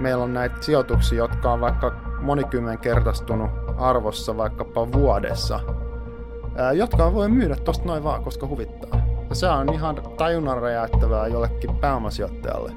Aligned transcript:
meillä 0.00 0.24
on 0.24 0.34
näitä 0.34 0.56
sijoituksia, 0.60 1.18
jotka 1.18 1.52
on 1.52 1.60
vaikka 1.60 1.92
monikymmenkertaistunut 2.20 3.50
arvossa 3.76 4.36
vaikkapa 4.36 4.92
vuodessa, 4.92 5.60
jotka 6.74 7.14
voi 7.14 7.28
myydä 7.28 7.56
tosta 7.56 7.84
noin 7.84 8.04
vaan, 8.04 8.24
koska 8.24 8.46
huvittaa. 8.46 9.00
Ja 9.28 9.34
se 9.34 9.48
on 9.48 9.72
ihan 9.72 9.96
tajunnan 10.16 10.62
räjäyttävää 10.62 11.26
jollekin 11.26 11.76
pääomasijoittajalle, 11.76 12.72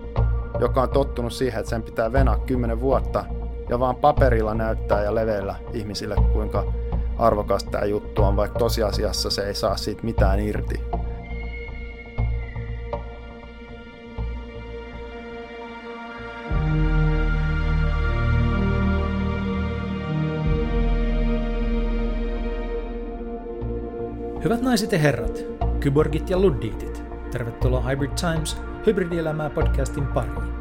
joka 0.59 0.81
on 0.81 0.89
tottunut 0.89 1.33
siihen, 1.33 1.59
että 1.59 1.69
sen 1.69 1.83
pitää 1.83 2.13
venaa 2.13 2.37
10 2.37 2.81
vuotta 2.81 3.25
ja 3.69 3.79
vaan 3.79 3.95
paperilla 3.95 4.53
näyttää 4.53 5.03
ja 5.03 5.15
leveillä 5.15 5.55
ihmisille, 5.73 6.15
kuinka 6.33 6.63
arvokas 7.17 7.63
tämä 7.63 7.85
juttu 7.85 8.23
on, 8.23 8.35
vaikka 8.35 8.59
tosiasiassa 8.59 9.29
se 9.29 9.41
ei 9.41 9.55
saa 9.55 9.77
siitä 9.77 10.03
mitään 10.03 10.39
irti. 10.39 10.81
Hyvät 24.43 24.61
naiset 24.61 24.91
ja 24.91 24.99
herrat, 24.99 25.45
kyborgit 25.79 26.29
ja 26.29 26.39
luddiitit, 26.39 27.03
tervetuloa 27.31 27.81
Hybrid 27.81 28.11
Times 28.11 28.57
hybridielämää 28.85 29.49
podcastin 29.49 30.07
pariin. 30.07 30.53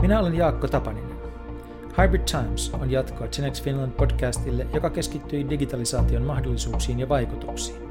Minä 0.00 0.20
olen 0.20 0.34
Jaakko 0.34 0.68
Tapaninen. 0.68 1.16
Hybrid 2.02 2.20
Times 2.20 2.74
on 2.80 2.90
jatkoa 2.90 3.28
Genex 3.28 3.62
Finland 3.62 3.92
podcastille, 3.92 4.66
joka 4.74 4.90
keskittyy 4.90 5.50
digitalisaation 5.50 6.22
mahdollisuuksiin 6.22 7.00
ja 7.00 7.08
vaikutuksiin. 7.08 7.82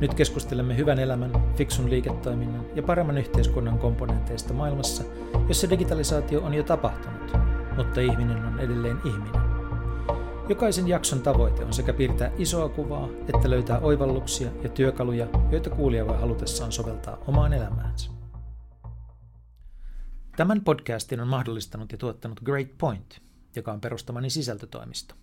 Nyt 0.00 0.14
keskustelemme 0.14 0.76
hyvän 0.76 0.98
elämän, 0.98 1.30
fiksun 1.56 1.90
liiketoiminnan 1.90 2.64
ja 2.74 2.82
paremman 2.82 3.18
yhteiskunnan 3.18 3.78
komponenteista 3.78 4.54
maailmassa, 4.54 5.04
jossa 5.48 5.70
digitalisaatio 5.70 6.40
on 6.40 6.54
jo 6.54 6.62
tapahtunut, 6.62 7.36
mutta 7.76 8.00
ihminen 8.00 8.44
on 8.44 8.60
edelleen 8.60 8.98
ihminen. 9.04 9.43
Jokaisen 10.48 10.88
jakson 10.88 11.22
tavoite 11.22 11.64
on 11.64 11.72
sekä 11.72 11.92
piirtää 11.92 12.32
isoa 12.38 12.68
kuvaa, 12.68 13.08
että 13.34 13.50
löytää 13.50 13.78
oivalluksia 13.78 14.50
ja 14.62 14.68
työkaluja, 14.68 15.26
joita 15.50 15.70
kuulija 15.70 16.06
voi 16.06 16.18
halutessaan 16.18 16.72
soveltaa 16.72 17.18
omaan 17.26 17.52
elämäänsä. 17.52 18.10
Tämän 20.36 20.60
podcastin 20.60 21.20
on 21.20 21.28
mahdollistanut 21.28 21.92
ja 21.92 21.98
tuottanut 21.98 22.40
Great 22.40 22.68
Point, 22.78 23.20
joka 23.56 23.72
on 23.72 23.80
perustamani 23.80 24.30
sisältötoimisto. 24.30 25.14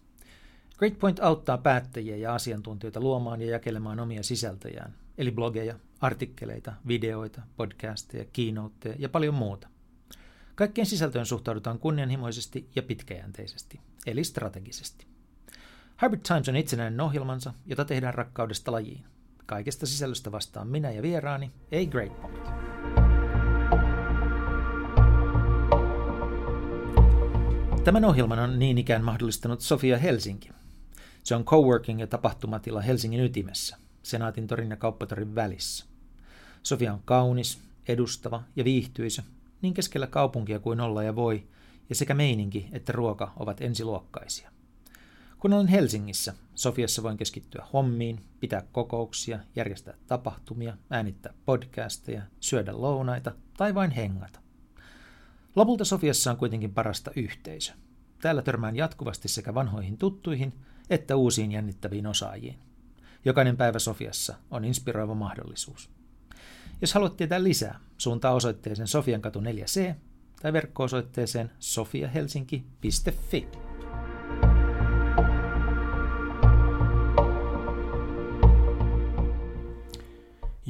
Great 0.77 0.99
Point 0.99 1.19
auttaa 1.19 1.57
päättäjiä 1.57 2.17
ja 2.17 2.35
asiantuntijoita 2.35 2.99
luomaan 2.99 3.41
ja 3.41 3.51
jakelemaan 3.51 3.99
omia 3.99 4.23
sisältöjään, 4.23 4.95
eli 5.17 5.31
blogeja, 5.31 5.75
artikkeleita, 5.99 6.73
videoita, 6.87 7.41
podcasteja, 7.57 8.25
keynoteja 8.33 8.95
ja 8.99 9.09
paljon 9.09 9.33
muuta. 9.33 9.67
Kaikkeen 10.55 10.87
sisältöön 10.87 11.25
suhtaudutaan 11.25 11.79
kunnianhimoisesti 11.79 12.69
ja 12.75 12.83
pitkäjänteisesti, 12.83 13.79
eli 14.05 14.23
strategisesti. 14.23 15.10
Hybrid 16.01 16.21
Times 16.27 16.49
on 16.49 16.55
itsenäinen 16.55 17.01
ohjelmansa, 17.01 17.53
jota 17.65 17.85
tehdään 17.85 18.13
rakkaudesta 18.13 18.71
lajiin. 18.71 19.03
Kaikesta 19.45 19.85
sisällöstä 19.85 20.31
vastaan 20.31 20.67
minä 20.67 20.91
ja 20.91 21.01
vieraani, 21.01 21.51
ei 21.71 21.87
Great 21.87 22.21
Point. 22.21 22.45
Tämän 27.83 28.05
ohjelman 28.05 28.39
on 28.39 28.59
niin 28.59 28.77
ikään 28.77 29.03
mahdollistanut 29.03 29.61
Sofia 29.61 29.97
Helsinki. 29.97 30.49
Se 31.23 31.35
on 31.35 31.45
coworking 31.45 31.99
ja 31.99 32.07
tapahtumatila 32.07 32.81
Helsingin 32.81 33.19
ytimessä, 33.19 33.77
Senaatin 34.03 34.47
torin 34.47 34.69
ja 34.69 34.77
kauppatorin 34.77 35.35
välissä. 35.35 35.85
Sofia 36.63 36.93
on 36.93 37.01
kaunis, 37.05 37.61
edustava 37.87 38.43
ja 38.55 38.63
viihtyisä, 38.63 39.23
niin 39.61 39.73
keskellä 39.73 40.07
kaupunkia 40.07 40.59
kuin 40.59 40.81
olla 40.81 41.03
ja 41.03 41.15
voi, 41.15 41.43
ja 41.89 41.95
sekä 41.95 42.13
meininki 42.13 42.69
että 42.71 42.91
ruoka 42.91 43.33
ovat 43.37 43.61
ensiluokkaisia. 43.61 44.50
Kun 45.41 45.53
olen 45.53 45.67
Helsingissä, 45.67 46.33
Sofiassa 46.55 47.03
voin 47.03 47.17
keskittyä 47.17 47.65
hommiin, 47.73 48.19
pitää 48.39 48.63
kokouksia, 48.71 49.39
järjestää 49.55 49.93
tapahtumia, 50.07 50.77
äänittää 50.89 51.33
podcasteja, 51.45 52.21
syödä 52.39 52.81
lounaita 52.81 53.31
tai 53.57 53.75
vain 53.75 53.91
hengata. 53.91 54.39
Lopulta 55.55 55.85
Sofiassa 55.85 56.31
on 56.31 56.37
kuitenkin 56.37 56.73
parasta 56.73 57.11
yhteisö. 57.15 57.73
Täällä 58.21 58.41
törmään 58.41 58.75
jatkuvasti 58.75 59.27
sekä 59.27 59.53
vanhoihin 59.53 59.97
tuttuihin 59.97 60.53
että 60.89 61.15
uusiin 61.15 61.51
jännittäviin 61.51 62.07
osaajiin. 62.07 62.59
Jokainen 63.25 63.57
päivä 63.57 63.79
Sofiassa 63.79 64.35
on 64.51 64.65
inspiroiva 64.65 65.15
mahdollisuus. 65.15 65.89
Jos 66.81 66.93
haluat 66.93 67.17
tietää 67.17 67.43
lisää, 67.43 67.79
suuntaa 67.97 68.33
osoitteeseen 68.33 68.87
Sofiankatu 68.87 69.39
4C 69.39 69.95
tai 70.41 70.53
verkko-osoitteeseen 70.53 71.51
sofiahelsinki.fi. 71.59 73.70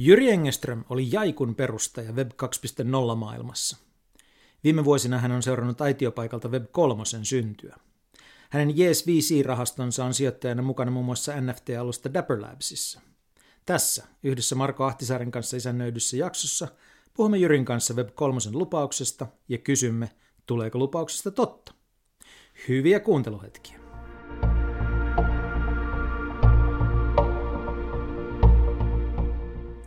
Jyri 0.04 0.30
Engeström 0.30 0.84
oli 0.90 1.08
Jaikun 1.12 1.54
perustaja 1.54 2.12
Web 2.12 2.30
2.0 2.30 3.16
maailmassa. 3.16 3.76
Viime 4.64 4.84
vuosina 4.84 5.18
hän 5.18 5.32
on 5.32 5.42
seurannut 5.42 5.80
aitiopaikalta 5.80 6.48
Web 6.48 6.64
3 6.72 7.02
syntyä. 7.22 7.76
Hänen 8.50 8.78
Yes 8.78 9.06
VC-rahastonsa 9.06 10.04
on 10.04 10.14
sijoittajana 10.14 10.62
mukana 10.62 10.90
muun 10.90 11.04
muassa 11.04 11.32
NFT-alusta 11.32 12.14
Dapper 12.14 12.40
Labsissa. 12.40 13.00
Tässä, 13.66 14.04
yhdessä 14.22 14.54
Marko 14.54 14.84
Ahtisaaren 14.84 15.30
kanssa 15.30 15.56
isännöidyssä 15.56 16.16
jaksossa, 16.16 16.68
puhumme 17.14 17.38
Jyrin 17.38 17.64
kanssa 17.64 17.94
Web 17.94 18.08
3 18.14 18.38
lupauksesta 18.52 19.26
ja 19.48 19.58
kysymme, 19.58 20.10
tuleeko 20.46 20.78
lupauksesta 20.78 21.30
totta. 21.30 21.74
Hyviä 22.68 23.00
kuunteluhetkiä. 23.00 23.81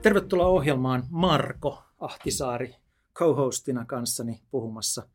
Tervetuloa 0.06 0.48
ohjelmaan 0.48 1.04
Marko 1.10 1.84
Ahtisaari 2.00 2.76
co-hostina 3.16 3.86
kanssani 3.86 4.42
puhumassa 4.52 5.08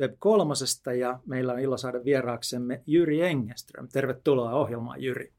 Web 0.00 0.14
3 0.18 0.54
ja 0.98 1.20
meillä 1.26 1.52
on 1.52 1.60
ilo 1.60 1.76
saada 1.76 2.04
vieraaksemme 2.04 2.82
Jyri 2.86 3.20
Engeström. 3.20 3.88
Tervetuloa 3.92 4.54
ohjelmaan 4.54 5.02
Jyri. 5.02 5.32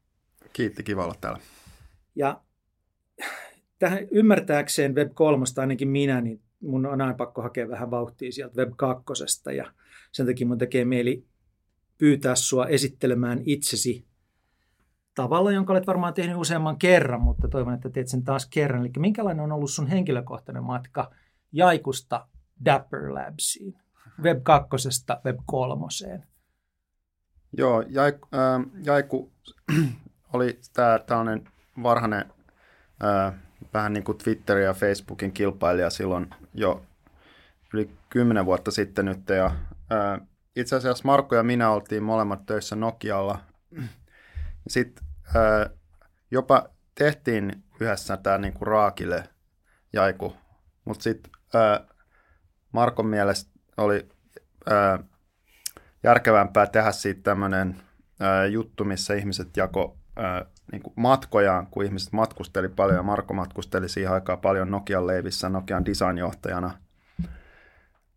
Kiitti, 0.52 0.82
kiva 0.82 1.04
olla 1.04 1.14
täällä. 1.20 1.38
Ja 2.14 2.40
tähän 3.78 4.08
ymmärtääkseen 4.10 4.94
Web 4.94 5.12
3, 5.14 5.44
ainakin 5.56 5.88
minä, 5.88 6.20
niin 6.20 6.42
mun 6.60 6.86
on 6.86 7.00
aina 7.00 7.14
pakko 7.14 7.42
hakea 7.42 7.68
vähän 7.68 7.90
vauhtia 7.90 8.32
sieltä 8.32 8.56
Web 8.56 8.72
2 8.76 9.04
ja 9.56 9.72
sen 10.12 10.26
takia 10.26 10.46
mun 10.46 10.58
tekee 10.58 10.84
mieli 10.84 11.24
pyytää 11.98 12.34
sua 12.34 12.66
esittelemään 12.66 13.40
itsesi 13.44 14.04
tavalla, 15.16 15.52
jonka 15.52 15.72
olet 15.72 15.86
varmaan 15.86 16.14
tehnyt 16.14 16.36
useamman 16.36 16.78
kerran, 16.78 17.22
mutta 17.22 17.48
toivon, 17.48 17.74
että 17.74 17.90
teet 17.90 18.08
sen 18.08 18.24
taas 18.24 18.46
kerran. 18.46 18.80
Eli 18.80 18.90
minkälainen 18.98 19.44
on 19.44 19.52
ollut 19.52 19.70
sun 19.70 19.86
henkilökohtainen 19.86 20.64
matka 20.64 21.10
Jaikusta 21.52 22.28
Dapper 22.64 23.14
Labsiin, 23.14 23.78
Web 24.22 24.42
2 24.42 24.68
Web 25.24 25.38
3? 25.46 25.86
Joo, 27.52 27.80
Jaiku, 27.80 28.28
äh, 28.34 28.84
Jaiku 28.84 29.32
oli 30.32 30.58
tämä 30.72 30.98
tällainen 30.98 31.48
varhainen 31.82 32.24
äh, 33.04 33.34
vähän 33.74 33.92
niin 33.92 34.04
kuin 34.04 34.18
Twitter 34.18 34.58
ja 34.58 34.74
Facebookin 34.74 35.32
kilpailija 35.32 35.90
silloin 35.90 36.30
jo 36.54 36.82
yli 37.74 37.90
kymmenen 38.08 38.46
vuotta 38.46 38.70
sitten 38.70 39.04
nyt. 39.04 39.28
Ja, 39.28 39.46
äh, 39.92 40.28
itse 40.56 40.76
asiassa 40.76 41.04
Markko 41.04 41.36
ja 41.36 41.42
minä 41.42 41.70
oltiin 41.70 42.02
molemmat 42.02 42.46
töissä 42.46 42.76
Nokialla. 42.76 43.38
Sitten 44.68 45.05
jopa 46.30 46.68
tehtiin 46.94 47.64
yhdessä 47.80 48.16
tämä 48.16 48.38
niinku 48.38 48.64
raakille 48.64 49.28
jaiku, 49.92 50.36
mutta 50.84 51.02
sitten 51.02 51.32
Markon 52.72 53.06
mielestä 53.06 53.50
oli 53.76 54.08
ää, 54.70 54.98
järkevämpää 56.02 56.66
tehdä 56.66 56.92
siitä 56.92 57.20
tämmöinen 57.22 57.76
juttu, 58.50 58.84
missä 58.84 59.14
ihmiset 59.14 59.56
jako 59.56 59.98
ää, 60.16 60.44
niin 60.72 60.82
kuin 60.82 60.94
matkojaan, 60.96 61.66
kun 61.66 61.84
ihmiset 61.84 62.12
matkusteli 62.12 62.68
paljon, 62.68 62.96
ja 62.96 63.02
Marko 63.02 63.34
matkusteli 63.34 63.88
siihen 63.88 64.12
aikaan 64.12 64.40
paljon 64.40 64.70
Nokian 64.70 65.06
leivissä 65.06 65.48
Nokian 65.48 65.84
designjohtajana. 65.84 66.78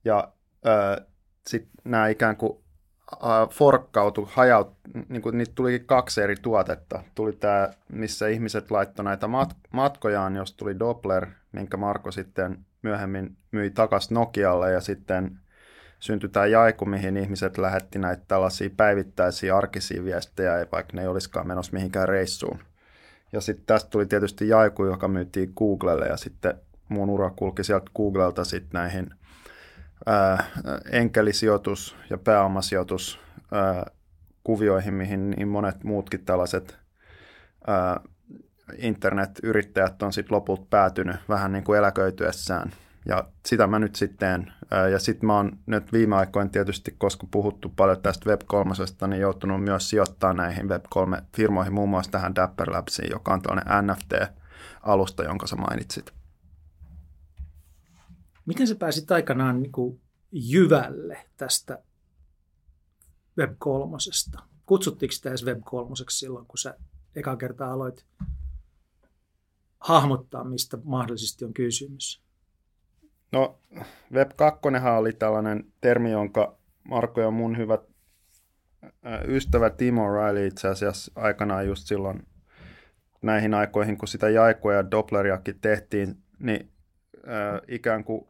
Ja 0.06 0.34
sitten 1.48 1.72
nämä 1.84 2.08
ikään 2.08 2.38
kuin 2.38 2.64
forkkautu, 3.52 4.30
hajaut, 4.32 4.74
niin 5.10 5.22
kuin 5.22 5.38
niitä 5.38 5.52
tuli 5.56 5.80
kaksi 5.80 6.22
eri 6.22 6.36
tuotetta. 6.42 7.04
Tuli 7.16 7.34
tämä, 7.34 7.70
missä 7.92 8.28
ihmiset 8.28 8.72
laittoi 8.72 9.06
näitä 9.06 9.28
mat- 9.28 9.68
matkojaan, 9.72 10.36
jos 10.36 10.54
tuli 10.54 10.80
Doppler, 10.80 11.26
minkä 11.52 11.78
Marko 11.78 12.12
sitten 12.12 12.66
myöhemmin 12.82 13.38
myi 13.52 13.72
takaisin 13.72 14.16
Nokialle 14.16 14.72
ja 14.72 14.82
sitten 14.82 15.40
syntyi 16.00 16.30
tämä 16.30 16.46
jaiku, 16.46 16.86
mihin 16.86 17.18
ihmiset 17.18 17.58
lähetti 17.58 18.00
näitä 18.00 18.24
tällaisia 18.28 18.70
päivittäisiä 18.78 19.58
arkisia 19.58 20.04
viestejä, 20.04 20.66
vaikka 20.72 20.94
ne 20.96 21.02
ei 21.02 21.08
olisikaan 21.08 21.48
menossa 21.48 21.74
mihinkään 21.74 22.10
reissuun. 22.10 22.60
Ja 23.32 23.42
sitten 23.42 23.66
tästä 23.66 23.90
tuli 23.90 24.06
tietysti 24.06 24.48
jaiku, 24.48 24.86
joka 24.86 25.08
myytiin 25.08 25.54
Googlelle 25.58 26.06
ja 26.06 26.18
sitten 26.18 26.54
mun 26.90 27.10
ura 27.10 27.30
kulki 27.30 27.64
sieltä 27.64 27.92
Googlelta 27.96 28.44
sitten 28.44 28.70
näihin 28.74 29.10
enkelisijoitus 30.92 31.96
ja 32.10 32.18
pääomasijoitus 32.18 33.20
ää, 33.52 33.86
kuvioihin, 34.44 34.94
mihin 34.94 35.30
niin 35.30 35.48
monet 35.48 35.84
muutkin 35.84 36.26
tällaiset 36.26 36.80
internetyrittäjät 38.78 40.02
on 40.02 40.14
sitten 40.14 40.36
lopulta 40.36 40.66
päätynyt 40.70 41.16
vähän 41.30 41.52
niin 41.52 41.64
kuin 41.64 41.80
eläköityessään. 41.80 42.72
Ja 43.06 43.24
sitä 43.46 43.68
mä 43.68 43.80
nyt 43.80 43.96
sitten 43.96 44.54
Ja 44.92 45.00
sitten 45.00 45.28
mä 45.28 45.36
oon 45.36 45.52
nyt 45.66 45.94
viime 45.94 46.16
aikoina 46.16 46.50
tietysti, 46.50 46.96
koska 46.98 47.28
puhuttu 47.32 47.74
paljon 47.76 48.02
tästä 48.02 48.30
Web3, 48.30 49.08
niin 49.08 49.22
joutunut 49.22 49.64
myös 49.64 49.90
sijoittaa 49.90 50.34
näihin 50.34 50.70
Web3-firmoihin, 50.70 51.72
muun 51.72 51.90
muassa 51.90 52.12
tähän 52.12 52.36
Dapper 52.36 52.72
Labsiin, 52.72 53.12
joka 53.12 53.34
on 53.34 53.42
tällainen 53.42 53.88
NFT-alusta, 53.88 55.24
jonka 55.24 55.48
sä 55.48 55.56
mainitsit. 55.56 56.19
Miten 58.50 58.68
sä 58.68 58.76
pääsit 58.76 59.12
aikanaan 59.12 59.62
niin 59.62 59.72
kuin 59.72 60.02
jyvälle 60.32 61.26
tästä 61.38 61.84
Web 63.38 63.52
3. 63.58 63.98
Kutsuttiinko 64.66 65.14
sitä 65.14 65.30
edes 65.30 65.46
Web 65.46 65.60
3 65.66 65.96
silloin, 66.10 66.46
kun 66.46 66.58
sä 66.58 66.76
eka 67.16 67.36
kertaa 67.36 67.74
aloit 67.74 68.06
hahmottaa, 69.80 70.44
mistä 70.44 70.78
mahdollisesti 70.84 71.46
on 71.46 71.54
kysymys? 71.54 72.24
No, 73.32 73.60
Web 74.12 74.32
2 74.36 74.60
oli 74.98 75.14
tällainen 75.14 75.74
termi, 75.82 76.12
jonka 76.12 76.58
Marko 76.84 77.22
ja 77.22 77.32
mun 77.32 77.58
hyvät 77.58 77.82
ystävä 79.28 79.70
Timo 79.70 80.08
Riley 80.10 80.48
itse 80.48 80.68
asiassa 80.68 81.12
aikanaan 81.16 81.68
just 81.68 81.88
silloin 81.88 82.28
näihin 83.22 83.54
aikoihin, 83.54 83.98
kun 83.98 84.08
sitä 84.08 84.30
jaikoja 84.30 84.78
ja 84.78 84.92
Doppleriakin 84.92 85.60
tehtiin, 85.60 86.24
niin 86.40 86.72
äh, 87.28 87.62
ikään 87.68 88.04
kuin 88.04 88.29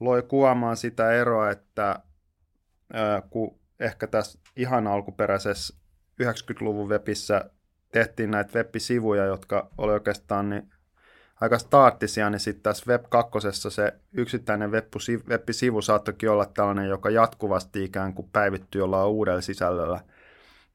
loi 0.00 0.22
kuvaamaan 0.22 0.76
sitä 0.76 1.12
eroa, 1.12 1.50
että 1.50 1.90
äh, 1.90 3.22
kun 3.30 3.58
ehkä 3.80 4.06
tässä 4.06 4.38
ihan 4.56 4.86
alkuperäisessä 4.86 5.74
90-luvun 6.22 6.88
webissä 6.88 7.50
tehtiin 7.92 8.30
näitä 8.30 8.58
web-sivuja, 8.58 9.24
jotka 9.24 9.70
oli 9.78 9.92
oikeastaan 9.92 10.50
niin 10.50 10.70
aika 11.40 11.58
staattisia, 11.58 12.30
niin 12.30 12.40
sitten 12.40 12.62
tässä 12.62 12.84
Web 12.88 13.04
2 13.08 13.38
se 13.68 13.92
yksittäinen 14.12 14.70
web-sivu 15.28 15.82
saattokin 15.82 16.30
olla 16.30 16.46
tällainen, 16.46 16.88
joka 16.88 17.10
jatkuvasti 17.10 17.84
ikään 17.84 18.14
kuin 18.14 18.28
päivittyy 18.32 18.78
jollain 18.80 19.08
uudella 19.08 19.40
sisällöllä. 19.40 20.00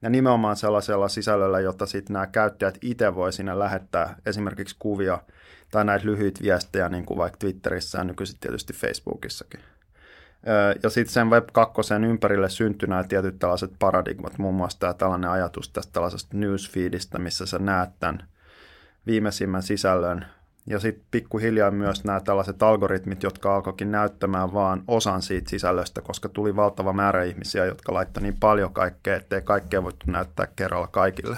Ja 0.01 0.09
nimenomaan 0.09 0.55
sellaisella 0.55 1.07
sisällöllä, 1.07 1.59
jota 1.59 1.85
sitten 1.85 2.13
nämä 2.13 2.27
käyttäjät 2.27 2.77
itse 2.81 3.15
voi 3.15 3.33
sinne 3.33 3.59
lähettää 3.59 4.15
esimerkiksi 4.25 4.75
kuvia 4.79 5.19
tai 5.71 5.85
näitä 5.85 6.05
lyhyitä 6.05 6.39
viestejä, 6.43 6.89
niin 6.89 7.05
kuin 7.05 7.17
vaikka 7.17 7.37
Twitterissä 7.37 7.97
ja 7.97 8.03
nykyisin 8.03 8.37
tietysti 8.39 8.73
Facebookissakin. 8.73 9.59
Ja 10.83 10.89
sitten 10.89 11.13
sen 11.13 11.29
Web 11.29 11.49
2 11.53 11.81
ympärille 12.09 12.49
syntyi 12.49 12.89
nämä 12.89 13.03
tietyt 13.03 13.39
tällaiset 13.39 13.71
paradigmat, 13.79 14.37
muun 14.37 14.55
muassa 14.55 14.79
tämä 14.79 14.93
tällainen 14.93 15.29
ajatus 15.29 15.69
tästä 15.69 15.93
tällaisesta 15.93 16.37
newsfeedistä, 16.37 17.19
missä 17.19 17.45
sä 17.45 17.59
näet 17.59 17.89
tämän 17.99 18.27
viimeisimmän 19.07 19.63
sisällön. 19.63 20.25
Ja 20.67 20.79
sitten 20.79 21.05
pikkuhiljaa 21.11 21.71
myös 21.71 22.03
nämä 22.03 22.19
tällaiset 22.19 22.63
algoritmit, 22.63 23.23
jotka 23.23 23.55
alkoikin 23.55 23.91
näyttämään 23.91 24.53
vaan 24.53 24.83
osan 24.87 25.21
siitä 25.21 25.49
sisällöstä, 25.49 26.01
koska 26.01 26.29
tuli 26.29 26.55
valtava 26.55 26.93
määrä 26.93 27.23
ihmisiä, 27.23 27.65
jotka 27.65 27.93
laittoi 27.93 28.23
niin 28.23 28.39
paljon 28.39 28.73
kaikkea, 28.73 29.15
ettei 29.15 29.41
kaikkea 29.41 29.83
voitu 29.83 30.05
näyttää 30.07 30.47
kerralla 30.55 30.87
kaikille. 30.87 31.37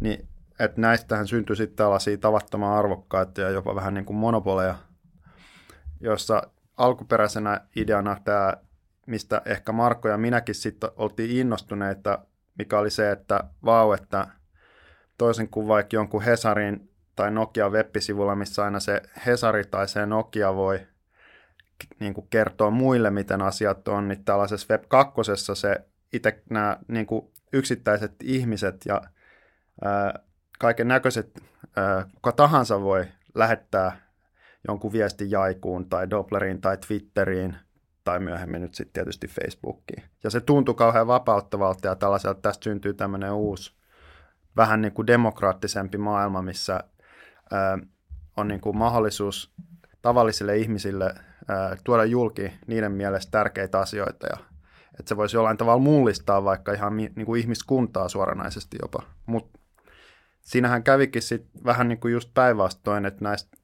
Niin, 0.00 0.28
että 0.60 0.80
näistähän 0.80 1.26
syntyi 1.26 1.56
sitten 1.56 1.76
tällaisia 1.76 2.18
tavattoman 2.18 2.72
arvokkaita 2.72 3.40
ja 3.40 3.50
jopa 3.50 3.74
vähän 3.74 3.94
niin 3.94 4.04
kuin 4.04 4.16
monopoleja, 4.16 4.74
joissa 6.00 6.42
alkuperäisenä 6.76 7.60
ideana 7.76 8.16
tämä, 8.24 8.54
mistä 9.06 9.42
ehkä 9.44 9.72
Marko 9.72 10.08
ja 10.08 10.18
minäkin 10.18 10.54
sitten 10.54 10.90
oltiin 10.96 11.30
innostuneita, 11.30 12.18
mikä 12.58 12.78
oli 12.78 12.90
se, 12.90 13.10
että 13.10 13.44
vau, 13.64 13.92
että 13.92 14.26
toisin 15.18 15.48
kuin 15.48 15.68
vaikka 15.68 15.96
jonkun 15.96 16.22
Hesarin 16.22 16.90
tai 17.16 17.30
Nokia 17.30 17.68
web-sivulla, 17.68 18.34
missä 18.34 18.64
aina 18.64 18.80
se 18.80 19.02
Hesari 19.26 19.64
tai 19.64 19.88
se 19.88 20.06
Nokia 20.06 20.54
voi 20.54 20.80
niin 22.00 22.14
kuin 22.14 22.26
kertoa 22.30 22.70
muille, 22.70 23.10
miten 23.10 23.42
asiat 23.42 23.88
on, 23.88 24.08
niin 24.08 24.24
tällaisessa 24.24 24.66
Web 24.70 24.82
2 24.88 25.14
se 25.54 25.76
itse 26.12 26.42
nämä 26.50 26.76
niin 26.88 27.06
kuin 27.06 27.30
yksittäiset 27.52 28.14
ihmiset 28.22 28.76
ja 28.86 29.00
ää, 29.84 30.18
kaiken 30.60 30.88
näköiset, 30.88 31.42
kuka 32.14 32.32
tahansa 32.32 32.80
voi 32.80 33.04
lähettää 33.34 33.96
jonkun 34.68 34.92
viestin 34.92 35.30
jaikuun 35.30 35.88
tai 35.88 36.10
Doppleriin 36.10 36.60
tai 36.60 36.76
Twitteriin 36.76 37.56
tai 38.04 38.20
myöhemmin 38.20 38.62
nyt 38.62 38.74
sitten 38.74 38.92
tietysti 38.92 39.28
Facebookiin. 39.28 40.02
Ja 40.24 40.30
se 40.30 40.40
tuntui 40.40 40.74
kauhean 40.74 41.06
vapauttavalta 41.06 41.88
ja 41.88 41.96
tällaiselta 41.96 42.40
tästä 42.40 42.64
syntyy 42.64 42.94
tämmöinen 42.94 43.32
uusi, 43.32 43.72
vähän 44.56 44.82
niin 44.82 44.92
kuin 44.92 45.06
demokraattisempi 45.06 45.98
maailma, 45.98 46.42
missä 46.42 46.80
ää, 47.50 47.78
on 48.36 48.48
niin 48.48 48.60
kuin 48.60 48.76
mahdollisuus 48.76 49.54
tavallisille 50.02 50.56
ihmisille 50.56 51.14
ää, 51.48 51.76
tuoda 51.84 52.04
julki 52.04 52.52
niiden 52.66 52.92
mielestä 52.92 53.30
tärkeitä 53.30 53.78
asioita 53.78 54.26
ja 54.26 54.36
että 54.98 55.08
se 55.08 55.16
voisi 55.16 55.36
jollain 55.36 55.56
tavalla 55.56 55.82
mullistaa 55.82 56.44
vaikka 56.44 56.72
ihan 56.72 56.96
niin 56.96 57.26
kuin 57.26 57.40
ihmiskuntaa 57.40 58.08
suoranaisesti 58.08 58.76
jopa. 58.82 59.02
Mutta 59.26 59.59
siinähän 60.40 60.82
kävikin 60.82 61.22
sitten 61.22 61.64
vähän 61.64 61.88
niin 61.88 62.00
kuin 62.00 62.12
just 62.12 62.30
päinvastoin, 62.34 63.06
että 63.06 63.24
näistä 63.24 63.56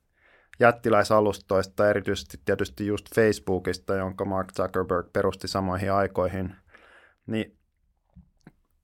jättiläisalustoista, 0.61 1.91
erityisesti 1.91 2.41
tietysti 2.45 2.87
just 2.87 3.15
Facebookista, 3.15 3.95
jonka 3.95 4.25
Mark 4.25 4.53
Zuckerberg 4.53 5.13
perusti 5.13 5.49
samoihin 5.49 5.93
aikoihin, 5.93 6.57
niin 7.27 7.59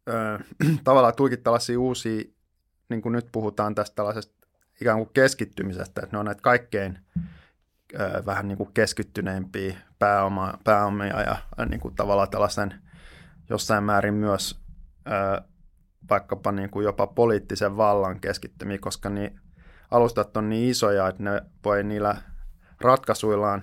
ö, 0.08 0.38
tavallaan 0.84 1.16
tulikin 1.16 1.42
tällaisia 1.42 1.80
uusia, 1.80 2.24
niin 2.88 3.02
kuin 3.02 3.12
nyt 3.12 3.28
puhutaan 3.32 3.74
tästä 3.74 3.94
tällaisesta 3.94 4.46
ikään 4.80 4.98
kuin 4.98 5.10
keskittymisestä, 5.14 6.00
että 6.02 6.16
ne 6.16 6.18
on 6.18 6.24
näitä 6.24 6.42
kaikkein 6.42 6.98
ö, 8.00 8.22
vähän 8.26 8.48
niin 8.48 8.58
kuin 8.58 8.72
keskittyneimpiä 8.74 9.76
pääoma, 9.98 10.58
pääomia 10.64 11.20
ja 11.20 11.36
niin 11.66 11.80
kuin 11.80 11.94
tavallaan 11.94 12.30
tällaisen 12.30 12.74
jossain 13.50 13.84
määrin 13.84 14.14
myös 14.14 14.60
vaikkapa 16.10 16.52
niin 16.52 16.70
kuin 16.70 16.84
jopa 16.84 17.06
poliittisen 17.06 17.76
vallan 17.76 18.20
keskittymiä, 18.20 18.78
koska 18.78 19.08
niin 19.08 19.40
alustat 19.90 20.36
on 20.36 20.48
niin 20.48 20.70
isoja, 20.70 21.08
että 21.08 21.22
ne 21.22 21.42
voi 21.64 21.82
niillä 21.82 22.16
ratkaisuillaan 22.80 23.62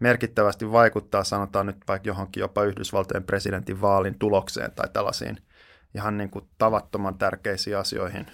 merkittävästi 0.00 0.72
vaikuttaa, 0.72 1.24
sanotaan 1.24 1.66
nyt 1.66 1.76
vaikka 1.88 2.08
johonkin 2.08 2.40
jopa 2.40 2.64
Yhdysvaltojen 2.64 3.24
presidentin 3.24 3.80
vaalin 3.80 4.18
tulokseen 4.18 4.72
tai 4.72 4.88
tällaisiin 4.92 5.36
ihan 5.94 6.18
niin 6.18 6.30
kuin 6.30 6.48
tavattoman 6.58 7.18
tärkeisiin 7.18 7.78
asioihin 7.78 8.26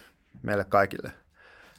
meille 0.42 0.64
kaikille. 0.64 1.12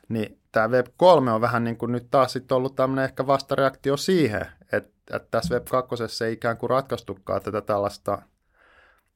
Niin 0.10 0.40
tämä 0.52 0.68
Web3 0.68 1.30
on 1.30 1.42
vähän 1.42 1.64
niin 1.64 1.78
kuin 1.78 1.92
nyt 1.92 2.08
taas 2.12 2.34
sitten 2.34 2.58
ollut 2.58 2.76
tämmöinen 2.76 3.06
ehkä 3.06 3.28
vastareaktio 3.28 3.98
siihen, 3.98 4.46
että, 4.72 5.16
että 5.16 5.28
tässä 5.32 5.58
Web2 5.58 6.26
ei 6.26 6.34
ikään 6.34 6.58
kuin 6.58 6.70
ratkaistukaan 6.70 7.42
tätä 7.42 7.62
tällaista 7.62 8.22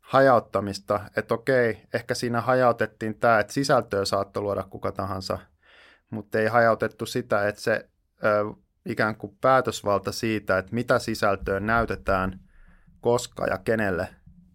hajauttamista, 0.05 0.99
että 1.17 1.33
okei, 1.33 1.81
ehkä 1.93 2.13
siinä 2.15 2.41
hajautettiin 2.41 3.19
tämä, 3.19 3.39
että 3.39 3.53
sisältöä 3.53 4.05
saattoi 4.05 4.43
luoda 4.43 4.63
kuka 4.63 4.91
tahansa– 4.91 5.39
mutta 6.09 6.39
ei 6.39 6.47
hajautettu 6.47 7.05
sitä, 7.05 7.47
että 7.47 7.61
se 7.61 7.89
ö, 8.23 8.53
ikään 8.85 9.15
kuin 9.15 9.37
päätösvalta 9.41 10.11
siitä, 10.11 10.57
että 10.57 10.75
mitä 10.75 10.99
sisältöä 10.99 11.59
näytetään, 11.59 12.39
koska 13.01 13.45
ja 13.45 13.57
kenelle, 13.57 14.07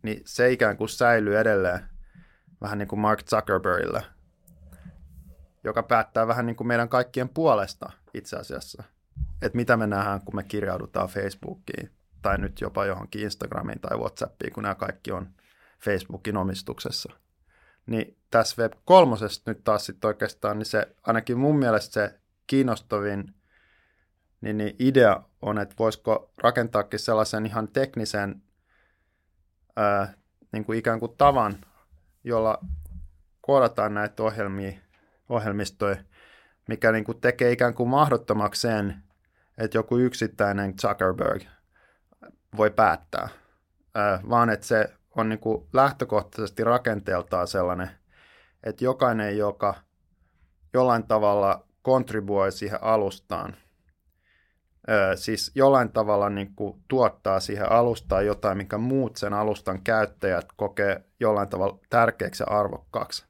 niin 0.02 0.22
se 0.24 0.52
ikään 0.52 0.76
kuin 0.76 0.88
säilyy 0.88 1.38
edelleen 1.38 1.80
vähän 2.60 2.78
niin 2.78 2.88
kuin 2.88 3.00
Mark 3.00 3.22
Zuckerbergillä, 3.22 4.02
joka 5.64 5.82
päättää 5.82 6.26
vähän 6.26 6.46
niin 6.46 6.56
kuin 6.56 6.66
meidän 6.66 6.88
kaikkien 6.88 7.28
puolesta 7.28 7.90
itse 8.14 8.36
asiassa. 8.36 8.82
Että 9.42 9.56
mitä 9.56 9.76
me 9.76 9.86
nähdään, 9.86 10.20
kun 10.24 10.36
me 10.36 10.42
kirjaudutaan 10.42 11.08
Facebookiin 11.08 11.90
tai 12.22 12.38
nyt 12.38 12.60
jopa 12.60 12.84
johonkin 12.84 13.22
Instagramiin 13.22 13.80
tai 13.80 13.98
Whatsappiin, 13.98 14.52
kun 14.52 14.62
nämä 14.62 14.74
kaikki 14.74 15.12
on 15.12 15.28
Facebookin 15.80 16.36
omistuksessa. 16.36 17.12
Niin 17.86 18.16
tässä 18.30 18.62
Web 18.62 18.72
3 18.84 19.16
nyt 19.46 19.64
taas 19.64 19.86
sitten 19.86 20.08
oikeastaan, 20.08 20.58
niin 20.58 20.66
se 20.66 20.96
ainakin 21.02 21.38
mun 21.38 21.58
mielestä 21.58 21.92
se 21.92 22.20
kiinnostavin 22.46 23.34
niin, 24.40 24.58
niin 24.58 24.76
idea 24.78 25.22
on, 25.42 25.58
että 25.58 25.74
voisiko 25.78 26.32
rakentaakin 26.36 26.98
sellaisen 26.98 27.46
ihan 27.46 27.68
teknisen 27.68 28.42
ää, 29.76 30.14
niin 30.52 30.64
kuin 30.64 30.78
ikään 30.78 31.00
kuin 31.00 31.16
tavan, 31.18 31.56
jolla 32.24 32.58
koodataan 33.40 33.94
näitä 33.94 34.22
ohjelmia, 34.22 34.72
ohjelmistoja, 35.28 35.96
mikä 36.68 36.92
niin 36.92 37.04
kuin 37.04 37.20
tekee 37.20 37.52
ikään 37.52 37.74
kuin 37.74 37.88
mahdottomaksi 37.88 38.60
sen, 38.60 39.02
että 39.58 39.78
joku 39.78 39.98
yksittäinen 39.98 40.74
Zuckerberg 40.76 41.42
voi 42.56 42.70
päättää, 42.70 43.28
ää, 43.94 44.20
vaan 44.28 44.50
että 44.50 44.66
se 44.66 44.94
on 45.16 45.28
niin 45.28 45.38
kuin 45.38 45.68
lähtökohtaisesti 45.72 46.64
rakenteeltaan 46.64 47.48
sellainen, 47.48 47.90
että 48.64 48.84
jokainen, 48.84 49.38
joka 49.38 49.74
jollain 50.74 51.06
tavalla 51.06 51.66
kontribuoi 51.82 52.52
siihen 52.52 52.82
alustaan, 52.82 53.56
siis 55.14 55.52
jollain 55.54 55.92
tavalla 55.92 56.30
niin 56.30 56.54
kuin 56.56 56.82
tuottaa 56.88 57.40
siihen 57.40 57.72
alustaan 57.72 58.26
jotain, 58.26 58.56
mikä 58.56 58.78
muut 58.78 59.16
sen 59.16 59.32
alustan 59.32 59.82
käyttäjät 59.82 60.46
kokee 60.56 61.04
jollain 61.20 61.48
tavalla 61.48 61.78
tärkeäksi 61.90 62.42
ja 62.42 62.58
arvokkaaksi, 62.58 63.26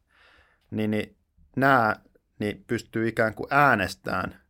niin, 0.71 0.91
niin 0.91 1.17
nämä 1.57 1.97
niin 2.39 2.65
pystyy 2.67 3.09
ikään 3.09 3.35
kuin 3.35 3.47
äänestämään 3.51 4.41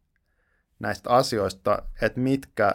näistä 0.79 1.11
asioista, 1.11 1.83
että 2.03 2.21
mitkä, 2.21 2.75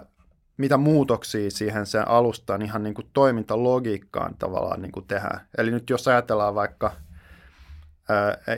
mitä 0.58 0.78
muutoksia 0.78 1.52
siihen 1.52 1.86
sen 1.86 2.08
alustaan 2.08 2.62
ihan 2.62 2.84
niin 2.84 2.94
kuin 2.94 3.10
toimintalogiikkaan 3.14 4.36
tavallaan 4.36 4.82
niin 4.82 4.92
kuin 4.92 5.08
tehdään. 5.08 5.48
Eli 5.58 5.72
nyt 5.72 5.90
jos 5.90 6.08
ajatellaan 6.08 6.56
vaikka, 6.56 6.92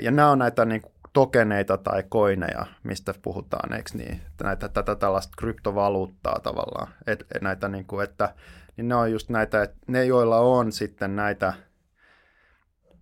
ja 0.02 0.12
nämä 0.12 0.32
on 0.32 0.40
näitä 0.40 0.66
niin 0.66 0.82
kuin 0.82 0.94
tokeneita 1.14 1.78
tai 1.78 2.04
koineja, 2.10 2.66
mistä 2.84 3.14
puhutaan, 3.22 3.74
eikö 3.74 3.90
niin? 3.94 4.22
Näitä, 4.44 4.70
tätä 4.70 4.96
tällaista 4.96 5.34
kryptovaluuttaa 5.38 6.40
tavallaan. 6.44 6.88
Et, 7.08 7.26
näitä, 7.42 7.68
niin 7.68 7.86
kuin, 7.86 8.04
että, 8.04 8.34
niin 8.78 8.88
ne 8.88 8.96
on 8.96 9.12
just 9.12 9.30
näitä, 9.30 9.64
että 9.64 9.78
ne 9.88 10.06
joilla 10.06 10.40
on 10.40 10.72
sitten 10.72 11.16
näitä, 11.16 11.54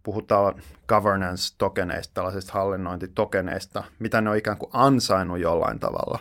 puhutaan 0.04 0.62
governance-tokeneista, 0.88 2.14
tällaisista 2.14 2.54
hallinnointitokeneista, 2.54 3.84
mitä 4.00 4.22
ne 4.22 4.30
on 4.30 4.38
ikään 4.38 4.58
kuin 4.58 4.70
ansainnut 4.74 5.40
jollain 5.40 5.80
tavalla. 5.80 6.20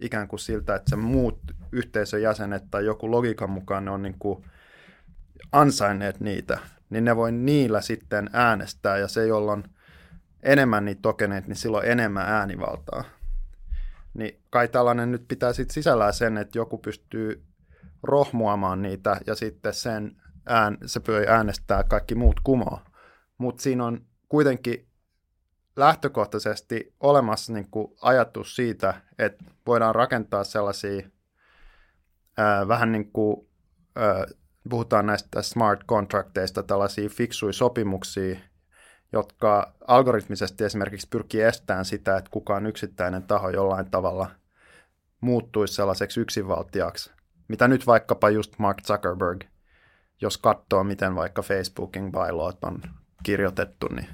Ikään 0.00 0.28
kuin 0.28 0.40
siltä, 0.40 0.74
että 0.74 0.90
se 0.90 0.96
muut 0.96 1.40
yhteisön 1.72 2.22
jäsenet 2.22 2.64
tai 2.70 2.84
joku 2.84 3.10
logiikan 3.10 3.50
mukaan 3.50 3.84
ne 3.84 3.90
on 3.90 4.02
niin 4.02 4.16
kuin 4.18 4.44
ansainneet 5.52 6.20
niitä, 6.20 6.58
niin 6.90 7.04
ne 7.04 7.16
voi 7.16 7.32
niillä 7.32 7.80
sitten 7.80 8.30
äänestää, 8.32 8.98
ja 8.98 9.08
se, 9.08 9.26
jolloin 9.26 9.64
enemmän 10.42 10.84
niitä 10.84 11.02
tokeneita, 11.02 11.48
niin 11.48 11.56
silloin 11.56 11.88
enemmän 11.88 12.28
äänivaltaa. 12.28 13.04
Niin 14.14 14.40
kai 14.50 14.68
tällainen 14.68 15.12
nyt 15.12 15.28
pitää 15.28 15.52
sitten 15.52 15.74
sisällään 15.74 16.12
sen, 16.12 16.38
että 16.38 16.58
joku 16.58 16.78
pystyy 16.78 17.44
rohmuamaan 18.02 18.82
niitä 18.82 19.20
ja 19.26 19.34
sitten 19.34 19.74
sen 19.74 20.16
ään, 20.46 20.78
se 20.86 21.00
pyy 21.00 21.24
äänestää 21.28 21.84
kaikki 21.84 22.14
muut 22.14 22.40
kumoa. 22.44 22.82
Mutta 23.38 23.62
siinä 23.62 23.84
on 23.84 24.00
kuitenkin 24.28 24.87
lähtökohtaisesti 25.78 26.94
olemassa 27.00 27.52
niin 27.52 27.70
kuin 27.70 27.94
ajatus 28.02 28.56
siitä, 28.56 28.94
että 29.18 29.44
voidaan 29.66 29.94
rakentaa 29.94 30.44
sellaisia 30.44 31.08
ää, 32.36 32.68
vähän 32.68 32.92
niin 32.92 33.12
kuin, 33.12 33.48
ää, 33.96 34.26
puhutaan 34.70 35.06
näistä 35.06 35.42
smart 35.42 35.80
contracteista, 35.86 36.62
tällaisia 36.62 37.08
fiksuja 37.08 37.52
sopimuksia, 37.52 38.36
jotka 39.12 39.72
algoritmisesti 39.86 40.64
esimerkiksi 40.64 41.08
pyrkii 41.10 41.42
estämään 41.42 41.84
sitä, 41.84 42.16
että 42.16 42.30
kukaan 42.30 42.66
yksittäinen 42.66 43.22
taho 43.22 43.50
jollain 43.50 43.90
tavalla 43.90 44.30
muuttuisi 45.20 45.74
sellaiseksi 45.74 46.20
yksinvaltiaksi, 46.20 47.10
mitä 47.48 47.68
nyt 47.68 47.86
vaikkapa 47.86 48.30
just 48.30 48.58
Mark 48.58 48.82
Zuckerberg, 48.82 49.44
jos 50.20 50.38
katsoo, 50.38 50.84
miten 50.84 51.14
vaikka 51.14 51.42
Facebookin 51.42 52.12
bylaws 52.12 52.56
on 52.62 52.82
kirjoitettu, 53.22 53.88
niin 53.88 54.08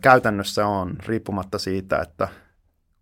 käytännössä 0.00 0.66
on, 0.66 0.96
riippumatta 1.06 1.58
siitä, 1.58 1.98
että 1.98 2.28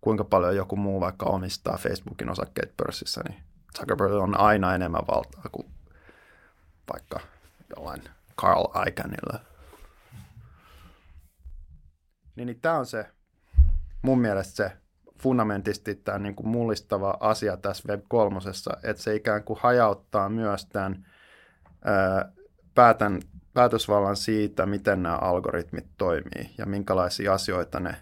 kuinka 0.01 0.23
paljon 0.23 0.55
joku 0.55 0.75
muu 0.75 1.01
vaikka 1.01 1.25
omistaa 1.25 1.77
Facebookin 1.77 2.29
osakkeet 2.29 2.77
pörssissä, 2.77 3.21
niin 3.29 3.43
Zuckerberg 3.77 4.13
on 4.13 4.39
aina 4.39 4.75
enemmän 4.75 5.07
valtaa 5.11 5.43
kuin 5.51 5.67
vaikka 6.93 7.19
jollain 7.75 8.01
Carl 8.41 8.65
Icahnnilla. 8.87 9.39
Niin, 12.35 12.45
niin 12.45 12.61
tämä 12.61 12.77
on 12.77 12.85
se 12.85 13.05
mun 14.01 14.19
mielestä 14.19 14.55
se 14.55 14.77
fundamentisti 15.21 15.95
tämä 15.95 16.19
niin 16.19 16.35
kuin 16.35 16.47
mullistava 16.47 17.17
asia 17.19 17.57
tässä 17.57 17.89
Web 17.89 18.03
3, 18.07 18.39
että 18.83 19.03
se 19.03 19.15
ikään 19.15 19.43
kuin 19.43 19.59
hajauttaa 19.61 20.29
myös 20.29 20.65
tämän 20.65 21.05
ää, 21.85 22.31
päätän, 22.75 23.19
päätösvallan 23.57 24.15
siitä, 24.15 24.65
miten 24.65 25.03
nämä 25.03 25.15
algoritmit 25.15 25.85
toimii 25.97 26.49
ja 26.57 26.65
minkälaisia 26.65 27.33
asioita 27.33 27.79
ne 27.79 27.95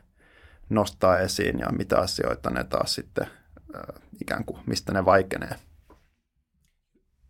nostaa 0.70 1.20
esiin 1.20 1.60
ja 1.60 1.68
mitä 1.72 2.00
asioita 2.00 2.50
ne 2.50 2.64
taas 2.64 2.96
sitten 2.96 3.28
ää, 3.74 4.00
ikään 4.22 4.46
kuin, 4.46 4.60
mistä 4.66 4.94
ne 4.94 5.06
vaikenee. 5.06 5.56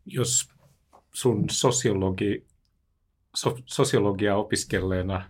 Jos 0.05 0.49
sun 1.13 1.45
sosiologi, 1.49 2.47
so, 3.35 3.57
sosiologia 3.65 4.35
opiskelleena 4.35 5.29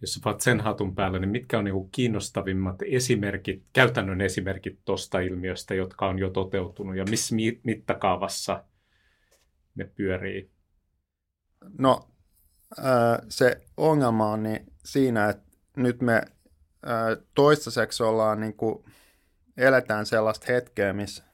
jos 0.00 0.20
olet 0.24 0.40
sen 0.40 0.60
hatun 0.60 0.94
päällä, 0.94 1.18
niin 1.18 1.28
mitkä 1.28 1.58
on 1.58 1.64
niin 1.64 1.90
kiinnostavimmat 1.92 2.82
esimerkit, 2.82 3.62
käytännön 3.72 4.20
esimerkit 4.20 4.78
tuosta 4.84 5.20
ilmiöstä, 5.20 5.74
jotka 5.74 6.06
on 6.06 6.18
jo 6.18 6.30
toteutunut 6.30 6.96
ja 6.96 7.04
missä 7.10 7.34
mittakaavassa 7.64 8.64
ne 9.74 9.84
pyörii? 9.84 10.53
No 11.78 12.08
se 13.28 13.60
ongelma 13.76 14.30
on 14.30 14.42
niin 14.42 14.72
siinä, 14.84 15.28
että 15.28 15.44
nyt 15.76 16.00
me 16.00 16.22
toistaiseksi 17.34 18.02
ollaan 18.02 18.40
niin 18.40 18.54
kuin, 18.54 18.84
eletään 19.56 20.06
sellaista 20.06 20.46
hetkeä, 20.48 20.92
missä 20.92 21.24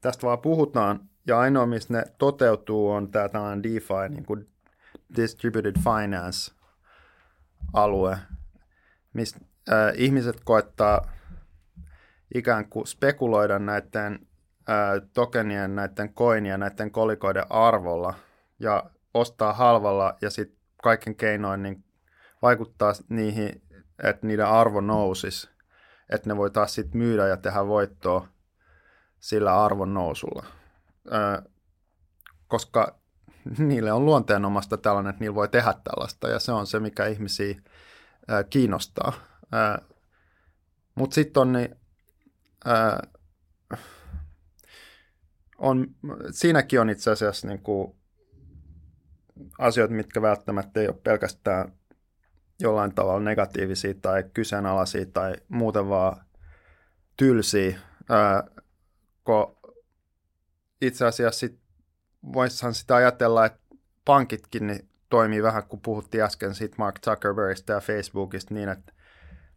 tästä 0.00 0.26
vaan 0.26 0.38
puhutaan, 0.38 1.00
ja 1.26 1.38
ainoa, 1.38 1.66
missä 1.66 1.94
ne 1.94 2.04
toteutuu, 2.18 2.90
on 2.90 3.10
tämä 3.10 3.28
tällainen 3.28 3.62
DeFi, 3.62 4.08
niin 4.08 4.26
kuin 4.26 4.48
Distributed 5.16 5.76
Finance, 5.76 6.52
alue, 7.72 8.18
missä 9.12 9.38
äh, 9.72 9.92
ihmiset 9.94 10.40
koettaa 10.44 11.10
ikään 12.34 12.68
kuin 12.68 12.86
spekuloida 12.86 13.58
näiden 13.58 14.26
äh, 14.68 15.08
tokenien, 15.12 15.76
näiden 15.76 16.14
koinien, 16.14 16.60
näiden 16.60 16.90
kolikoiden 16.90 17.44
arvolla. 17.50 18.14
Ja 18.58 18.90
ostaa 19.18 19.52
halvalla 19.52 20.16
ja 20.20 20.30
sitten 20.30 20.58
kaiken 20.82 21.16
keinoin 21.16 21.62
niin 21.62 21.84
vaikuttaa 22.42 22.92
niihin, 23.08 23.62
että 24.02 24.26
niiden 24.26 24.46
arvo 24.46 24.80
nousisi, 24.80 25.48
että 26.10 26.28
ne 26.28 26.36
voi 26.36 26.50
taas 26.50 26.74
sitten 26.74 26.98
myydä 26.98 27.26
ja 27.26 27.36
tehdä 27.36 27.66
voittoa 27.66 28.28
sillä 29.20 29.64
arvon 29.64 29.94
nousulla. 29.94 30.46
Äh, 31.12 31.44
koska 32.48 32.98
niille 33.58 33.92
on 33.92 34.06
luonteenomasta 34.06 34.76
tällainen, 34.76 35.10
että 35.10 35.20
niillä 35.20 35.34
voi 35.34 35.48
tehdä 35.48 35.74
tällaista, 35.84 36.28
ja 36.28 36.38
se 36.38 36.52
on 36.52 36.66
se, 36.66 36.80
mikä 36.80 37.06
ihmisiä 37.06 37.60
ää, 38.28 38.44
kiinnostaa. 38.44 39.12
Mutta 40.94 41.14
sitten 41.14 41.40
on, 41.40 41.52
niin, 41.52 41.76
ää, 42.64 43.02
on, 45.58 45.86
siinäkin 46.30 46.80
on 46.80 46.90
itse 46.90 47.10
asiassa 47.10 47.48
niin 47.48 47.62
kuin, 47.62 47.97
asioita, 49.58 49.94
mitkä 49.94 50.22
välttämättä 50.22 50.80
ei 50.80 50.88
ole 50.88 50.96
pelkästään 51.04 51.72
jollain 52.60 52.94
tavalla 52.94 53.20
negatiivisia 53.20 53.94
tai 53.94 54.24
kyseenalaisia 54.34 55.06
tai 55.06 55.34
muuten 55.48 55.88
vaan 55.88 56.24
tylsiä, 57.16 57.78
ää, 58.08 58.44
itse 60.82 61.06
asiassa 61.06 61.38
sit 61.38 61.60
voisihan 62.32 62.74
sitä 62.74 62.96
ajatella, 62.96 63.46
että 63.46 63.60
pankitkin 64.04 64.66
niin 64.66 64.88
toimii 65.08 65.42
vähän, 65.42 65.62
kun 65.68 65.80
puhuttiin 65.80 66.24
äsken 66.24 66.54
siitä 66.54 66.74
Mark 66.78 66.96
Zuckerbergista 67.04 67.72
ja 67.72 67.80
Facebookista, 67.80 68.54
niin 68.54 68.68
että 68.68 68.92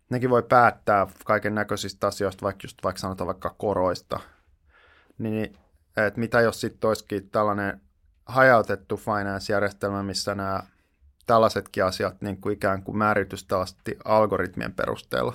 nekin 0.09 0.29
voi 0.29 0.43
päättää 0.43 1.07
kaiken 1.25 1.55
näköisistä 1.55 2.07
asioista, 2.07 2.41
vaikka 2.41 2.61
just 2.63 2.77
vaikka 2.83 2.99
sanotaan 2.99 3.27
vaikka 3.27 3.55
koroista. 3.57 4.19
Niin, 5.17 5.57
että 5.97 6.19
mitä 6.19 6.41
jos 6.41 6.61
sitten 6.61 6.87
olisikin 6.87 7.29
tällainen 7.29 7.81
hajautettu 8.25 8.97
finance-järjestelmä, 8.97 10.03
missä 10.03 10.35
nämä 10.35 10.63
tällaisetkin 11.25 11.85
asiat 11.85 12.21
niin 12.21 12.41
kuin 12.41 12.53
ikään 12.53 12.83
kuin 12.83 12.97
määritys 12.97 13.43
tällaisesti 13.43 13.97
algoritmien 14.05 14.73
perusteella, 14.73 15.33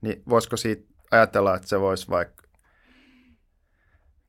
niin 0.00 0.22
voisiko 0.28 0.56
siitä 0.56 0.94
ajatella, 1.10 1.56
että 1.56 1.68
se 1.68 1.80
voisi 1.80 2.08
vaikka 2.08 2.42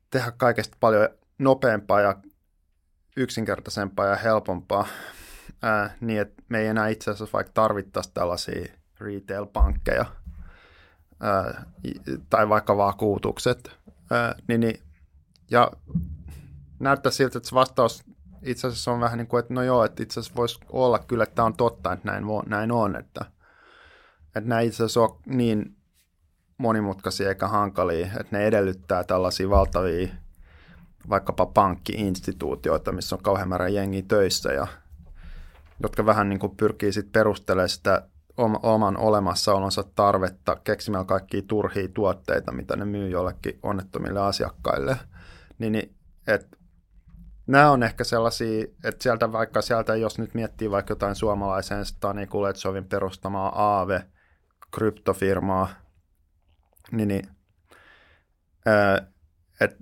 tehdä 0.09 0.31
kaikesta 0.31 0.77
paljon 0.79 1.09
nopeampaa 1.39 2.01
ja 2.01 2.15
yksinkertaisempaa 3.17 4.05
ja 4.05 4.15
helpompaa, 4.15 4.87
ää, 5.61 5.95
niin 6.01 6.21
että 6.21 6.43
me 6.49 6.59
ei 6.59 6.67
enää 6.67 6.87
itse 6.87 7.11
asiassa 7.11 7.33
vaikka 7.33 7.53
tarvittaisi 7.53 8.11
tällaisia 8.13 8.73
retail-pankkeja 8.99 10.05
ää, 11.19 11.65
tai 12.29 12.49
vaikka 12.49 12.77
vakuutukset, 12.77 13.77
ää, 14.11 14.35
niin, 14.47 14.59
niin, 14.59 14.81
ja 15.51 15.71
näyttää 16.83 17.11
siltä, 17.11 17.37
että 17.37 17.49
se 17.49 17.55
vastaus 17.55 18.03
itse 18.41 18.67
asiassa 18.67 18.91
on 18.91 18.99
vähän 18.99 19.17
niin 19.17 19.27
kuin, 19.27 19.39
että 19.39 19.53
no 19.53 19.63
joo, 19.63 19.85
että 19.85 20.03
itse 20.03 20.19
asiassa 20.19 20.35
voisi 20.35 20.59
olla 20.69 20.99
kyllä, 20.99 21.23
että 21.23 21.35
tämä 21.35 21.45
on 21.45 21.53
totta, 21.53 21.93
että 21.93 22.11
näin, 22.11 22.23
näin 22.45 22.71
on, 22.71 22.95
että, 22.95 23.25
että 24.35 24.49
nämä 24.49 24.61
itse 24.61 24.83
asiassa 24.83 25.01
on 25.01 25.19
niin 25.25 25.75
monimutkaisia 26.57 27.29
eikä 27.29 27.47
hankalia, 27.47 28.05
että 28.05 28.37
ne 28.37 28.45
edellyttää 28.45 29.03
tällaisia 29.03 29.49
valtavia 29.49 30.07
vaikkapa 31.09 31.45
pankkiinstituutioita, 31.45 32.91
missä 32.91 33.15
on 33.15 33.23
kauhean 33.23 33.49
määrä 33.49 33.67
jengiä 33.67 34.03
töissä 34.07 34.53
ja 34.53 34.67
jotka 35.83 36.05
vähän 36.05 36.29
niin 36.29 36.39
kuin 36.39 36.57
pyrkii 36.57 36.93
sitten 36.93 37.11
perustelemaan 37.11 37.69
sitä 37.69 38.07
oman 38.63 38.97
olemassaolonsa 38.97 39.83
tarvetta 39.95 40.55
keksimällä 40.55 41.05
kaikkia 41.05 41.41
turhia 41.47 41.87
tuotteita, 41.93 42.51
mitä 42.51 42.75
ne 42.75 42.85
myy 42.85 43.09
jollekin 43.09 43.59
onnettomille 43.63 44.19
asiakkaille. 44.19 44.97
Niin, 45.59 45.71
niin 45.71 45.95
et, 46.27 46.47
nämä 47.51 47.71
on 47.71 47.83
ehkä 47.83 48.03
sellaisia, 48.03 48.65
että 48.83 49.03
sieltä 49.03 49.31
vaikka 49.31 49.61
sieltä, 49.61 49.95
jos 49.95 50.19
nyt 50.19 50.33
miettii 50.33 50.71
vaikka 50.71 50.91
jotain 50.91 51.15
suomalaisen 51.15 51.85
Stani 51.85 52.27
Kuletsovin 52.27 52.85
perustamaa 52.85 53.49
Aave, 53.49 54.03
kryptofirmaa, 54.75 55.69
niin, 56.91 57.07
niin 57.07 57.27
ää, 58.65 59.07
et, 59.61 59.77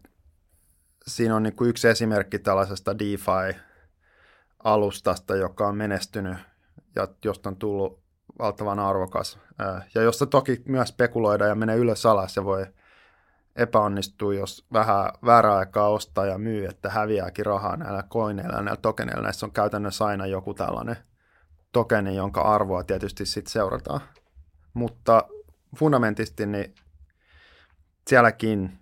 siinä 1.07 1.35
on 1.35 1.43
niin 1.43 1.55
kuin 1.55 1.69
yksi 1.69 1.87
esimerkki 1.87 2.39
tällaisesta 2.39 2.99
DeFi-alustasta, 2.99 5.35
joka 5.35 5.67
on 5.67 5.77
menestynyt 5.77 6.37
ja 6.95 7.07
josta 7.25 7.49
on 7.49 7.55
tullut 7.55 7.99
valtavan 8.39 8.79
arvokas. 8.79 9.39
Ja 9.95 10.01
josta 10.01 10.25
toki 10.25 10.61
myös 10.65 10.89
spekuloida 10.89 11.47
ja 11.47 11.55
menee 11.55 11.75
ylös 11.75 12.05
alas 12.05 12.35
ja 12.35 12.43
voi 12.43 12.65
epäonnistua, 13.59 14.33
jos 14.33 14.65
vähän 14.73 15.11
väärää 15.25 15.57
aikaa 15.57 15.89
ostaa 15.89 16.25
ja 16.25 16.37
myy, 16.37 16.65
että 16.65 16.89
häviääkin 16.89 17.45
rahaa 17.45 17.77
näillä 17.77 18.03
koineilla 18.09 18.55
ja 18.55 18.61
näillä 18.61 18.81
tokeneilla. 18.81 19.23
Näissä 19.23 19.45
on 19.45 19.51
käytännössä 19.51 20.05
aina 20.05 20.25
joku 20.25 20.53
tällainen 20.53 20.97
tokeni, 21.71 22.15
jonka 22.15 22.41
arvoa 22.41 22.83
tietysti 22.83 23.25
sitten 23.25 23.51
seurataan. 23.51 24.01
Mutta 24.73 25.27
fundamentisti 25.75 26.45
niin 26.45 26.75
sielläkin 28.07 28.79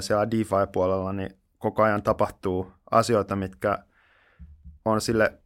siellä 0.00 0.30
DeFi-puolella 0.30 1.12
niin 1.12 1.38
koko 1.58 1.82
ajan 1.82 2.02
tapahtuu 2.02 2.72
asioita, 2.90 3.36
mitkä 3.36 3.78
on 4.84 5.00
sille 5.00 5.38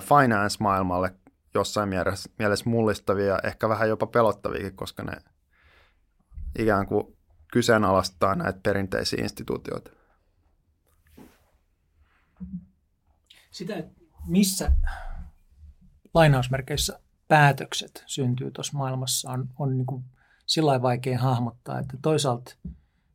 finance-maailmalle 0.00 1.14
jossain 1.54 1.88
mielessä, 1.88 2.64
mullistavia, 2.64 3.38
ehkä 3.44 3.68
vähän 3.68 3.88
jopa 3.88 4.06
pelottaviakin, 4.06 4.76
koska 4.76 5.02
ne 5.02 5.12
ikään 6.58 6.86
kuin 6.86 7.16
kyseenalaistaa 7.52 8.34
näitä 8.34 8.60
perinteisiä 8.62 9.22
instituutioita. 9.22 9.90
Sitä, 13.50 13.84
missä 14.26 14.72
lainausmerkeissä 16.14 17.00
päätökset 17.28 18.04
syntyy 18.06 18.50
tuossa 18.50 18.78
maailmassa, 18.78 19.30
on, 19.30 19.48
on 19.58 19.76
niin 19.76 19.86
kuin 19.86 20.04
sillä 20.46 20.82
vaikea 20.82 21.18
hahmottaa, 21.18 21.78
että 21.78 21.96
toisaalta 22.02 22.56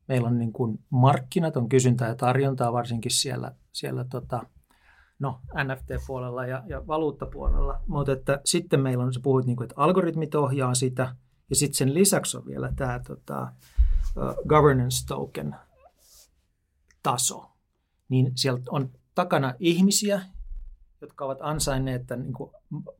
meillä 0.07 0.27
on 0.27 0.37
niin 0.37 0.53
kuin 0.53 0.79
markkinat, 0.89 1.57
on 1.57 1.69
kysyntää 1.69 2.07
ja 2.07 2.15
tarjontaa 2.15 2.73
varsinkin 2.73 3.11
siellä, 3.11 3.51
siellä 3.71 4.03
tota, 4.03 4.43
no, 5.19 5.41
NFT-puolella 5.63 6.45
ja, 6.45 6.63
ja 6.67 6.87
valuuttapuolella, 6.87 7.81
mutta 7.87 8.11
että 8.11 8.41
sitten 8.45 8.79
meillä 8.79 9.03
on, 9.03 9.13
sä 9.13 9.19
puhuit, 9.23 9.45
niin 9.45 9.55
kuin, 9.55 9.65
että 9.65 9.81
algoritmit 9.81 10.35
ohjaa 10.35 10.75
sitä, 10.75 11.15
ja 11.49 11.55
sitten 11.55 11.77
sen 11.77 11.93
lisäksi 11.93 12.37
on 12.37 12.45
vielä 12.45 12.73
tämä 12.75 12.99
tota, 13.07 13.53
governance 14.47 15.05
token 15.07 15.55
taso, 17.03 17.51
niin 18.09 18.31
siellä 18.35 18.61
on 18.69 18.91
takana 19.15 19.53
ihmisiä, 19.59 20.21
jotka 21.01 21.25
ovat 21.25 21.37
ansainneet 21.41 22.07
tämän 22.07 22.25
niin 22.25 22.33
kuin, 22.33 22.51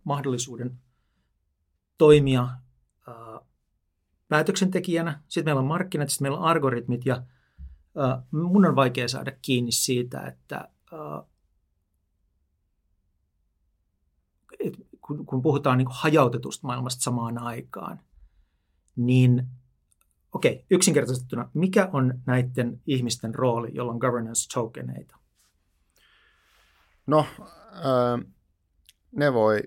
mahdollisuuden 0.03 0.79
toimia 1.98 2.50
uh, 3.08 3.48
päätöksentekijänä. 4.27 5.24
Sitten 5.27 5.46
meillä 5.46 5.60
on 5.60 5.68
markkinat, 5.68 6.10
sitten 6.10 6.25
meillä 6.25 6.38
on 6.38 6.50
algoritmit 6.50 7.06
ja 7.06 7.24
uh, 7.96 8.41
mun 8.41 8.65
on 8.65 8.75
vaikea 8.75 9.08
saada 9.08 9.32
kiinni 9.41 9.72
siitä, 9.72 10.22
että 10.22 10.70
uh, 10.94 11.29
kun, 15.01 15.25
kun 15.25 15.41
puhutaan 15.41 15.77
niin 15.77 15.88
hajautetusta 15.91 16.68
maailmasta 16.68 17.03
samaan 17.03 17.38
aikaan, 17.38 18.00
niin 19.00 19.48
okei, 20.34 20.53
okay, 20.53 20.65
yksinkertaistettuna, 20.70 21.50
mikä 21.53 21.89
on 21.94 22.22
näiden 22.25 22.82
ihmisten 22.88 23.36
rooli, 23.36 23.70
jolla 23.74 23.91
on 23.91 23.98
governance 23.98 24.50
tokeneita? 24.54 25.17
No, 27.08 27.26
äh, 27.39 28.32
ne 29.12 29.34
voi 29.34 29.63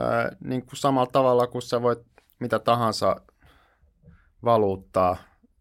äh, 0.00 0.36
niin 0.44 0.66
kuin 0.66 0.76
samalla 0.76 1.10
tavalla 1.12 1.46
kuin 1.46 1.62
sä 1.62 1.82
voit 1.82 1.98
mitä 2.38 2.58
tahansa 2.58 3.16
valuuttaa, 4.44 5.10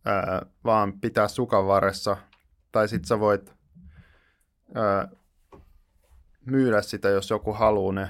äh, 0.07 0.49
vaan 0.63 0.99
pitää 0.99 1.27
sukan 1.27 1.67
varressa, 1.67 2.17
tai 2.71 2.87
sitten 2.87 3.07
sä 3.07 3.19
voit 3.19 3.59
myydä 6.45 6.81
sitä, 6.81 7.09
jos 7.09 7.29
joku 7.29 7.53
haluaa 7.53 7.93
ne 7.93 8.09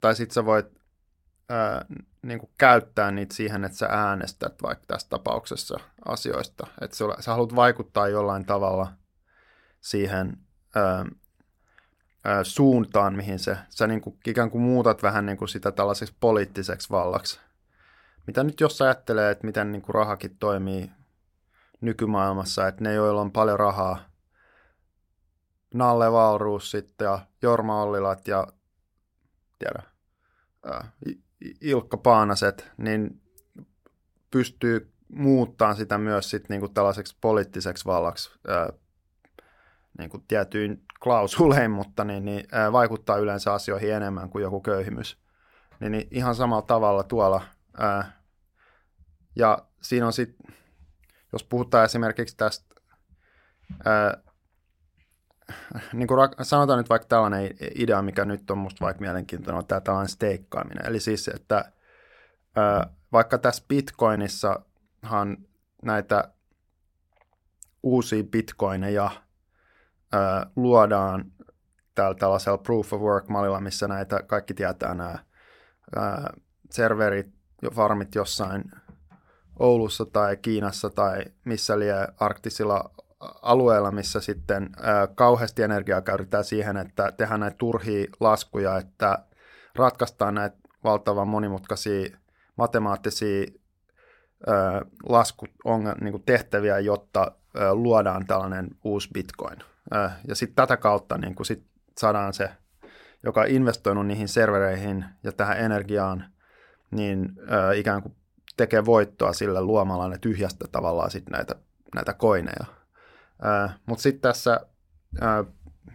tai 0.00 0.16
sitten 0.16 0.34
sä 0.34 0.44
voit 0.44 0.75
ää, 1.48 1.84
niin 2.22 2.38
kuin 2.38 2.50
käyttää 2.58 3.10
niitä 3.10 3.34
siihen, 3.34 3.64
että 3.64 3.78
sä 3.78 3.86
äänestät 3.90 4.62
vaikka 4.62 4.84
tässä 4.86 5.08
tapauksessa 5.08 5.80
asioista. 6.04 6.66
Että 6.80 6.96
sulla, 6.96 7.16
sä 7.20 7.30
haluat 7.30 7.56
vaikuttaa 7.56 8.08
jollain 8.08 8.46
tavalla 8.46 8.92
siihen 9.80 10.36
ää, 10.74 11.06
ää, 12.24 12.44
suuntaan, 12.44 13.16
mihin 13.16 13.38
se, 13.38 13.56
sä 13.68 13.86
niin 13.86 14.00
kuin, 14.00 14.18
ikään 14.26 14.50
kuin 14.50 14.62
muutat 14.62 15.02
vähän 15.02 15.26
niin 15.26 15.38
kuin 15.38 15.48
sitä 15.48 15.72
tällaiseksi 15.72 16.16
poliittiseksi 16.20 16.90
vallaksi. 16.90 17.40
Mitä 18.26 18.44
nyt 18.44 18.60
jos 18.60 18.82
ajattelee, 18.82 19.30
että 19.30 19.46
miten 19.46 19.72
niin 19.72 19.82
kuin 19.82 19.94
rahakin 19.94 20.36
toimii 20.38 20.90
nykymaailmassa, 21.80 22.68
että 22.68 22.84
ne, 22.84 22.94
joilla 22.94 23.20
on 23.20 23.32
paljon 23.32 23.58
rahaa, 23.58 23.98
Nalle 25.74 26.12
Valruus 26.12 26.70
sitten 26.70 27.04
ja 27.04 27.18
Jorma 27.42 27.82
Ollilat 27.82 28.28
ja 28.28 28.46
tiedä, 29.58 29.82
Ilkka 31.60 31.96
Paanaset, 31.96 32.70
niin 32.76 33.20
pystyy 34.30 34.92
muuttaa 35.08 35.74
sitä 35.74 35.98
myös 35.98 36.30
sit 36.30 36.48
niinku 36.48 36.68
tällaiseksi 36.68 37.16
poliittiseksi 37.20 37.84
vallaksi 37.84 38.30
ää, 38.48 38.72
niinku 39.98 40.24
tietyin 40.28 40.82
klausulein, 41.00 41.70
mutta 41.70 42.04
niin, 42.04 42.24
niin, 42.24 42.46
ää, 42.52 42.72
vaikuttaa 42.72 43.16
yleensä 43.16 43.52
asioihin 43.52 43.94
enemmän 43.94 44.30
kuin 44.30 44.42
joku 44.42 44.60
köyhimys. 44.60 45.18
Niin, 45.80 45.92
niin 45.92 46.08
ihan 46.10 46.34
samalla 46.34 46.62
tavalla 46.62 47.02
tuolla. 47.02 47.42
Ää, 47.78 48.22
ja 49.36 49.58
siinä 49.82 50.06
on 50.06 50.12
sitten, 50.12 50.56
jos 51.32 51.44
puhutaan 51.44 51.84
esimerkiksi 51.84 52.36
tästä 52.36 52.74
ää, 53.84 54.25
niin 55.92 56.08
kuin 56.08 56.20
sanotaan 56.42 56.78
nyt 56.78 56.88
vaikka 56.88 57.08
tällainen 57.08 57.50
idea, 57.74 58.02
mikä 58.02 58.24
nyt 58.24 58.50
on 58.50 58.58
musta 58.58 58.84
vaikka 58.84 59.00
mielenkiintoinen, 59.00 59.58
on 59.58 59.66
tämä 59.66 59.80
tällainen 59.80 60.08
steikkaaminen. 60.08 60.86
Eli 60.86 61.00
siis, 61.00 61.28
että 61.28 61.72
vaikka 63.12 63.38
tässä 63.38 63.64
Bitcoinissahan 63.68 65.36
näitä 65.82 66.30
uusia 67.82 68.24
bitcoineja 68.24 69.10
luodaan 70.56 71.32
tällä 71.94 72.14
tällaisella 72.14 72.58
proof 72.58 72.92
of 72.92 73.00
work-mallilla, 73.00 73.60
missä 73.60 73.88
näitä 73.88 74.22
kaikki 74.22 74.54
tietää 74.54 74.94
nämä 74.94 75.18
serverit, 76.70 77.26
farmit 77.72 78.14
jossain 78.14 78.64
Oulussa 79.58 80.04
tai 80.04 80.36
Kiinassa 80.36 80.90
tai 80.90 81.24
missä 81.44 81.78
lie 81.78 82.08
arktisilla 82.20 82.90
alueella, 83.20 83.90
missä 83.90 84.20
sitten 84.20 84.70
kauheasti 85.14 85.62
energiaa 85.62 86.02
käytetään 86.02 86.44
siihen, 86.44 86.76
että 86.76 87.12
tehdään 87.12 87.40
näitä 87.40 87.56
turhia 87.56 88.06
laskuja, 88.20 88.78
että 88.78 89.18
ratkaistaan 89.74 90.34
näitä 90.34 90.56
valtavan 90.84 91.28
monimutkaisia 91.28 92.16
matemaattisia 92.56 93.46
ää, 94.46 94.82
niin 96.00 96.22
tehtäviä, 96.26 96.78
jotta 96.78 97.32
luodaan 97.72 98.26
tällainen 98.26 98.68
uusi 98.84 99.08
bitcoin. 99.14 99.58
Ja 100.28 100.34
sitten 100.34 100.56
tätä 100.56 100.76
kautta 100.76 101.18
niin 101.18 101.34
kuin 101.34 101.46
sit 101.46 101.64
saadaan 101.98 102.32
se, 102.32 102.50
joka 103.22 103.40
on 103.40 103.48
investoinut 103.48 104.06
niihin 104.06 104.28
servereihin 104.28 105.04
ja 105.22 105.32
tähän 105.32 105.58
energiaan, 105.58 106.24
niin 106.90 107.32
ää, 107.48 107.72
ikään 107.72 108.02
kuin 108.02 108.16
tekee 108.56 108.84
voittoa 108.84 109.32
sillä 109.32 109.62
luomalla 109.62 110.08
ne 110.08 110.18
tyhjästä 110.18 110.64
tavallaan 110.72 111.10
sit 111.10 111.30
näitä, 111.30 111.54
näitä 111.94 112.12
koineja. 112.12 112.75
Mutta 113.86 114.02
sitten 114.02 114.20
tässä, 114.20 114.60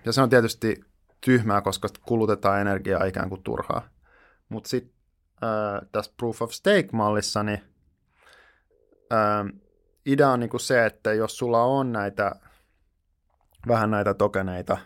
ja 0.05 0.11
se 0.11 0.21
on 0.21 0.29
tietysti 0.29 0.81
tyhmää, 1.25 1.61
koska 1.61 1.87
kulutetaan 2.01 2.61
energiaa 2.61 3.05
ikään 3.05 3.29
kuin 3.29 3.43
turhaa. 3.43 3.89
Mutta 4.49 4.69
sitten 4.69 4.95
tässä 5.91 6.13
Proof 6.17 6.41
of 6.41 6.51
Stake-mallissa, 6.51 7.43
niin 7.43 7.61
idea 10.05 10.29
on 10.29 10.39
niinku 10.39 10.59
se, 10.59 10.85
että 10.85 11.13
jos 11.13 11.37
sulla 11.37 11.63
on 11.63 11.91
näitä, 11.91 12.31
vähän 13.67 13.91
näitä 13.91 14.13
tokeneita, 14.13 14.77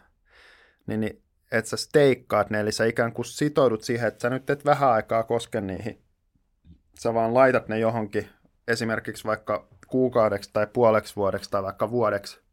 niin, 0.88 1.00
niin 1.00 1.24
että 1.52 1.70
sä 1.70 1.78
steikkaat 1.78 2.50
ne, 2.50 2.60
eli 2.60 2.72
sä 2.72 2.86
ikään 2.86 3.13
kuin 3.13 3.26
sitoudut 3.26 3.84
siihen, 3.84 4.08
että 4.08 4.22
sä 4.22 4.30
nyt 4.30 4.50
et 4.50 4.65
vähän 4.65 4.89
aikaa 4.89 5.24
koske 5.24 5.62
niihin. 5.62 6.02
Sä 7.00 7.13
vaan 7.13 7.34
laitat 7.34 7.68
ne 7.68 7.80
johonkin, 7.80 8.30
esimerkiksi 8.68 9.24
vaikka 9.24 9.68
kuukaudeksi 9.88 10.50
tai 10.54 10.68
puoleksi 10.68 11.15
vuodeksi 11.15 11.52
tai 11.52 11.63
vaikka 11.63 11.91
vuodeksi 11.91 12.44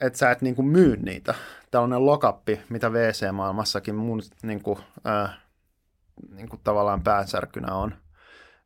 että 0.00 0.18
sä 0.18 0.30
et 0.30 0.42
niin 0.42 0.54
kuin 0.54 0.66
myy 0.66 0.96
niitä. 0.96 1.34
Tällainen 1.70 2.06
lokappi, 2.06 2.60
mitä 2.68 2.92
VC-maailmassakin 2.92 3.94
mun 3.94 4.22
niin 4.42 4.62
kuin, 4.62 4.78
äh, 5.06 5.38
niin 6.30 6.48
kuin 6.48 6.60
tavallaan 6.64 7.02
päänsärkynä 7.02 7.74
on. 7.74 7.94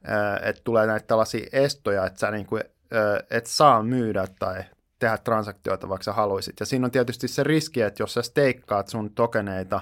Äh, 0.09 0.49
että 0.49 0.63
tulee 0.65 0.87
näitä 0.87 1.07
tällaisia 1.07 1.47
estoja, 1.53 2.07
että 2.07 2.19
sä 2.19 2.31
niin 2.31 2.47
kuin, 2.47 2.63
äh, 2.65 3.27
et 3.31 3.47
saa 3.47 3.83
myydä 3.83 4.27
tai 4.39 4.65
tehdä 4.99 5.19
transaktioita, 5.19 5.89
vaikka 5.89 6.05
sä 6.05 6.13
haluaisit. 6.13 6.61
Ja 6.61 6.67
siinä 6.67 6.85
on 6.85 6.91
tietysti 6.91 7.29
se 7.29 7.45
riski, 7.45 7.83
että 7.83 8.03
jos 8.03 8.15
sä 8.15 8.23
steikkaat 8.23 8.89
sun 8.89 9.11
tokeneita, 9.15 9.81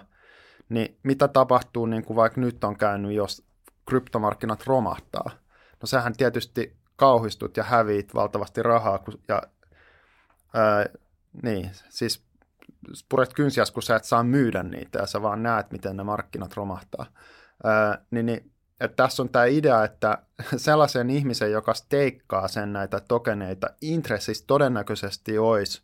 niin 0.68 0.98
mitä 1.02 1.28
tapahtuu, 1.28 1.87
niin 1.87 2.04
kuin 2.04 2.16
vaikka 2.16 2.40
nyt 2.40 2.64
on 2.64 2.76
käynyt, 2.76 3.12
jos 3.12 3.44
kryptomarkkinat 3.88 4.66
romahtaa? 4.66 5.30
No 5.80 5.87
sähän 5.87 6.16
tietysti 6.16 6.76
kauhistut 6.96 7.56
ja 7.56 7.64
häviit 7.64 8.14
valtavasti 8.14 8.62
rahaa, 8.62 9.04
ja 9.28 9.42
ää, 10.54 10.87
niin, 11.42 11.70
siis 11.88 12.25
puret 13.09 13.33
kynsiäs, 13.33 13.70
kun 13.70 13.83
sä 13.83 13.96
et 13.96 14.05
saa 14.05 14.22
myydä 14.22 14.62
niitä 14.62 14.99
ja 14.99 15.07
sä 15.07 15.22
vaan 15.22 15.42
näet, 15.42 15.70
miten 15.70 15.96
ne 15.96 16.03
markkinat 16.03 16.57
romahtaa. 16.57 17.07
Ää, 17.64 18.05
niin, 18.11 18.27
niin 18.27 18.53
että 18.81 18.96
tässä 18.96 19.22
on 19.22 19.29
tämä 19.29 19.44
idea, 19.44 19.85
että 19.85 20.18
sellaisen 20.57 21.11
ihmisen, 21.11 21.53
joka 21.53 21.75
steikkaa 21.75 22.49
sen 22.49 22.72
näitä 22.72 23.01
tokeneita, 23.01 23.66
intressissä 23.81 24.44
todennäköisesti 24.46 25.38
olisi, 25.38 25.83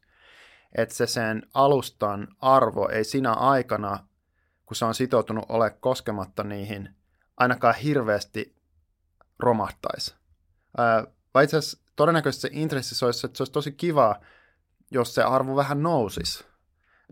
että 0.79 0.95
se 0.95 1.07
sen 1.07 1.43
alustan 1.55 2.29
arvo 2.41 2.89
ei 2.89 3.05
sinä 3.05 3.33
aikana, 3.33 4.07
kun 4.67 4.77
se 4.77 4.85
on 4.85 4.95
sitoutunut 4.95 5.45
ole 5.49 5.71
koskematta 5.71 6.45
niihin, 6.45 6.95
ainakaan 7.37 7.75
hirveästi 7.75 8.57
romahtaisi. 9.39 10.15
vai 11.35 11.45
itse 11.45 11.57
asiassa 11.57 11.83
todennäköisesti 11.97 12.49
se 12.49 12.61
intressi 12.61 13.05
olisi, 13.05 13.27
että 13.27 13.37
se 13.37 13.43
olisi 13.43 13.53
tosi 13.53 13.73
kiva, 13.73 14.21
jos 14.93 15.15
se 15.15 15.23
arvo 15.23 15.57
vähän 15.57 15.83
nousisi. 15.83 16.45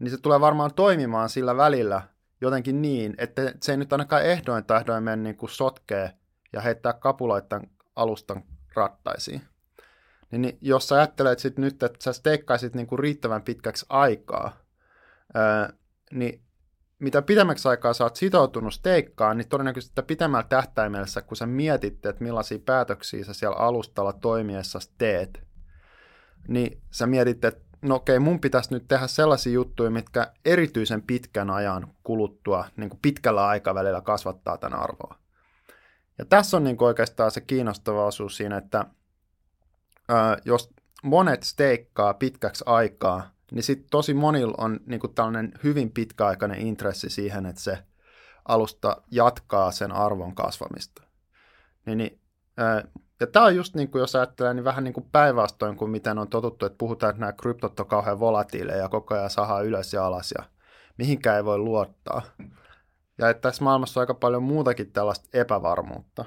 Niin 0.00 0.10
se 0.10 0.16
tulee 0.22 0.40
varmaan 0.40 0.74
toimimaan 0.74 1.28
sillä 1.28 1.56
välillä– 1.56 2.02
jotenkin 2.40 2.82
niin, 2.82 3.14
että 3.18 3.54
se 3.62 3.72
ei 3.72 3.76
nyt 3.76 3.92
ainakaan 3.92 4.24
ehdoin 4.24 4.64
tahdoin 4.64 5.04
mennä 5.04 5.22
niin 5.22 5.36
kuin 5.36 5.50
sotkee 5.50 6.12
ja 6.52 6.60
heittää 6.60 6.92
kapuloittain 6.92 7.70
alustan 7.96 8.42
rattaisiin. 8.74 9.42
Niin, 10.30 10.42
niin 10.42 10.58
jos 10.60 10.88
sä 10.88 10.94
ajattelet 10.94 11.38
sit 11.38 11.58
nyt, 11.58 11.82
että 11.82 12.04
sä 12.04 12.12
steikkaisit 12.12 12.74
niin 12.74 12.86
kuin 12.86 12.98
riittävän 12.98 13.42
pitkäksi 13.42 13.86
aikaa, 13.88 14.56
ää, 15.34 15.72
niin 16.12 16.42
mitä 16.98 17.22
pidemmäksi 17.22 17.68
aikaa 17.68 17.92
sä 17.92 18.04
oot 18.04 18.16
sitoutunut 18.16 18.74
steikkaan, 18.74 19.36
niin 19.36 19.48
todennäköisesti 19.48 19.90
että 19.90 20.02
pitemmällä 20.02 20.46
tähtäimellä, 20.48 21.22
kun 21.26 21.36
sä 21.36 21.46
mietit, 21.46 22.06
että 22.06 22.24
millaisia 22.24 22.58
päätöksiä 22.66 23.24
sä 23.24 23.34
siellä 23.34 23.56
alustalla 23.56 24.12
toimiessa 24.12 24.78
teet, 24.98 25.42
niin 26.48 26.82
sä 26.90 27.06
mietit, 27.06 27.44
että 27.44 27.69
no 27.82 27.94
okei, 27.94 28.18
mun 28.18 28.40
pitäisi 28.40 28.74
nyt 28.74 28.88
tehdä 28.88 29.06
sellaisia 29.06 29.52
juttuja, 29.52 29.90
mitkä 29.90 30.32
erityisen 30.44 31.02
pitkän 31.02 31.50
ajan 31.50 31.94
kuluttua 32.02 32.64
niin 32.76 32.90
kuin 32.90 33.00
pitkällä 33.02 33.46
aikavälillä 33.46 34.00
kasvattaa 34.00 34.58
tämän 34.58 34.78
arvoa. 34.78 35.18
Ja 36.18 36.24
tässä 36.24 36.56
on 36.56 36.64
niin 36.64 36.76
kuin 36.76 36.86
oikeastaan 36.86 37.30
se 37.30 37.40
kiinnostava 37.40 38.06
osuus 38.06 38.36
siinä, 38.36 38.56
että 38.56 38.84
ää, 40.08 40.36
jos 40.44 40.70
monet 41.02 41.42
steikkaa 41.42 42.14
pitkäksi 42.14 42.64
aikaa, 42.66 43.30
niin 43.52 43.62
sitten 43.62 43.90
tosi 43.90 44.14
monilla 44.14 44.54
on 44.58 44.80
niin 44.86 45.00
kuin 45.00 45.14
tällainen 45.14 45.52
hyvin 45.64 45.90
pitkäaikainen 45.90 46.60
intressi 46.60 47.10
siihen, 47.10 47.46
että 47.46 47.62
se 47.62 47.78
alusta 48.48 49.02
jatkaa 49.10 49.72
sen 49.72 49.92
arvon 49.92 50.34
kasvamista. 50.34 51.02
Niin, 51.86 51.98
niin 51.98 52.20
ää, 52.56 52.84
ja 53.20 53.26
tämä 53.26 53.46
on 53.46 53.56
just 53.56 53.74
niin 53.74 53.90
kuin, 53.90 54.00
jos 54.00 54.16
ajattelee, 54.16 54.54
niin 54.54 54.64
vähän 54.64 54.84
niin 54.84 54.94
kuin 54.94 55.06
päinvastoin 55.12 55.76
kuin 55.76 55.90
miten 55.90 56.18
on 56.18 56.28
totuttu, 56.28 56.66
että 56.66 56.78
puhutaan, 56.78 57.10
että 57.10 57.20
nämä 57.20 57.32
kryptot 57.32 57.80
on 57.80 57.86
kauhean 57.86 58.20
volatiileja 58.20 58.78
ja 58.78 58.88
koko 58.88 59.14
ajan 59.14 59.30
sahaa 59.30 59.60
ylös 59.60 59.92
ja 59.92 60.06
alas 60.06 60.34
ja 60.38 60.44
mihinkään 60.98 61.36
ei 61.36 61.44
voi 61.44 61.58
luottaa. 61.58 62.22
Ja 63.18 63.30
että 63.30 63.40
tässä 63.40 63.64
maailmassa 63.64 64.00
on 64.00 64.02
aika 64.02 64.14
paljon 64.14 64.42
muutakin 64.42 64.92
tällaista 64.92 65.28
epävarmuutta. 65.32 66.24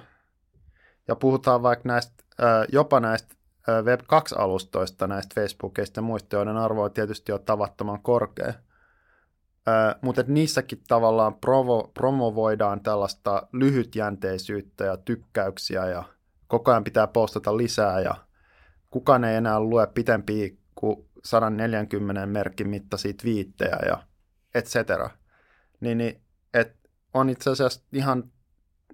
Ja 1.08 1.15
puhutaan 1.15 1.63
vaikka 1.63 1.89
näistä, 1.89 2.23
jopa 2.71 2.99
näistä 2.99 3.36
Web2-alustoista, 3.67 5.08
näistä 5.08 5.36
Facebookista 5.36 5.97
ja 5.97 6.01
muista, 6.01 6.36
joiden 6.36 6.58
arvo 6.58 6.84
on 6.84 6.91
tietysti 6.91 7.32
jo 7.32 7.39
tavattoman 7.39 8.01
korkea. 8.01 8.53
Mutta 10.01 10.23
niissäkin 10.27 10.82
tavallaan 10.88 11.36
provo, 11.36 11.91
promovoidaan 11.93 12.82
tällaista 12.82 13.47
lyhytjänteisyyttä 13.53 14.86
ja 14.86 14.97
tykkäyksiä 14.97 15.86
ja 15.86 16.03
koko 16.53 16.71
ajan 16.71 16.83
pitää 16.83 17.07
postata 17.07 17.57
lisää 17.57 17.99
ja 17.99 18.15
kukaan 18.89 19.23
ei 19.23 19.35
enää 19.35 19.59
lue 19.59 19.87
pitempiä 19.87 20.49
kuin 20.75 21.09
140 21.23 22.25
merkin 22.25 22.69
mittaisia 22.69 23.13
twiittejä 23.13 23.77
ja 23.85 24.03
et 24.55 24.65
cetera. 24.65 25.09
Niin, 25.79 25.97
niin 25.97 26.21
et 26.53 26.75
on 27.13 27.29
itse 27.29 27.49
asiassa 27.49 27.81
ihan 27.93 28.23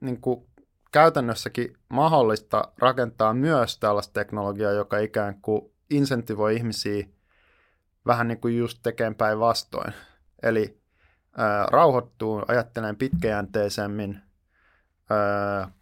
niin 0.02 0.22
kuin 0.22 0.46
käytännössäkin 0.92 1.78
mahdollista 1.90 2.72
rakentaa 2.78 3.34
myös 3.34 3.78
tällaista 3.78 4.14
teknologiaa, 4.14 4.72
joka 4.72 4.98
ikään 4.98 5.42
kuin 5.42 5.72
insentivoi 5.90 6.56
ihmisiä 6.56 7.08
vähän 8.06 8.28
niin 8.28 8.42
kuin 8.42 8.58
just 8.58 8.80
tekemään 8.84 9.16
päinvastoin. 9.16 9.94
Eli 10.44 10.82
ää, 11.38 11.66
rauhoittuu, 11.72 12.44
ajattelen 12.48 12.96
pitkäjänteisemmin, 12.96 14.29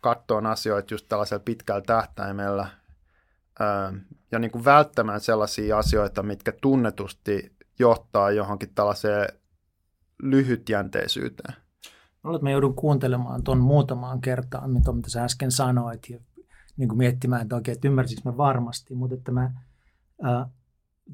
kattoon 0.02 0.46
asioita 0.46 0.94
just 0.94 1.06
tällaisella 1.10 1.44
pitkällä 1.46 1.82
tähtäimellä 1.82 2.68
ja 4.32 4.40
niin 4.40 4.52
kuin 4.52 4.66
välttämään 4.66 5.22
sellaisia 5.22 5.78
asioita, 5.78 6.24
mitkä 6.24 6.54
tunnetusti 6.62 7.52
johtaa 7.80 8.32
johonkin 8.32 8.74
tällaiseen 8.76 9.28
lyhytjänteisyyteen. 10.24 11.54
Luulen, 12.24 12.44
mä 12.44 12.52
joudun 12.52 12.76
kuuntelemaan 12.76 13.44
tuon 13.44 13.58
muutamaan 13.58 14.22
kertaan, 14.22 14.72
mitä, 14.72 14.92
sä 15.08 15.24
äsken 15.24 15.52
sanoit, 15.52 16.10
ja 16.10 16.20
niin 16.78 16.90
kuin 16.90 16.98
miettimään, 16.98 17.42
että 17.42 17.56
oikein, 17.56 17.76
että 17.76 18.30
mä 18.30 18.38
varmasti, 18.38 18.96
mutta 18.96 19.16
että 19.16 19.32
mä, 19.32 19.52
ää, 20.22 20.50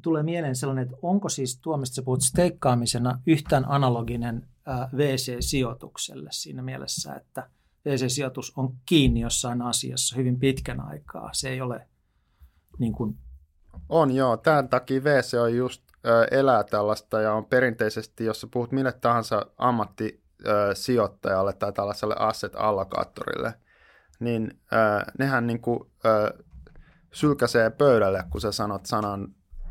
tulee 0.02 0.22
mieleen 0.22 0.56
sellainen, 0.56 0.84
että 0.84 0.96
onko 1.02 1.28
siis 1.28 1.58
tuo, 1.60 1.76
mistä 1.76 1.94
sä 1.94 2.02
puhut 2.02 2.22
steikkaamisena, 2.22 3.20
yhtään 3.26 3.64
analoginen 3.68 4.48
ää, 4.66 4.88
VC-sijoitukselle 4.96 6.28
siinä 6.32 6.62
mielessä, 6.62 7.14
että– 7.14 7.48
VC-sijoitus 7.88 8.52
on 8.56 8.74
kiinni 8.86 9.20
jossain 9.20 9.62
asiassa 9.62 10.16
hyvin 10.16 10.38
pitkän 10.38 10.80
aikaa. 10.80 11.30
Se 11.32 11.48
ei 11.48 11.60
ole 11.60 11.88
niin 12.78 12.92
kuin... 12.92 13.18
On 13.88 14.10
joo, 14.10 14.36
tämän 14.36 14.68
takia 14.68 15.04
VC 15.04 15.34
on 15.34 15.56
just 15.56 15.82
ö, 16.06 16.26
elää 16.30 16.64
tällaista 16.64 17.20
ja 17.20 17.32
on 17.32 17.44
perinteisesti, 17.44 18.24
jos 18.24 18.40
sä 18.40 18.46
puhut 18.52 18.72
mille 18.72 18.92
tahansa 18.92 19.46
ammattisijoittajalle 19.58 21.52
tai 21.52 21.72
tällaiselle 21.72 22.14
asset-allokaattorille, 22.18 23.54
niin 24.20 24.60
ö, 24.72 24.76
nehän 25.18 25.46
niin 25.46 25.60
kuin, 25.60 25.80
ö, 26.04 26.44
sylkäsee 27.12 27.70
pöydälle, 27.70 28.24
kun 28.30 28.40
sä 28.40 28.52
sanot 28.52 28.86
sanan 28.86 29.28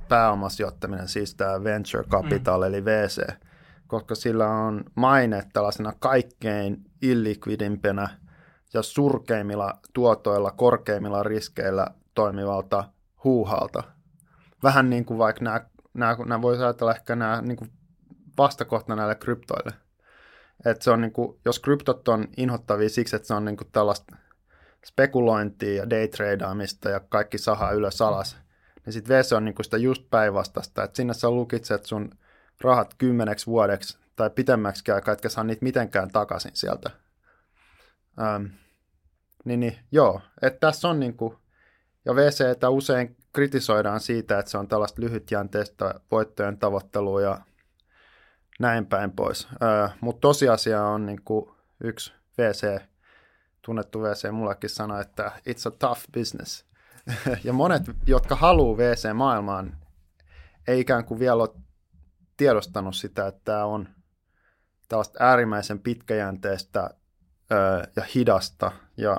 pääomasijoittaminen, 0.10 1.08
siis 1.08 1.36
tämä 1.36 1.64
venture 1.64 2.04
capital 2.04 2.62
mm. 2.62 2.68
eli 2.68 2.86
VC, 2.86 3.28
koska 3.88 4.16
sillä 4.16 4.48
on 4.48 4.84
maine 4.96 5.44
tällaisena 5.54 5.94
kaikkein 6.00 6.86
illikvidimpänä 7.04 8.10
ja 8.74 8.82
surkeimmilla 8.82 9.74
tuotoilla, 9.94 10.52
korkeimmilla 10.52 11.24
riskeillä 11.24 11.88
toimivalta 12.14 12.84
huuhalta. 13.24 13.84
Vähän 14.64 14.90
niin 14.90 15.06
kuin 15.06 15.18
vaikka 15.18 15.44
nämä, 15.44 15.62
nämä, 15.94 16.18
nämä 16.26 16.42
voisi 16.42 16.64
ajatella 16.64 16.96
ehkä 16.96 17.16
nämä 17.16 17.42
niin 17.42 17.58
kuin 17.58 17.72
vastakohta 18.38 18.96
näille 18.96 19.16
kryptoille. 19.16 19.74
Että 20.66 20.84
se 20.84 20.92
on 20.92 21.02
niin 21.02 21.12
kuin, 21.14 21.40
jos 21.46 21.60
kryptot 21.60 22.08
on 22.08 22.28
inhottavia 22.38 22.90
siksi, 22.90 23.16
että 23.16 23.28
se 23.28 23.34
on 23.34 23.46
niin 23.46 23.58
kuin 23.58 23.68
tällaista 23.72 24.16
spekulointia 24.86 25.76
ja 25.76 25.90
daytradeamista 25.90 26.90
ja 26.90 27.00
kaikki 27.00 27.38
sahaa 27.38 27.72
ylös 27.72 28.02
alas, 28.02 28.38
niin 28.86 28.94
sitten 28.94 29.18
VC 29.18 29.34
on 29.34 29.46
niin 29.46 29.56
kuin 29.56 29.64
sitä 29.64 29.78
just 29.78 30.04
päinvastasta, 30.10 30.84
että 30.84 30.98
sinne 30.98 31.14
sä 31.14 31.30
lukitset 31.30 31.86
sun 31.86 32.10
rahat 32.62 32.94
kymmeneksi 32.98 33.48
vuodeksi 33.48 34.03
tai 34.16 34.30
pitemmäksi 34.30 34.92
aikaa, 34.92 35.14
etkä 35.14 35.30
saa 35.30 35.44
niitä 35.44 35.64
mitenkään 35.64 36.12
takaisin 36.12 36.52
sieltä. 36.54 36.90
Ähm, 38.22 38.46
niin, 39.46 39.60
niin, 39.60 39.78
joo, 39.92 40.22
että 40.42 40.60
tässä 40.60 40.88
on 40.88 41.00
niin 41.00 41.18
kuin, 41.18 41.38
ja 42.06 42.16
VCtä 42.16 42.70
usein 42.70 43.18
kritisoidaan 43.34 44.00
siitä, 44.00 44.40
että 44.40 44.52
se 44.52 44.58
on 44.58 44.68
tällaista 44.68 45.02
lyhytjänteistä 45.02 46.00
voittojen 46.12 46.58
tavoittelua 46.58 47.22
ja 47.22 47.40
näin 48.60 48.86
päin 48.86 49.12
pois. 49.12 49.48
Äh, 49.64 49.98
Mutta 50.02 50.20
tosiasia 50.20 50.84
on 50.84 51.06
niin 51.06 51.22
kuin 51.26 51.56
yksi 51.84 52.14
VC, 52.38 52.82
tunnettu 53.62 54.02
VC 54.02 54.32
mullekin 54.32 54.70
sanoi, 54.70 55.02
että 55.02 55.32
it's 55.50 55.68
a 55.68 55.72
tough 55.72 56.02
business. 56.14 56.66
ja 57.44 57.54
monet, 57.54 57.84
jotka 58.08 58.36
haluaa 58.36 58.78
VC-maailmaan, 58.78 59.78
ei 60.68 60.80
ikään 60.80 61.06
kuin 61.06 61.20
vielä 61.20 61.44
ole 61.44 61.50
tiedostanut 62.38 62.96
sitä, 62.96 63.28
että 63.28 63.42
tämä 63.44 63.66
on 63.66 63.90
tällaista 64.94 65.24
äärimmäisen 65.24 65.80
pitkäjänteistä 65.80 66.90
ö, 67.52 67.56
ja 67.96 68.04
hidasta 68.16 68.72
ja 68.98 69.18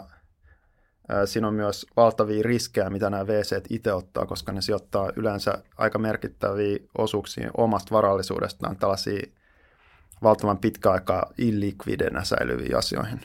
Siinä 1.24 1.48
on 1.48 1.54
myös 1.54 1.87
valtavia 1.96 2.42
riskejä, 2.42 2.90
mitä 2.90 3.10
nämä 3.10 3.26
VC 3.26 3.66
itse 3.70 3.92
ottaa, 3.92 4.26
koska 4.26 4.52
ne 4.52 4.60
sijoittaa 4.60 5.10
yleensä 5.16 5.62
aika 5.76 5.98
merkittäviä 5.98 6.78
osuuksia 6.98 7.50
omasta 7.56 7.94
varallisuudestaan 7.94 8.76
tällaisiin 8.76 9.34
valtavan 10.22 10.58
pitkä 10.58 10.90
aikaa 10.90 11.32
illikvidenä 11.38 12.24
säilyviin 12.24 12.76
asioihin. 12.76 13.20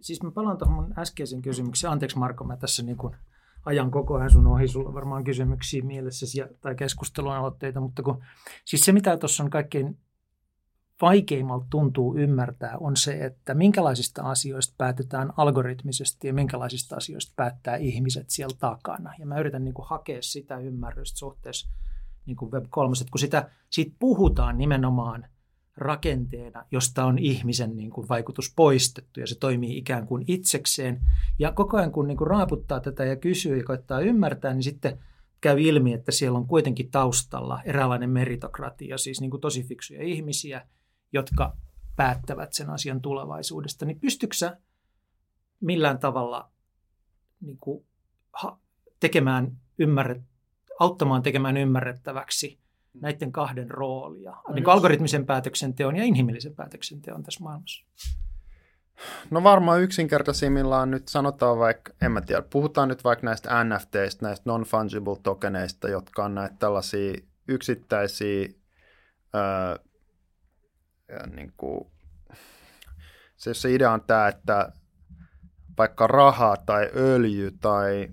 Siis 0.00 0.22
mä 0.22 0.30
palaan 0.30 0.58
tuohon 0.58 0.94
äskeisen 0.98 1.42
kysymykseen. 1.42 1.92
Anteeksi 1.92 2.18
Marko, 2.18 2.44
mä 2.44 2.56
tässä 2.56 2.82
niin 2.82 2.96
kuin 2.96 3.16
ajan 3.64 3.90
koko 3.90 4.14
ajan 4.14 4.30
sun 4.30 4.46
ohi. 4.46 4.68
Sulla 4.68 4.88
on 4.88 4.94
varmaan 4.94 5.24
kysymyksiä 5.24 5.82
mielessä 5.82 6.26
tai 6.60 6.74
keskustelun 6.74 7.32
aloitteita, 7.32 7.80
mutta 7.80 8.02
kun, 8.02 8.22
siis 8.64 8.84
se 8.84 8.92
mitä 8.92 9.16
tuossa 9.16 9.44
on 9.44 9.50
kaikkein 9.50 9.98
vaikeimmalta 11.02 11.66
tuntuu 11.70 12.16
ymmärtää 12.16 12.78
on 12.78 12.96
se, 12.96 13.12
että 13.24 13.54
minkälaisista 13.54 14.22
asioista 14.22 14.74
päätetään 14.78 15.32
algoritmisesti 15.36 16.26
ja 16.26 16.34
minkälaisista 16.34 16.96
asioista 16.96 17.32
päättää 17.36 17.76
ihmiset 17.76 18.30
siellä 18.30 18.56
takana. 18.58 19.12
Ja 19.18 19.26
mä 19.26 19.40
yritän 19.40 19.64
niin 19.64 19.74
kuin 19.74 19.88
hakea 19.88 20.22
sitä 20.22 20.58
ymmärrystä 20.58 21.18
suhteessa 21.18 21.68
niin 22.26 22.36
kuin 22.36 22.52
Web3, 22.52 23.00
että 23.00 23.10
kun 23.10 23.18
sitä, 23.18 23.50
siitä 23.70 23.96
puhutaan 23.98 24.58
nimenomaan 24.58 25.26
rakenteena, 25.76 26.64
josta 26.70 27.04
on 27.04 27.18
ihmisen 27.18 27.76
niin 27.76 27.90
kuin 27.90 28.08
vaikutus 28.08 28.52
poistettu 28.56 29.20
ja 29.20 29.26
se 29.26 29.38
toimii 29.38 29.78
ikään 29.78 30.06
kuin 30.06 30.24
itsekseen. 30.26 31.00
Ja 31.38 31.52
koko 31.52 31.76
ajan 31.76 31.92
kun 31.92 32.06
niin 32.06 32.18
kuin 32.18 32.28
raaputtaa 32.28 32.80
tätä 32.80 33.04
ja 33.04 33.16
kysyy 33.16 33.56
ja 33.56 33.64
koittaa 33.64 34.00
ymmärtää, 34.00 34.54
niin 34.54 34.62
sitten 34.62 34.98
käy 35.40 35.60
ilmi, 35.60 35.92
että 35.92 36.12
siellä 36.12 36.38
on 36.38 36.46
kuitenkin 36.46 36.90
taustalla 36.90 37.62
eräänlainen 37.64 38.10
meritokratia, 38.10 38.98
siis 38.98 39.20
niin 39.20 39.30
kuin 39.30 39.40
tosi 39.40 39.62
fiksuja 39.62 40.02
ihmisiä– 40.02 40.62
jotka 41.12 41.56
päättävät 41.96 42.52
sen 42.52 42.70
asian 42.70 43.00
tulevaisuudesta, 43.00 43.84
niin 43.84 44.00
pystytkö 44.00 44.36
sä 44.36 44.56
millään 45.60 45.98
tavalla 45.98 46.50
niin 47.40 47.58
kuin, 47.58 47.86
ha, 48.32 48.58
tekemään 49.00 49.56
ymmärret, 49.78 50.22
auttamaan 50.80 51.22
tekemään 51.22 51.56
ymmärrettäväksi 51.56 52.60
näiden 52.94 53.32
kahden 53.32 53.70
roolia, 53.70 54.30
no 54.48 54.54
niin 54.54 54.68
algoritmisen 54.68 55.26
päätöksenteon 55.26 55.96
ja 55.96 56.04
inhimillisen 56.04 56.54
päätöksenteon 56.54 57.22
tässä 57.22 57.44
maailmassa? 57.44 57.84
No 59.30 59.42
varmaan 59.42 59.82
yksinkertaisimmillaan 59.82 60.90
nyt 60.90 61.08
sanotaan 61.08 61.58
vaikka, 61.58 61.92
en 62.02 62.12
mä 62.12 62.20
tiedä, 62.20 62.42
puhutaan 62.42 62.88
nyt 62.88 63.04
vaikka 63.04 63.26
näistä 63.26 63.64
NFTistä, 63.64 64.26
näistä 64.26 64.50
non-fungible 64.50 65.20
tokeneista, 65.22 65.88
jotka 65.88 66.24
on 66.24 66.34
näitä 66.34 66.56
tällaisia 66.58 67.14
yksittäisiä 67.48 68.48
ö, 69.34 69.78
niin 71.36 71.52
kuin, 71.56 71.90
se, 73.36 73.54
se 73.54 73.72
idea 73.72 73.92
on 73.92 74.00
tämä, 74.00 74.28
että 74.28 74.72
vaikka 75.78 76.06
raha 76.06 76.56
tai 76.66 76.90
öljy 76.96 77.50
tai 77.60 78.08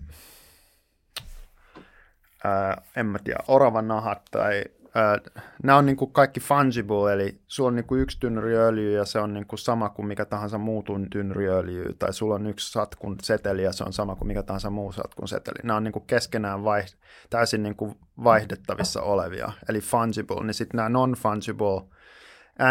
ää, 2.43 2.81
en 2.95 3.05
mä 3.05 3.19
tiedä, 3.19 3.39
oravan 3.47 3.87
nahat 3.87 4.21
tai 4.31 4.63
ää, 4.95 5.17
nämä 5.63 5.77
on 5.77 5.85
niin 5.85 5.97
kuin 5.97 6.11
kaikki 6.11 6.39
fungible, 6.39 7.13
eli 7.13 7.41
sulla 7.47 7.67
on 7.67 7.75
niin 7.75 7.85
kuin 7.85 8.01
yksi 8.01 8.19
tynnyriöljy 8.19 8.91
ja 8.91 9.05
se 9.05 9.19
on 9.19 9.33
niin 9.33 9.47
kuin 9.47 9.59
sama 9.59 9.89
kuin 9.89 10.07
mikä 10.07 10.25
tahansa 10.25 10.57
muu 10.57 10.83
tynnyriöljy, 11.11 11.93
tai 11.99 12.13
sulla 12.13 12.35
on 12.35 12.47
yksi 12.47 12.71
satkun 12.71 13.17
seteli 13.21 13.63
ja 13.63 13.73
se 13.73 13.83
on 13.83 13.93
sama 13.93 14.15
kuin 14.15 14.27
mikä 14.27 14.43
tahansa 14.43 14.69
muu 14.69 14.91
satkun 14.91 15.27
seteli. 15.27 15.59
Nämä 15.63 15.77
on 15.77 15.83
niin 15.83 15.91
kuin 15.91 16.07
keskenään 16.07 16.63
vai, 16.63 16.83
täysin 17.29 17.63
niin 17.63 17.75
kuin 17.75 17.95
vaihdettavissa 18.23 19.01
olevia, 19.01 19.51
eli 19.69 19.81
fungible, 19.81 20.43
niin 20.43 20.53
sitten 20.53 20.77
nämä 20.77 20.89
non-fungible 20.89 21.95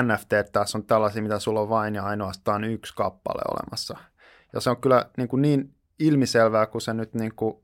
NFT 0.03 0.53
tässä 0.53 0.79
on 0.79 0.85
tällaisia, 0.85 1.23
mitä 1.23 1.38
sulla 1.38 1.61
on 1.61 1.68
vain 1.68 1.94
ja 1.94 2.05
ainoastaan 2.05 2.64
yksi 2.64 2.94
kappale 2.97 3.42
olemassa. 3.51 3.97
Ja 4.53 4.61
se 4.61 4.70
on 4.70 4.77
kyllä 4.77 5.11
niin, 5.16 5.29
kuin 5.29 5.42
niin 5.42 5.75
ilmiselvää, 5.99 6.66
kun 6.66 6.81
se 6.81 6.94
nyt 6.94 7.14
niin 7.14 7.35
kuin, 7.35 7.57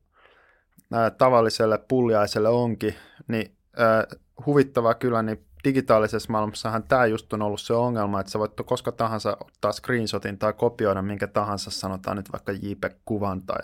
ää, 0.93 1.11
tavalliselle 1.11 1.79
pulliaiselle 1.89 2.49
onkin, 2.49 2.95
niin 3.29 3.57
ää, 3.77 4.07
huvittavaa 4.47 4.95
kyllä, 4.95 5.23
niin 5.23 5.47
digitaalisessa 5.65 6.33
maailmassahan 6.33 6.83
tämä 6.83 7.07
just 7.07 7.33
on 7.33 7.43
ollut 7.43 7.61
se 7.61 7.73
ongelma, 7.75 8.21
että 8.21 8.33
sä 8.33 8.39
voit 8.39 8.53
koska 8.65 8.93
tahansa 8.93 9.37
ottaa 9.41 9.73
screenshotin 9.73 10.39
tai 10.39 10.53
kopioida 10.53 11.03
minkä 11.03 11.27
tahansa, 11.27 11.71
sanotaan 11.71 12.17
nyt 12.17 12.33
vaikka 12.33 12.53
JPEG-kuvan 12.53 13.43
tai 13.43 13.61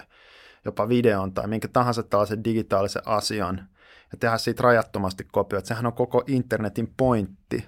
jopa 0.65 0.89
videon 0.89 1.33
tai 1.33 1.47
minkä 1.47 1.69
tahansa 1.69 2.03
tällaisen 2.03 2.45
digitaalisen 2.45 3.03
asian 3.07 3.69
ja 4.13 4.19
tehdä 4.19 4.39
siitä 4.39 4.63
rajattomasti 4.63 5.25
kopioita. 5.33 5.69
Sehän 5.69 5.87
on 5.87 5.93
koko 5.93 6.25
internetin 6.27 6.95
pointti, 6.97 7.67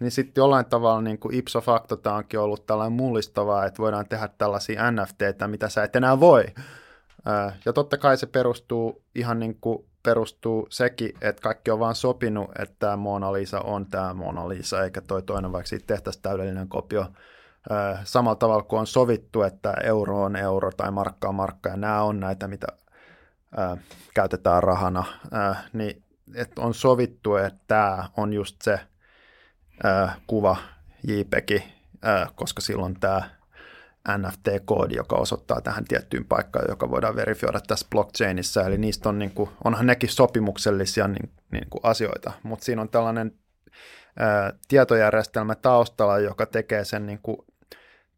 Niin 0.00 0.10
sitten 0.10 0.42
jollain 0.42 0.66
tavalla 0.66 1.00
niin 1.00 1.18
kuin 1.18 1.34
ipso 1.34 1.60
facto 1.60 1.96
tämä 1.96 2.16
onkin 2.16 2.40
ollut 2.40 2.66
tällainen 2.66 2.92
mullistavaa, 2.92 3.66
että 3.66 3.82
voidaan 3.82 4.08
tehdä 4.08 4.28
tällaisia 4.38 4.90
NFTitä, 4.90 5.48
mitä 5.48 5.68
sä 5.68 5.84
et 5.84 5.96
enää 5.96 6.20
voi. 6.20 6.44
Ja 7.64 7.72
totta 7.72 7.98
kai 7.98 8.16
se 8.16 8.26
perustuu 8.26 9.02
ihan 9.14 9.38
niin 9.38 9.58
kuin 9.60 9.86
perustuu 10.02 10.66
sekin, 10.70 11.14
että 11.20 11.42
kaikki 11.42 11.70
on 11.70 11.78
vaan 11.78 11.94
sopinut, 11.94 12.50
että 12.58 12.74
tämä 12.78 12.96
Mona 12.96 13.32
Lisa 13.32 13.60
on 13.60 13.86
tämä 13.86 14.14
Mona 14.14 14.48
Lisa, 14.48 14.84
eikä 14.84 15.00
toi 15.00 15.22
toinen, 15.22 15.52
vaikka 15.52 15.68
siitä 15.68 15.86
tehtäisiin 15.86 16.22
täydellinen 16.22 16.68
kopio. 16.68 17.06
Ö, 17.70 17.98
samalla 18.04 18.36
tavalla 18.36 18.62
kuin 18.62 18.80
on 18.80 18.86
sovittu, 18.86 19.42
että 19.42 19.74
euro 19.84 20.22
on 20.22 20.36
euro 20.36 20.70
tai 20.76 20.90
markka 20.90 21.28
on 21.28 21.34
markka, 21.34 21.68
ja 21.68 21.76
nämä 21.76 22.02
on 22.02 22.20
näitä, 22.20 22.48
mitä 22.48 22.66
käytetään 24.14 24.62
rahana, 24.62 25.04
niin 25.72 26.02
että 26.34 26.62
on 26.62 26.74
sovittu, 26.74 27.36
että 27.36 27.60
tämä 27.66 28.08
on 28.16 28.32
just 28.32 28.56
se– 28.62 28.80
ää, 29.84 30.14
kuva 30.26 30.56
JPEG, 31.08 31.50
ää, 32.02 32.28
koska 32.34 32.60
silloin 32.60 33.00
tämä 33.00 33.22
NFT-koodi, 34.18 34.96
joka 34.96 35.16
osoittaa 35.16 35.60
tähän 35.60 35.84
tiettyyn 35.84 36.24
paikkaan, 36.24 36.64
joka 36.68 36.90
voidaan 36.90 37.16
verifioida 37.16 37.60
tässä 37.60 37.86
blockchainissa. 37.90 38.62
Eli 38.62 38.78
niistä 38.78 39.08
on, 39.08 39.18
niin 39.18 39.30
kuin, 39.30 39.50
onhan 39.64 39.86
nekin 39.86 40.08
sopimuksellisia 40.08 41.08
niin, 41.08 41.30
niin 41.52 41.66
kuin 41.70 41.80
asioita, 41.82 42.32
mutta 42.42 42.64
siinä 42.64 42.82
on 42.82 42.88
tällainen 42.88 43.32
ää, 44.16 44.52
tietojärjestelmä 44.68 45.54
taustalla, 45.54 46.18
joka 46.18 46.46
tekee 46.46 46.84
sen 46.84 47.06
niin 47.06 47.20
kuin, 47.22 47.36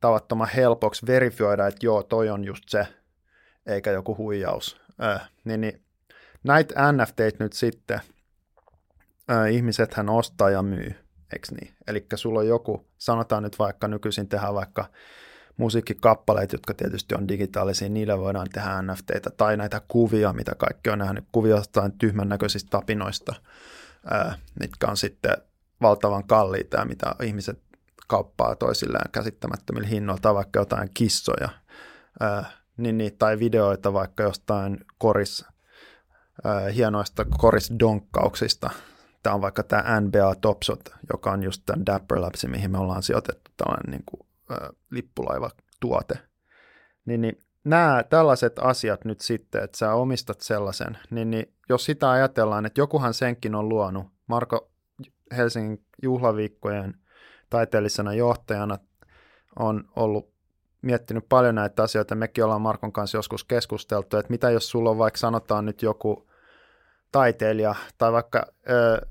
tavattoman 0.00 0.48
helpoksi 0.56 1.06
verifioida, 1.06 1.66
että 1.66 1.86
joo, 1.86 2.02
toi 2.02 2.30
on 2.30 2.44
just 2.44 2.64
se, 2.68 2.86
eikä 3.66 3.90
joku 3.90 4.16
huijaus. 4.16 4.80
Ää, 4.98 5.26
niin, 5.44 5.60
niin, 5.60 5.82
näitä 6.44 6.92
NFT 6.92 7.38
nyt 7.38 7.52
sitten 7.52 8.00
ää, 9.28 9.46
ihmisethän 9.46 10.08
ostaa 10.08 10.50
ja 10.50 10.62
myy 10.62 11.03
eikö 11.34 11.48
niin? 11.60 11.74
Eli 11.86 12.06
sulla 12.14 12.40
on 12.40 12.48
joku, 12.48 12.86
sanotaan 12.98 13.42
nyt 13.42 13.58
vaikka 13.58 13.88
nykyisin 13.88 14.28
tehdään 14.28 14.54
vaikka 14.54 14.84
musiikkikappaleet, 15.56 16.52
jotka 16.52 16.74
tietysti 16.74 17.14
on 17.14 17.28
digitaalisia, 17.28 17.88
niillä 17.88 18.18
voidaan 18.18 18.48
tehdä 18.52 18.82
NFTitä, 18.82 19.30
tai 19.30 19.56
näitä 19.56 19.80
kuvia, 19.88 20.32
mitä 20.32 20.52
kaikki 20.54 20.90
on 20.90 20.98
nähnyt, 20.98 21.24
kuvia 21.32 21.56
jostain 21.56 21.92
tyhmän 21.92 22.28
näköisistä 22.28 22.70
tapinoista, 22.70 23.34
ää, 24.10 24.38
mitkä 24.60 24.86
on 24.86 24.96
sitten 24.96 25.36
valtavan 25.82 26.24
kalliita 26.24 26.76
ja 26.76 26.84
mitä 26.84 27.14
ihmiset 27.22 27.58
kauppaa 28.06 28.56
toisilleen 28.56 29.10
käsittämättömillä 29.12 29.88
hinnoilla, 29.88 30.20
tai 30.20 30.34
vaikka 30.34 30.60
jotain 30.60 30.90
kissoja, 30.94 31.48
ää, 32.20 32.50
niin, 32.76 32.98
niin, 32.98 33.18
tai 33.18 33.38
videoita 33.38 33.92
vaikka 33.92 34.22
jostain 34.22 34.84
koris, 34.98 35.44
ää, 36.44 36.68
hienoista 36.68 37.24
korisdonkkauksista, 37.38 38.70
Tämä 39.24 39.34
on 39.34 39.42
vaikka 39.42 39.62
tämä 39.62 40.00
NBA 40.00 40.34
Topsot, 40.34 40.80
joka 41.12 41.32
on 41.32 41.42
just 41.42 41.62
tämän 41.66 41.86
Dapper 41.86 42.20
Labs, 42.20 42.44
mihin 42.46 42.70
me 42.70 42.78
ollaan 42.78 43.02
sijoitettu 43.02 43.50
tällainen 43.56 43.90
niin 43.90 44.04
kuin, 44.06 44.28
ä, 44.50 44.70
lippulaiva-tuote. 44.90 46.18
Niin, 47.04 47.20
niin 47.20 47.40
nämä 47.64 48.04
tällaiset 48.10 48.58
asiat 48.58 49.04
nyt 49.04 49.20
sitten, 49.20 49.64
että 49.64 49.78
sä 49.78 49.94
omistat 49.94 50.40
sellaisen, 50.40 50.98
niin, 51.10 51.30
niin 51.30 51.54
jos 51.68 51.84
sitä 51.84 52.10
ajatellaan, 52.10 52.66
että 52.66 52.80
jokuhan 52.80 53.14
senkin 53.14 53.54
on 53.54 53.68
luonut, 53.68 54.06
Marko 54.26 54.70
Helsingin 55.36 55.84
juhlaviikkojen 56.02 56.94
taiteellisena 57.50 58.14
johtajana 58.14 58.78
on 59.58 59.84
ollut 59.96 60.34
miettinyt 60.82 61.28
paljon 61.28 61.54
näitä 61.54 61.82
asioita. 61.82 62.14
Mekin 62.14 62.44
ollaan 62.44 62.60
Markon 62.60 62.92
kanssa 62.92 63.18
joskus 63.18 63.44
keskusteltu, 63.44 64.16
että 64.16 64.30
mitä 64.30 64.50
jos 64.50 64.70
sulla 64.70 64.90
on 64.90 64.98
vaikka 64.98 65.18
sanotaan 65.18 65.66
nyt 65.66 65.82
joku 65.82 66.30
taiteilija 67.12 67.74
tai 67.98 68.12
vaikka 68.12 68.46
ö, 68.70 69.06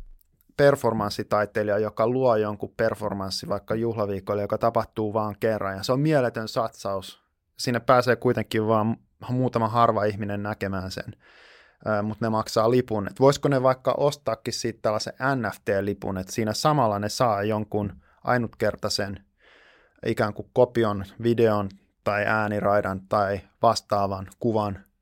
performanssitaiteilija, 0.58 1.80
joka 1.80 2.08
luo 2.08 2.36
jonkun 2.36 2.74
performanssi 2.78 3.50
vaikka 3.50 3.76
juhlaviikolle, 3.76 4.42
joka 4.42 4.58
tapahtuu 4.58 5.14
vaan 5.14 5.36
kerran, 5.40 5.78
ja 5.78 5.84
se 5.84 5.92
on 5.92 6.00
mieletön 6.00 6.48
satsaus. 6.48 7.24
Sinne 7.58 7.80
pääsee 7.80 8.16
kuitenkin 8.16 8.68
vaan 8.68 8.98
muutama 9.30 9.68
harva 9.68 10.04
ihminen 10.04 10.44
näkemään 10.44 10.92
sen, 10.92 11.16
mutta 12.04 12.26
ne 12.26 12.30
maksaa 12.30 12.72
lipun. 12.72 13.08
Et 13.08 13.20
voisiko 13.20 13.50
ne 13.50 13.64
vaikka 13.64 13.94
ostaakin 13.98 14.54
siitä 14.54 14.80
tällaisen 14.82 15.14
NFT-lipun, 15.14 16.18
että 16.18 16.34
siinä 16.34 16.54
samalla 16.54 17.00
ne 17.00 17.10
saa 17.10 17.44
jonkun 17.44 17.94
ainutkertaisen 18.24 19.26
ikään 20.06 20.34
kuin 20.34 20.50
kopion, 20.54 21.06
videon 21.24 21.70
tai 22.04 22.26
ääniraidan 22.26 23.02
tai 23.10 23.42
vastaavan 23.62 24.28
kuvan– 24.40 24.80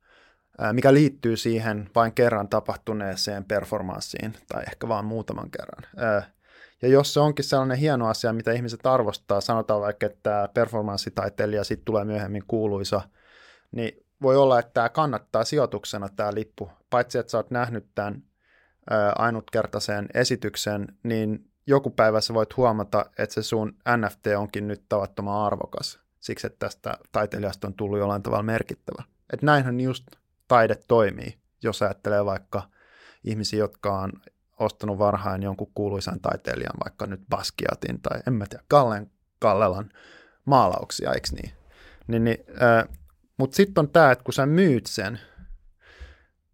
mikä 0.72 0.94
liittyy 0.94 1.36
siihen 1.36 1.90
vain 1.94 2.12
kerran 2.12 2.48
tapahtuneeseen 2.48 3.44
performanssiin, 3.44 4.34
tai 4.48 4.62
ehkä 4.62 4.88
vain 4.88 5.04
muutaman 5.04 5.50
kerran. 5.50 6.12
Ja 6.82 6.88
jos 6.88 7.14
se 7.14 7.20
onkin 7.20 7.44
sellainen 7.44 7.78
hieno 7.78 8.08
asia, 8.08 8.32
mitä 8.32 8.52
ihmiset 8.52 8.86
arvostaa, 8.86 9.40
sanotaan 9.40 9.80
vaikka, 9.80 10.06
että 10.06 10.48
performanssitaiteilija 10.54 11.64
sitten 11.64 11.84
tulee 11.84 12.04
myöhemmin 12.04 12.42
kuuluisa 12.46 13.00
niin 13.72 14.06
voi 14.22 14.36
olla, 14.36 14.58
että 14.58 14.70
tämä 14.74 14.88
kannattaa 14.88 15.44
sijoituksena 15.44 16.08
tämä 16.08 16.34
lippu. 16.34 16.70
Paitsi, 16.90 17.18
että 17.18 17.30
sä 17.30 17.38
oot 17.38 17.50
nähnyt 17.50 17.86
tämän 17.94 18.22
ainutkertaisen 19.18 20.08
esityksen, 20.14 20.86
niin 21.02 21.50
joku 21.66 21.90
päivä 21.90 22.20
sä 22.20 22.34
voit 22.34 22.56
huomata, 22.56 23.04
että 23.18 23.34
se 23.34 23.42
sun 23.42 23.76
NFT 23.96 24.26
onkin 24.38 24.68
nyt 24.68 24.84
tavattoman 24.88 25.46
arvokas. 25.46 26.00
Siksi, 26.20 26.46
että 26.46 26.58
tästä 26.58 26.98
taiteilijasta 27.12 27.66
on 27.66 27.74
tullut 27.74 27.98
jollain 27.98 28.22
tavalla 28.22 28.42
merkittävä. 28.42 29.02
Että 29.32 29.46
näinhän 29.46 29.80
just 29.80 30.06
taide 30.52 30.74
toimii, 30.88 31.38
jos 31.62 31.82
ajattelee 31.82 32.24
vaikka 32.24 32.62
ihmisiä, 33.24 33.58
jotka 33.58 33.98
on 33.98 34.12
ostanut 34.58 34.98
varhain 34.98 35.42
jonkun 35.42 35.72
kuuluisan 35.74 36.20
taiteilijan, 36.20 36.74
vaikka 36.84 37.06
nyt 37.06 37.20
Basquiatin 37.30 38.02
tai 38.02 38.20
en 38.26 38.32
mä 38.32 38.46
tiedä, 38.46 38.64
Kallen, 38.68 39.10
Kallelan 39.38 39.90
maalauksia, 40.44 41.12
eikö 41.12 41.28
niin? 41.32 41.52
niin, 42.06 42.24
niin 42.24 42.44
äh, 42.62 42.88
Mutta 43.36 43.56
sitten 43.56 43.82
on 43.82 43.90
tämä, 43.90 44.12
että 44.12 44.24
kun 44.24 44.34
sä 44.34 44.46
myyt 44.46 44.86
sen, 44.86 45.20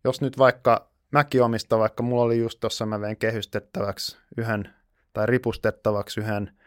jos 0.05 0.21
nyt 0.21 0.39
vaikka 0.39 0.91
mäkin 1.11 1.43
omistan, 1.43 1.79
vaikka 1.79 2.03
mulla 2.03 2.23
oli 2.23 2.39
just 2.39 2.61
tuossa, 2.61 2.87
mä 2.87 3.01
vein 3.01 3.17
kehystettäväksi 3.17 4.17
yhden 4.37 4.75
tai 5.13 5.27
ripustettavaksi 5.27 6.21
yhden 6.21 6.59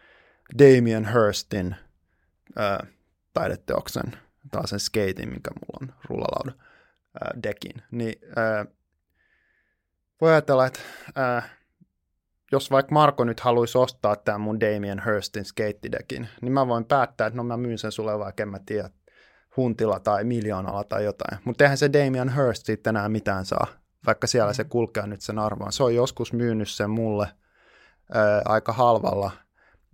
Damien 0.60 1.14
Hurstin 1.14 1.76
äh, 2.60 2.78
taideteoksen, 3.34 4.18
taas 4.52 4.70
sen 4.70 4.80
skating, 4.80 5.34
mikä 5.34 5.52
mulla 5.52 5.78
on 5.82 5.94
rullalauda 6.10 6.71
äh, 7.16 7.42
dekin, 7.44 7.84
niin 7.92 8.16
äh, 8.38 8.68
voi 10.22 10.32
ajatella, 10.32 10.66
että 10.66 10.80
äh, 11.18 11.52
jos 12.52 12.72
vaikka 12.72 12.94
Marko 12.94 13.24
nyt 13.24 13.40
haluaisi 13.40 13.78
ostaa 13.78 14.16
tämän 14.16 14.42
mun 14.42 14.60
Damien 14.60 15.02
Hurstin 15.06 15.46
skeittidekin, 15.46 16.28
niin 16.42 16.52
mä 16.52 16.68
voin 16.68 16.86
päättää, 16.86 17.28
että 17.28 17.38
no 17.38 17.44
mä 17.44 17.58
myyn 17.58 17.78
sen 17.78 17.92
sulle 17.92 18.20
vaikka 18.20 18.44
en 18.44 18.50
mä 18.50 18.60
tiedä, 18.66 18.90
huntilla 19.58 20.00
tai 20.00 20.24
miljoonalla 20.24 20.84
tai 20.84 21.04
jotain. 21.04 21.40
Mutta 21.46 21.64
eihän 21.64 21.78
se 21.78 21.94
Damien 21.94 22.36
Hirst 22.36 22.66
sitten 22.66 22.96
enää 22.96 23.10
mitään 23.10 23.46
saa, 23.46 23.68
vaikka 24.06 24.28
siellä 24.28 24.54
se 24.54 24.64
mm. 24.64 24.70
kulkee 24.70 25.08
nyt 25.08 25.22
sen 25.22 25.40
arvoon. 25.40 25.74
Se 25.74 25.84
on 25.84 25.96
joskus 25.96 26.34
myynyt 26.34 26.70
sen 26.70 26.90
mulle 26.90 27.28
ää, 28.14 28.42
aika 28.46 28.74
halvalla, 28.74 29.32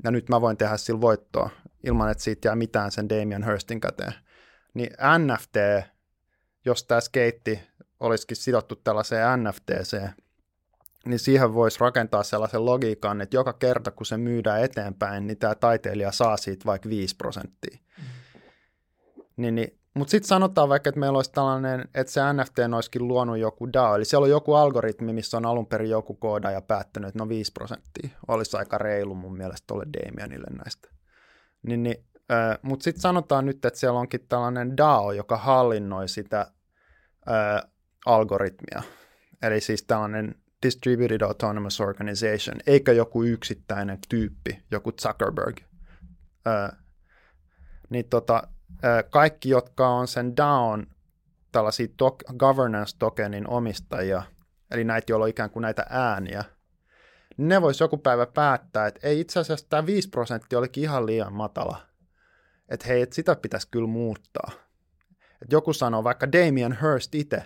ja 0.03 0.11
nyt 0.11 0.29
mä 0.29 0.41
voin 0.41 0.57
tehdä 0.57 0.77
sillä 0.77 1.01
voittoa, 1.01 1.49
ilman 1.83 2.11
että 2.11 2.23
siitä 2.23 2.47
jää 2.47 2.55
mitään 2.55 2.91
sen 2.91 3.09
Damien 3.09 3.43
Hirstin 3.43 3.79
käteen. 3.79 4.13
Niin 4.73 4.89
NFT, 5.17 5.55
jos 6.67 6.83
tämä 6.83 7.01
skeitti 7.01 7.59
olisikin 7.99 8.37
sidottu 8.37 8.75
tällaiseen 8.75 9.43
NFTC, 9.43 9.97
niin 11.05 11.19
siihen 11.19 11.53
voisi 11.53 11.79
rakentaa 11.79 12.23
sellaisen 12.23 12.65
logiikan, 12.65 13.21
että 13.21 13.35
joka 13.35 13.53
kerta 13.53 13.91
kun 13.91 14.05
se 14.05 14.17
myydään 14.17 14.63
eteenpäin, 14.63 15.27
niin 15.27 15.37
tämä 15.37 15.55
taiteilija 15.55 16.11
saa 16.11 16.37
siitä 16.37 16.65
vaikka 16.65 16.89
5 16.89 17.15
prosenttia. 17.15 17.77
Mm. 17.97 18.03
Niin, 19.37 19.55
niin, 19.55 19.79
mutta 19.93 20.11
sitten 20.11 20.27
sanotaan 20.27 20.69
vaikka, 20.69 20.89
että 20.89 20.99
meillä 20.99 21.15
olisi 21.15 21.31
tällainen, 21.31 21.89
että 21.93 22.13
se 22.13 22.21
NFT 22.33 22.59
olisikin 22.75 23.07
luonut 23.07 23.37
joku 23.37 23.73
DAO, 23.73 23.95
eli 23.95 24.05
siellä 24.05 24.25
on 24.25 24.29
joku 24.29 24.53
algoritmi, 24.53 25.13
missä 25.13 25.37
on 25.37 25.45
alun 25.45 25.67
perin 25.67 25.89
joku 25.89 26.13
koodaaja 26.13 26.61
päättänyt, 26.61 27.07
että 27.07 27.19
no 27.19 27.29
5 27.29 27.51
prosenttia 27.51 28.09
olisi 28.27 28.57
aika 28.57 28.77
reilu 28.77 29.15
mun 29.15 29.37
mielestä 29.37 29.63
tuolle 29.67 29.85
Damianille 29.93 30.47
näistä. 30.57 30.89
Niin, 31.63 31.83
niin, 31.83 32.05
äh, 32.31 32.57
mutta 32.61 32.83
sitten 32.83 33.01
sanotaan 33.01 33.45
nyt, 33.45 33.65
että 33.65 33.79
siellä 33.79 33.99
onkin 33.99 34.25
tällainen 34.29 34.77
DAO, 34.77 35.11
joka 35.11 35.37
hallinnoi 35.37 36.09
sitä 36.09 36.51
algoritmia. 38.05 38.83
Eli 39.41 39.61
siis 39.61 39.83
tällainen 39.83 40.35
Distributed 40.65 41.21
Autonomous 41.21 41.81
Organization, 41.81 42.57
eikä 42.67 42.91
joku 42.91 43.23
yksittäinen 43.23 43.97
tyyppi, 44.09 44.63
joku 44.71 44.91
Zuckerberg. 44.91 45.57
Äh, 46.47 46.71
niin 47.89 48.09
tota, 48.09 48.43
äh, 48.85 49.03
kaikki, 49.09 49.49
jotka 49.49 49.87
on 49.87 50.07
sen 50.07 50.37
DAOn 50.37 50.87
tällaisia 51.51 51.87
to- 51.97 52.17
governance-tokenin 52.37 53.47
omistajia, 53.47 54.23
eli 54.71 54.83
näitä, 54.83 55.11
joilla 55.11 55.23
on 55.23 55.29
ikään 55.29 55.49
kuin 55.49 55.61
näitä 55.61 55.85
ääniä, 55.89 56.43
ne 57.37 57.61
voisi 57.61 57.83
joku 57.83 57.97
päivä 57.97 58.25
päättää, 58.25 58.87
että 58.87 59.07
ei 59.07 59.19
itse 59.19 59.39
asiassa 59.39 59.65
tämä 59.69 59.85
5 59.85 60.09
prosenttia 60.09 60.59
olikin 60.59 60.83
ihan 60.83 61.05
liian 61.05 61.33
matala. 61.33 61.77
Että 62.69 62.87
hei, 62.87 63.01
että 63.01 63.15
sitä 63.15 63.35
pitäisi 63.35 63.67
kyllä 63.71 63.87
muuttaa. 63.87 64.51
Et 65.41 65.51
joku 65.51 65.73
sanoo 65.73 66.03
vaikka 66.03 66.31
Damien 66.31 66.77
Hirst 66.81 67.15
itse, 67.15 67.43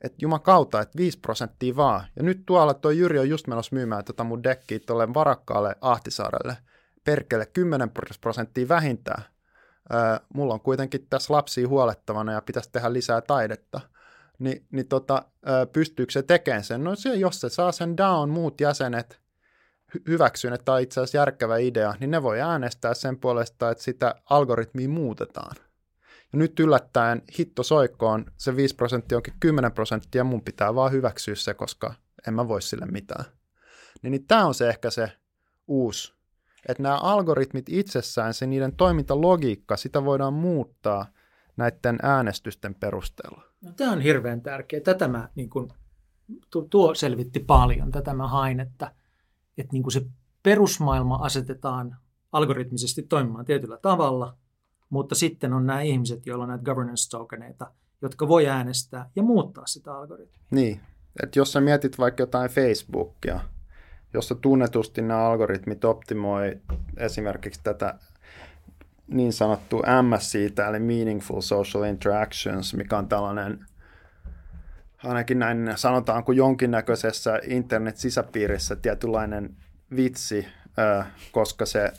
että 0.00 0.18
jumakauta, 0.22 0.80
että 0.80 0.98
5 0.98 1.18
prosenttia 1.18 1.76
vaan. 1.76 2.04
Ja 2.16 2.22
nyt 2.22 2.42
tuolla 2.46 2.74
tuo 2.74 2.90
Jyri 2.90 3.18
on 3.18 3.28
just 3.28 3.46
menossa 3.46 3.74
myymään 3.74 4.04
tota 4.04 4.24
mun 4.24 4.42
dekkiä 4.42 4.78
tuolle 4.86 5.14
varakkaalle 5.14 5.76
Ahtisaarelle. 5.80 6.56
Perkele 7.04 7.46
10 7.46 7.90
prosenttia 8.20 8.68
vähintään. 8.68 9.22
Öö, 9.94 10.00
mulla 10.34 10.54
on 10.54 10.60
kuitenkin 10.60 11.06
tässä 11.10 11.34
lapsia 11.34 11.68
huolettavana 11.68 12.32
ja 12.32 12.42
pitäisi 12.42 12.72
tehdä 12.72 12.92
lisää 12.92 13.20
taidetta. 13.20 13.80
Ni, 14.38 14.64
niin 14.72 14.88
tota, 14.88 15.22
öö, 15.48 15.66
pystyykö 15.66 16.12
se 16.12 16.22
tekemään 16.22 16.64
sen? 16.64 16.84
No 16.84 16.96
se, 16.96 17.14
jos 17.14 17.40
se 17.40 17.48
saa 17.48 17.72
sen 17.72 17.96
down 17.96 18.30
muut 18.30 18.60
jäsenet 18.60 19.20
hy- 19.96 20.02
hyväksyyn, 20.08 20.54
että 20.54 20.64
tämä 20.64 20.76
on 20.76 20.82
itse 20.82 21.00
asiassa 21.00 21.18
järkevä 21.18 21.56
idea, 21.56 21.94
niin 22.00 22.10
ne 22.10 22.22
voi 22.22 22.40
äänestää 22.40 22.94
sen 22.94 23.18
puolesta, 23.18 23.70
että 23.70 23.84
sitä 23.84 24.14
algoritmia 24.30 24.88
muutetaan. 24.88 25.56
Ja 26.32 26.38
nyt 26.38 26.60
yllättäen 26.60 27.22
hitto 27.38 27.62
soikkoon 27.62 28.24
se 28.36 28.56
5 28.56 28.74
prosenttia 28.74 29.18
onkin 29.18 29.34
10 29.40 29.72
prosenttia, 29.72 30.24
mun 30.24 30.42
pitää 30.42 30.74
vaan 30.74 30.92
hyväksyä 30.92 31.34
se, 31.34 31.54
koska 31.54 31.94
en 32.28 32.34
mä 32.34 32.48
voi 32.48 32.62
sille 32.62 32.86
mitään. 32.86 33.24
Niin, 34.02 34.10
niin 34.10 34.26
tämä 34.26 34.46
on 34.46 34.54
se 34.54 34.68
ehkä 34.68 34.90
se 34.90 35.12
uusi, 35.66 36.14
että 36.68 36.82
nämä 36.82 36.98
algoritmit 36.98 37.68
itsessään, 37.68 38.34
se 38.34 38.46
niiden 38.46 38.76
toimintalogiikka, 38.76 39.76
sitä 39.76 40.04
voidaan 40.04 40.34
muuttaa 40.34 41.06
näiden 41.56 41.98
äänestysten 42.02 42.74
perusteella. 42.74 43.42
No, 43.60 43.72
tämä 43.72 43.92
on 43.92 44.00
hirveän 44.00 44.40
tärkeä. 44.40 44.80
Tätä 44.80 45.08
mä, 45.08 45.28
niin 45.34 45.50
kun, 45.50 45.72
tuo 46.70 46.94
selvitti 46.94 47.40
paljon. 47.40 47.90
Tätä 47.90 48.14
mä 48.14 48.28
hain, 48.28 48.60
että, 48.60 48.92
että 49.58 49.72
niin 49.72 49.92
se 49.92 50.06
perusmaailma 50.42 51.16
asetetaan 51.16 51.96
algoritmisesti 52.32 53.02
toimimaan 53.02 53.44
tietyllä 53.44 53.78
tavalla– 53.82 54.34
mutta 54.90 55.14
sitten 55.14 55.52
on 55.52 55.66
nämä 55.66 55.80
ihmiset, 55.80 56.26
joilla 56.26 56.44
on 56.44 56.48
näitä 56.48 56.64
governance 56.64 57.10
tokeneita, 57.10 57.70
jotka 58.02 58.28
voi 58.28 58.48
äänestää 58.48 59.10
ja 59.16 59.22
muuttaa 59.22 59.66
sitä 59.66 59.94
algoritmia. 59.94 60.40
Niin, 60.50 60.80
että 61.22 61.38
jos 61.38 61.52
sä 61.52 61.60
mietit 61.60 61.98
vaikka 61.98 62.22
jotain 62.22 62.50
Facebookia, 62.50 63.40
jossa 64.14 64.34
tunnetusti 64.34 65.02
nämä 65.02 65.20
algoritmit 65.20 65.84
optimoi 65.84 66.60
esimerkiksi 66.96 67.60
tätä 67.64 67.98
niin 69.06 69.32
sanottu 69.32 69.82
MSC, 70.02 70.34
eli 70.68 70.78
Meaningful 70.78 71.40
Social 71.40 71.84
Interactions, 71.84 72.74
mikä 72.74 72.98
on 72.98 73.08
tällainen, 73.08 73.66
ainakin 75.04 75.38
näin 75.38 75.72
sanotaan 75.76 76.24
kuin 76.24 76.38
jonkinnäköisessä 76.38 77.40
internet-sisäpiirissä 77.46 78.76
tietynlainen 78.76 79.56
vitsi, 79.96 80.48
koska 81.32 81.66
se 81.66 81.92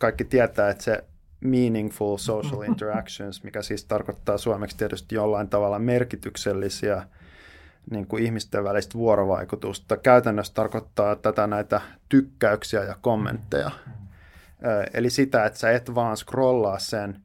kaikki 0.00 0.24
tietää, 0.24 0.70
että 0.70 0.84
se 0.84 1.04
meaningful 1.40 2.16
social 2.16 2.62
interactions, 2.70 3.44
mikä 3.44 3.62
siis 3.62 3.84
tarkoittaa 3.84 4.38
suomeksi 4.38 4.76
tietysti 4.76 5.14
jollain 5.14 5.48
tavalla 5.48 5.78
merkityksellisiä 5.78 7.02
niin 7.90 8.06
kuin 8.06 8.22
ihmisten 8.22 8.64
välistä 8.64 8.94
vuorovaikutusta. 8.94 9.96
Käytännössä 9.96 10.54
tarkoittaa 10.54 11.16
tätä 11.16 11.46
näitä 11.46 11.80
tykkäyksiä 12.08 12.84
ja 12.84 12.96
kommentteja. 13.00 13.70
Eli 14.94 15.10
sitä, 15.10 15.46
että 15.46 15.58
sä 15.58 15.70
et 15.72 15.94
vaan 15.94 16.16
scrollaa 16.16 16.78
sen 16.78 17.22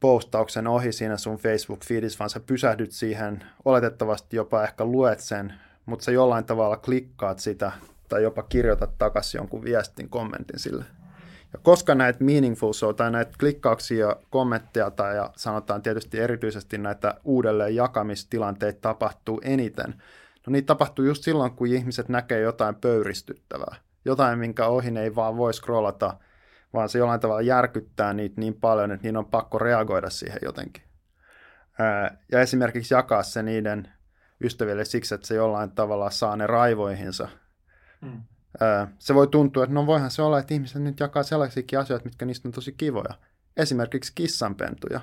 postauksen 0.00 0.66
ohi 0.66 0.92
siinä 0.92 1.16
sun 1.16 1.38
Facebook-feedissä, 1.38 2.18
vaan 2.18 2.30
sä 2.30 2.40
pysähdyt 2.40 2.92
siihen, 2.92 3.44
oletettavasti 3.64 4.36
jopa 4.36 4.64
ehkä 4.64 4.84
luet 4.84 5.20
sen, 5.20 5.52
mutta 5.86 6.04
sä 6.04 6.12
jollain 6.12 6.44
tavalla 6.44 6.76
klikkaat 6.76 7.38
sitä 7.38 7.72
tai 8.08 8.22
jopa 8.22 8.42
kirjoitat 8.42 8.98
takaisin 8.98 9.38
jonkun 9.38 9.64
viestin, 9.64 10.08
kommentin 10.08 10.58
sille 10.58 10.84
ja 11.56 11.60
koska 11.62 11.94
näitä 11.94 12.24
meaningful 12.24 12.72
show 12.72 12.94
tai 12.94 13.10
näitä 13.10 13.32
klikkauksia 13.40 14.06
ja 14.06 14.16
kommentteja 14.30 14.90
tai 14.90 15.16
ja 15.16 15.30
sanotaan 15.36 15.82
tietysti 15.82 16.18
erityisesti 16.18 16.78
näitä 16.78 17.14
uudelleen 17.24 17.74
jakamistilanteita 17.74 18.80
tapahtuu 18.80 19.40
eniten, 19.44 19.94
no 20.46 20.50
niitä 20.50 20.66
tapahtuu 20.66 21.04
just 21.04 21.24
silloin, 21.24 21.52
kun 21.52 21.66
ihmiset 21.66 22.08
näkee 22.08 22.40
jotain 22.40 22.74
pöyristyttävää. 22.74 23.76
Jotain, 24.04 24.38
minkä 24.38 24.66
ohi 24.66 24.98
ei 24.98 25.14
vaan 25.14 25.36
voi 25.36 25.54
scrollata, 25.54 26.18
vaan 26.72 26.88
se 26.88 26.98
jollain 26.98 27.20
tavalla 27.20 27.42
järkyttää 27.42 28.12
niitä 28.12 28.40
niin 28.40 28.54
paljon, 28.54 28.92
että 28.92 29.06
niin 29.06 29.16
on 29.16 29.26
pakko 29.26 29.58
reagoida 29.58 30.10
siihen 30.10 30.38
jotenkin. 30.42 30.82
Ja 32.32 32.40
esimerkiksi 32.40 32.94
jakaa 32.94 33.22
se 33.22 33.42
niiden 33.42 33.88
ystäville 34.40 34.84
siksi, 34.84 35.14
että 35.14 35.26
se 35.26 35.34
jollain 35.34 35.70
tavalla 35.70 36.10
saa 36.10 36.36
ne 36.36 36.46
raivoihinsa. 36.46 37.28
Mm 38.00 38.22
se 38.98 39.14
voi 39.14 39.26
tuntua, 39.26 39.64
että 39.64 39.74
no 39.74 39.86
voihan 39.86 40.10
se 40.10 40.22
olla, 40.22 40.38
että 40.38 40.54
ihmiset 40.54 40.82
nyt 40.82 41.00
jakaa 41.00 41.22
sellaisiakin 41.22 41.78
asioita, 41.78 42.04
mitkä 42.04 42.24
niistä 42.24 42.48
on 42.48 42.52
tosi 42.52 42.72
kivoja. 42.72 43.14
Esimerkiksi 43.56 44.12
kissanpentuja. 44.14 45.00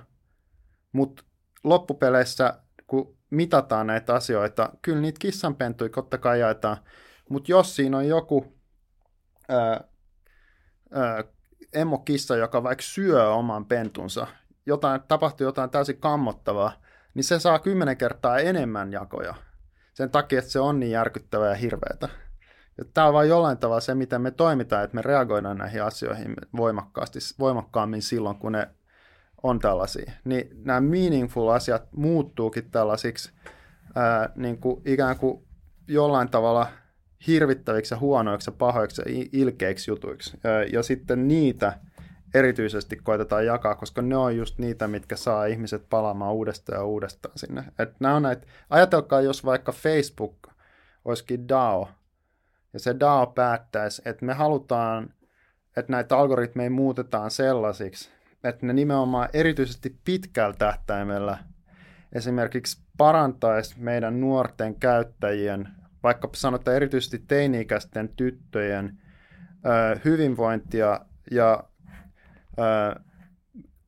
Mutta 0.91 1.23
loppupeleissä, 1.63 2.59
kun 2.87 3.17
mitataan 3.29 3.87
näitä 3.87 4.13
asioita, 4.15 4.69
kyllä 4.81 5.01
niitä 5.01 5.19
kissanpentuja 5.19 5.89
totta 5.89 6.17
kai 6.17 6.39
jaetaan, 6.39 6.77
mutta 7.29 7.51
jos 7.51 7.75
siinä 7.75 7.97
on 7.97 8.07
joku 8.07 8.53
ää, 9.49 9.83
ää, 10.91 11.23
emokissa, 11.73 12.35
joka 12.35 12.63
vaikka 12.63 12.83
syö 12.83 13.29
oman 13.29 13.65
pentunsa, 13.65 14.27
jotain, 14.65 15.01
tapahtuu 15.07 15.47
jotain 15.47 15.69
täysin 15.69 15.97
kammottavaa, 15.97 16.71
niin 17.13 17.23
se 17.23 17.39
saa 17.39 17.59
kymmenen 17.59 17.97
kertaa 17.97 18.39
enemmän 18.39 18.91
jakoja 18.91 19.35
sen 19.93 20.09
takia, 20.09 20.39
että 20.39 20.51
se 20.51 20.59
on 20.59 20.79
niin 20.79 20.91
järkyttävää 20.91 21.49
ja 21.49 21.55
hirveätä. 21.55 22.09
Ja 22.77 22.85
tämä 22.93 23.07
on 23.07 23.13
vain 23.13 23.29
jollain 23.29 23.57
tavalla 23.57 23.81
se, 23.81 23.95
miten 23.95 24.21
me 24.21 24.31
toimitaan, 24.31 24.83
että 24.83 24.95
me 24.95 25.01
reagoidaan 25.01 25.57
näihin 25.57 25.83
asioihin 25.83 26.35
voimakkaasti, 26.57 27.19
voimakkaammin 27.39 28.01
silloin, 28.01 28.35
kun 28.35 28.51
ne 28.51 28.69
on 29.43 29.59
tällaisia. 29.59 30.11
Niin 30.23 30.49
nämä 30.65 30.81
meaningful 30.81 31.47
asiat 31.47 31.83
muuttuukin 31.91 32.71
tällaisiksi 32.71 33.31
ää, 33.95 34.29
niin 34.35 34.57
kuin 34.57 34.81
ikään 34.85 35.17
kuin 35.17 35.43
jollain 35.87 36.29
tavalla 36.29 36.67
hirvittäviksi 37.27 37.93
ja 37.93 37.99
huonoiksi 37.99 38.49
ja 38.49 38.55
pahoiksi 38.57 39.01
ja 39.05 39.25
ilkeiksi 39.31 39.91
jutuiksi. 39.91 40.39
Ää, 40.43 40.63
ja 40.63 40.83
sitten 40.83 41.27
niitä 41.27 41.73
erityisesti 42.33 42.95
koitetaan 42.95 43.45
jakaa, 43.45 43.75
koska 43.75 44.01
ne 44.01 44.17
on 44.17 44.37
just 44.37 44.59
niitä, 44.59 44.87
mitkä 44.87 45.15
saa 45.15 45.45
ihmiset 45.45 45.89
palaamaan 45.89 46.33
uudestaan 46.33 46.79
ja 46.79 46.85
uudestaan 46.85 47.37
sinne. 47.37 47.63
Et 47.79 47.99
nämä 47.99 48.15
on 48.15 48.21
näitä, 48.21 48.47
ajatelkaa, 48.69 49.21
jos 49.21 49.45
vaikka 49.45 49.71
Facebook 49.71 50.35
olisikin 51.05 51.49
DAO, 51.49 51.89
ja 52.73 52.79
se 52.79 52.95
DAO 52.99 53.27
päättäisi, 53.27 54.01
että 54.05 54.25
me 54.25 54.33
halutaan, 54.33 55.13
että 55.77 55.91
näitä 55.91 56.17
algoritmeja 56.17 56.69
muutetaan 56.69 57.31
sellaisiksi, 57.31 58.09
että 58.43 58.65
ne 58.65 58.73
nimenomaan 58.73 59.29
erityisesti 59.33 59.99
pitkällä 60.05 60.55
tähtäimellä 60.59 61.37
esimerkiksi 62.13 62.81
parantaisi 62.97 63.75
meidän 63.79 64.21
nuorten 64.21 64.75
käyttäjien, 64.75 65.69
vaikka 66.03 66.29
sanotaan 66.33 66.75
erityisesti 66.75 67.19
teini-ikäisten 67.27 68.09
tyttöjen 68.09 68.97
hyvinvointia 70.05 70.99
ja 71.31 71.63
ö, 72.59 72.99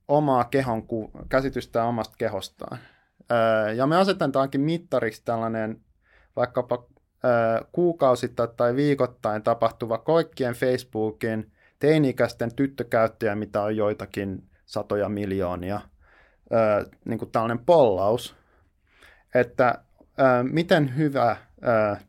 omaa 0.08 0.44
kehon 0.44 0.88
ku, 0.88 1.12
käsitystä 1.30 1.84
omasta 1.84 2.16
kehostaan. 2.18 2.78
Ö, 3.32 3.72
ja 3.72 3.88
me 3.88 3.98
asetetaankin 3.98 4.62
mittariksi 4.62 5.22
tällainen 5.26 5.82
vaikkapa 6.36 6.88
kuukausittain 7.72 8.50
tai 8.58 8.76
viikoittain 8.76 9.44
tapahtuva 9.44 9.98
kaikkien 9.98 10.54
Facebookin 10.54 11.52
teini-ikäisten 11.80 12.56
tyttökäyttäjä, 12.56 13.36
mitä 13.36 13.62
on 13.62 13.78
joitakin 13.78 14.44
satoja 14.66 15.10
miljoonia, 15.10 15.82
niin 17.06 17.20
kuin 17.20 17.32
tällainen 17.32 17.66
pollaus, 17.66 18.36
että 19.36 19.78
miten 20.44 20.98
hyvä 20.98 21.38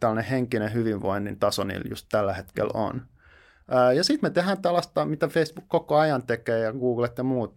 tällainen 0.01 0.31
henkinen 0.31 0.75
hyvinvoinnin 0.75 1.39
taso 1.39 1.65
niillä 1.65 1.85
just 1.91 2.07
tällä 2.11 2.35
hetkellä 2.35 2.71
on. 2.75 3.03
Ja 3.95 4.05
sitten 4.05 4.31
me 4.31 4.35
tehdään 4.35 4.63
tällaista, 4.63 5.05
mitä 5.05 5.29
Facebook 5.29 5.69
koko 5.69 5.97
ajan 5.97 6.23
tekee 6.23 6.59
ja 6.59 6.73
Google 6.73 7.11
ja 7.19 7.25
muut, 7.25 7.55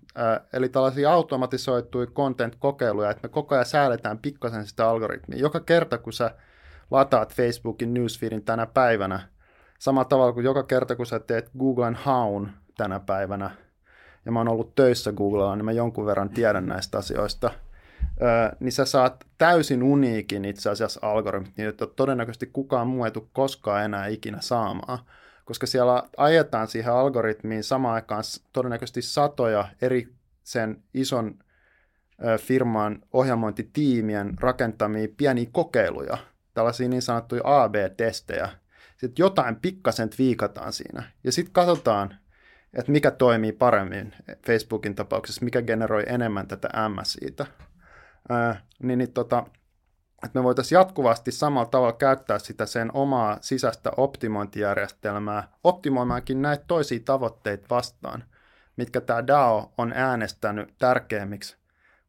eli 0.53 0.70
tällaisia 0.70 1.12
automatisoituja 1.12 2.07
content-kokeiluja, 2.07 3.10
että 3.10 3.28
me 3.28 3.30
koko 3.30 3.55
ajan 3.55 3.66
säädetään 3.66 4.18
pikkasen 4.18 4.68
sitä 4.68 4.89
algoritmia. 4.89 5.39
Joka 5.39 5.60
kerta, 5.60 5.97
kun 5.97 6.14
sä 6.14 6.32
lataat 6.92 7.34
Facebookin 7.36 7.94
newsfeedin 7.94 8.46
tänä 8.46 8.66
päivänä, 8.66 9.20
samalla 9.80 10.06
tavalla 10.06 10.34
kuin 10.34 10.44
joka 10.44 10.64
kerta, 10.64 10.96
kun 10.96 11.06
sä 11.06 11.20
teet 11.20 11.52
Googlen 11.60 11.96
haun 11.96 12.50
tänä 12.78 13.00
päivänä, 13.00 13.52
ja 14.26 14.32
mä 14.32 14.40
oon 14.40 14.48
ollut 14.48 14.76
töissä 14.76 15.12
Googlella, 15.12 15.56
niin 15.56 15.66
mä 15.66 15.72
jonkun 15.72 16.06
verran 16.06 16.30
tiedän 16.30 16.66
näistä 16.66 16.98
asioista, 16.98 17.52
niin 18.60 18.72
sä 18.72 18.86
saat 18.86 19.26
täysin 19.38 19.84
uniikin 19.84 20.46
itse 20.46 20.70
asiassa 20.70 21.00
algoritmit, 21.04 21.58
niin 21.58 21.70
että 21.70 21.88
todennäköisesti 21.88 22.50
kukaan 22.54 22.88
muu 22.88 23.06
ei 23.06 23.12
tule 23.12 23.28
koskaan 23.34 23.86
enää 23.86 24.08
ikinä 24.08 24.38
saamaan 24.42 25.00
koska 25.50 25.68
siellä 25.68 26.04
ajetaan 26.18 26.68
siihen 26.68 26.94
algoritmiin 26.94 27.64
samaan 27.64 27.96
aikaan 27.96 28.24
todennäköisesti 28.54 29.02
satoja 29.02 29.68
eri 29.82 30.08
sen 30.44 30.84
ison 30.94 31.40
firman 32.40 33.02
ohjelmointitiimien 33.14 34.34
rakentamia 34.40 35.08
pieniä 35.18 35.46
kokeiluja, 35.52 36.18
tällaisia 36.60 36.89
niin 36.89 37.01
sanottuja 37.01 37.41
AB-testejä. 37.45 38.49
Sitten 38.97 39.24
jotain 39.24 39.55
pikkasen 39.55 40.10
viikataan 40.18 40.74
siinä. 40.74 41.03
Ja 41.24 41.32
sitten 41.32 41.53
katsotaan, 41.53 42.16
että 42.74 42.91
mikä 42.91 43.12
toimii 43.12 43.51
paremmin 43.51 44.14
Facebookin 44.45 44.95
tapauksessa, 44.95 45.45
mikä 45.45 45.62
generoi 45.62 46.03
enemmän 46.07 46.47
tätä 46.47 46.70
MSItä. 46.89 47.45
Ää, 48.30 48.62
niin, 48.84 48.97
niin 48.97 49.14
tota, 49.14 49.45
että 50.24 50.39
me 50.39 50.43
voitaisiin 50.43 50.78
jatkuvasti 50.78 51.32
samalla 51.32 51.70
tavalla 51.70 51.93
käyttää 51.93 52.39
sitä 52.39 52.66
sen 52.66 52.91
omaa 52.93 53.38
sisäistä 53.41 53.91
optimointijärjestelmää 53.97 55.47
optimoimaankin 55.64 56.41
näitä 56.41 56.64
toisia 56.68 56.99
tavoitteita 57.05 57.66
vastaan, 57.70 58.24
mitkä 58.78 59.01
tämä 59.01 59.28
DAO 59.28 59.74
on 59.78 59.93
äänestänyt 59.95 60.74
tärkeimmiksi 60.80 61.60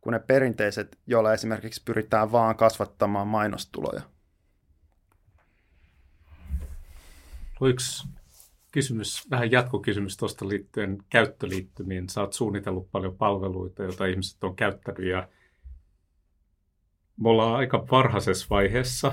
kuin 0.00 0.12
ne 0.12 0.18
perinteiset, 0.18 0.98
joilla 1.06 1.32
esimerkiksi 1.32 1.82
pyritään 1.84 2.32
vaan 2.32 2.56
kasvattamaan 2.56 3.28
mainostuloja. 3.28 4.02
Yksi 7.64 8.08
kysymys, 8.72 9.30
vähän 9.30 9.50
jatkokysymys 9.50 10.16
tuosta 10.16 10.48
liittyen 10.48 10.98
käyttöliittymiin. 11.10 12.08
Sä 12.08 12.20
oot 12.20 12.32
suunnitellut 12.32 12.90
paljon 12.90 13.16
palveluita, 13.16 13.82
joita 13.82 14.06
ihmiset 14.06 14.44
on 14.44 14.56
käyttänyt 14.56 15.06
ja 15.06 15.28
me 17.16 17.28
ollaan 17.28 17.56
aika 17.56 17.86
varhaisessa 17.90 18.46
vaiheessa 18.50 19.12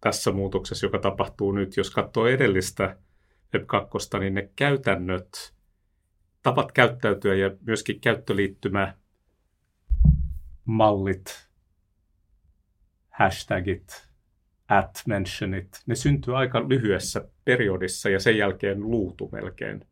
tässä 0.00 0.32
muutoksessa, 0.32 0.86
joka 0.86 0.98
tapahtuu 0.98 1.52
nyt. 1.52 1.76
Jos 1.76 1.90
katsoo 1.90 2.26
edellistä 2.26 2.96
Web 3.54 3.66
2, 3.66 3.88
niin 4.20 4.34
ne 4.34 4.50
käytännöt, 4.56 5.54
tapat 6.42 6.72
käyttäytyä 6.72 7.34
ja 7.34 7.50
myöskin 7.60 8.00
käyttöliittymä 8.00 8.94
mallit, 10.64 11.48
hashtagit, 13.08 14.11
at 14.78 15.02
mentionit, 15.06 15.82
ne 15.86 15.94
syntyy 15.94 16.38
aika 16.38 16.68
lyhyessä 16.68 17.28
periodissa 17.44 18.10
ja 18.10 18.20
sen 18.20 18.38
jälkeen 18.38 18.80
luutu 18.80 19.28
melkein. 19.32 19.86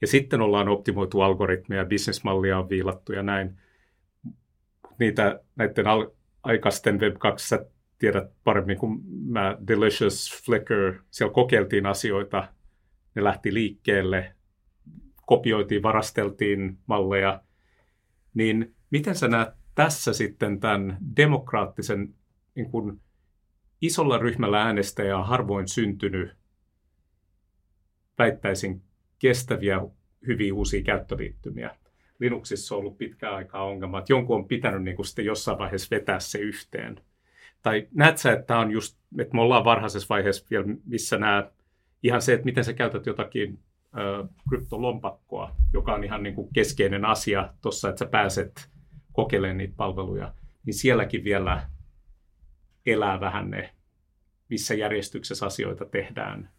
Ja 0.00 0.06
sitten 0.06 0.40
ollaan 0.40 0.68
optimoitu 0.68 1.20
algoritmeja, 1.20 1.84
bisnesmallia 1.84 2.58
on 2.58 2.68
viilattu 2.68 3.12
ja 3.12 3.22
näin. 3.22 3.58
Niitä 4.98 5.40
näiden 5.56 5.86
al- 5.86 6.10
aikaisten 6.42 7.00
Web 7.00 7.16
2 7.18 7.48
sä 7.48 7.66
tiedät 7.98 8.30
paremmin 8.44 8.78
kuin 8.78 9.00
mä, 9.28 9.56
Delicious 9.68 10.42
Flickr, 10.46 11.02
siellä 11.10 11.34
kokeiltiin 11.34 11.86
asioita, 11.86 12.48
ne 13.14 13.24
lähti 13.24 13.54
liikkeelle, 13.54 14.34
kopioitiin, 15.26 15.82
varasteltiin 15.82 16.78
malleja, 16.86 17.42
niin 18.34 18.74
miten 18.90 19.14
sä 19.14 19.28
näet 19.28 19.48
tässä 19.74 20.12
sitten 20.12 20.60
tämän 20.60 20.98
demokraattisen 21.16 22.14
niin 22.54 22.70
kuin 22.70 23.00
isolla 23.82 24.18
ryhmällä 24.18 24.62
äänestäjää 24.62 25.24
harvoin 25.24 25.68
syntynyt, 25.68 26.36
väittäisin, 28.18 28.82
kestäviä 29.18 29.80
hyviä 30.26 30.54
uusia 30.54 30.82
käyttöliittymiä. 30.82 31.76
Linuxissa 32.18 32.74
on 32.74 32.78
ollut 32.78 32.98
pitkään 32.98 33.34
aikaa 33.34 33.64
ongelma, 33.64 33.98
että 33.98 34.12
jonkun 34.12 34.36
on 34.36 34.48
pitänyt 34.48 34.82
niin 34.82 34.96
kuin 34.96 35.06
sitten 35.06 35.24
jossain 35.24 35.58
vaiheessa 35.58 35.88
vetää 35.90 36.20
se 36.20 36.38
yhteen. 36.38 37.00
Tai 37.62 37.88
näet 37.94 38.18
sä, 38.18 38.32
että 38.32 38.58
on 38.58 38.70
just, 38.70 38.98
että 39.18 39.34
me 39.34 39.40
ollaan 39.40 39.64
varhaisessa 39.64 40.06
vaiheessa 40.10 40.46
vielä, 40.50 40.66
missä 40.86 41.18
nämä, 41.18 41.50
ihan 42.02 42.22
se, 42.22 42.32
että 42.32 42.44
miten 42.44 42.64
sä 42.64 42.72
käytät 42.72 43.06
jotakin 43.06 43.58
ö, 43.98 44.28
kryptolompakkoa, 44.48 45.56
joka 45.72 45.94
on 45.94 46.04
ihan 46.04 46.22
niin 46.22 46.34
kuin 46.34 46.48
keskeinen 46.52 47.04
asia 47.04 47.54
tuossa, 47.60 47.88
että 47.88 47.98
sä 47.98 48.06
pääset 48.06 48.70
kokeilemaan 49.12 49.58
niitä 49.58 49.74
palveluja, 49.76 50.34
niin 50.66 50.74
sielläkin 50.74 51.24
vielä 51.24 51.68
elää 52.86 53.20
vähän 53.20 53.50
ne, 53.50 53.74
missä 54.48 54.74
järjestyksessä 54.74 55.46
asioita 55.46 55.84
tehdään, 55.84 56.50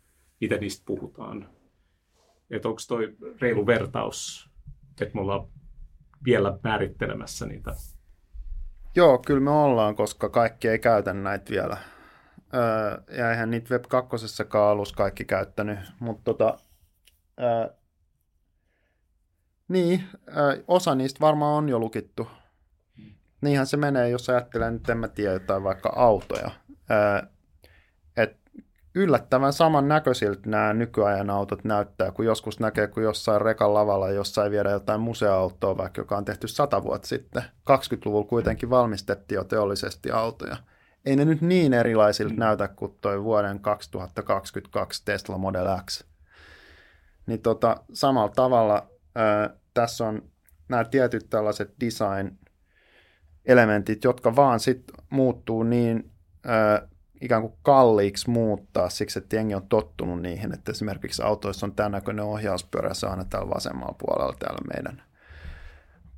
miten 0.41 0.59
niistä 0.59 0.83
puhutaan. 0.85 1.49
Että 2.49 2.67
onko 2.67 2.81
toi 2.87 3.15
reilu 3.41 3.65
vertaus 3.65 4.53
että 5.01 5.15
me 5.15 5.21
ollaan 5.21 5.47
vielä 6.25 6.59
määrittelemässä 6.63 7.45
niitä. 7.45 7.75
Joo, 8.95 9.17
kyllä 9.17 9.39
me 9.39 9.51
ollaan, 9.51 9.95
koska 9.95 10.29
kaikki 10.29 10.67
ei 10.67 10.79
käytä 10.79 11.13
näitä 11.13 11.51
vielä. 11.51 11.77
Öö, 12.53 13.17
ja 13.17 13.31
eihän 13.31 13.51
niitä 13.51 13.73
Web 13.73 13.83
2 13.89 14.15
alus 14.53 14.93
kaikki 14.93 15.25
käyttänyt, 15.25 15.79
mutta 15.99 16.23
tota, 16.23 16.57
öö, 17.41 17.75
niin, 19.67 20.03
öö, 20.37 20.63
osa 20.67 20.95
niistä 20.95 21.19
varmaan 21.19 21.57
on 21.57 21.69
jo 21.69 21.79
lukittu. 21.79 22.27
Niinhän 23.43 23.67
se 23.67 23.77
menee, 23.77 24.09
jos 24.09 24.29
ajattelee 24.29 24.71
nyt, 24.71 24.89
en 24.89 24.97
mä 24.97 25.07
tiedä, 25.07 25.33
jotain 25.33 25.63
vaikka 25.63 25.93
autoja. 25.95 26.51
Öö, 26.91 27.33
yllättävän 28.95 29.53
saman 29.53 29.87
näköisiltä 29.87 30.49
nämä 30.49 30.73
nykyajan 30.73 31.29
autot 31.29 31.63
näyttää, 31.63 32.11
kun 32.11 32.25
joskus 32.25 32.59
näkee, 32.59 32.87
kun 32.87 33.03
jossain 33.03 33.41
rekan 33.41 33.73
lavalla 33.73 34.09
jossain 34.09 34.51
viedä 34.51 34.71
jotain 34.71 35.01
museoautoa, 35.01 35.77
vaikka 35.77 36.01
joka 36.01 36.17
on 36.17 36.25
tehty 36.25 36.47
sata 36.47 36.83
vuotta 36.83 37.07
sitten. 37.07 37.43
20-luvulla 37.43 38.27
kuitenkin 38.27 38.69
valmistettiin 38.69 39.35
jo 39.35 39.43
teollisesti 39.43 40.11
autoja. 40.11 40.57
Ei 41.05 41.15
ne 41.15 41.25
nyt 41.25 41.41
niin 41.41 41.73
erilaisilta 41.73 42.35
näytä 42.37 42.67
kuin 42.67 42.97
tuo 43.01 43.23
vuoden 43.23 43.59
2022 43.59 45.01
Tesla 45.05 45.37
Model 45.37 45.67
X. 45.89 46.03
Niin 47.25 47.41
tota, 47.41 47.77
samalla 47.93 48.33
tavalla 48.35 48.87
ää, 49.15 49.49
tässä 49.73 50.07
on 50.07 50.21
nämä 50.69 50.83
tietyt 50.83 51.29
tällaiset 51.29 51.73
design-elementit, 53.47 54.03
jotka 54.03 54.35
vaan 54.35 54.59
sitten 54.59 54.95
muuttuu 55.09 55.63
niin 55.63 56.11
ö, 56.45 56.87
ikään 57.21 57.41
kuin 57.41 57.53
kalliiksi 57.61 58.29
muuttaa 58.29 58.89
siksi, 58.89 59.19
että 59.19 59.35
jengi 59.35 59.55
on 59.55 59.67
tottunut 59.67 60.21
niihin, 60.21 60.53
että 60.53 60.71
esimerkiksi 60.71 61.23
autoissa 61.23 61.65
on 61.65 61.75
tämän 61.75 61.91
näköinen 61.91 62.25
ohjauspyörä 62.25 62.89
aina 63.09 63.25
täällä 63.25 63.49
vasemmalla 63.49 63.95
puolella 63.99 64.35
täällä 64.39 64.59
meidän 64.73 65.03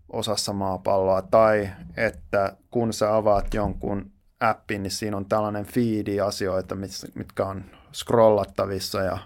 osassa 0.10 0.54
maapalloa, 0.54 1.22
tai 1.22 1.70
että 1.98 2.58
kun 2.72 2.94
sä 2.94 3.16
avaat 3.16 3.54
jonkun 3.54 4.12
appin, 4.40 4.84
niin 4.84 4.92
siinä 4.92 5.18
on 5.18 5.26
tällainen 5.26 5.66
feedi 5.66 6.20
asioita, 6.20 6.76
mitkä 7.16 7.46
on 7.46 7.66
scrollattavissa 7.94 9.02
ja 9.02 9.18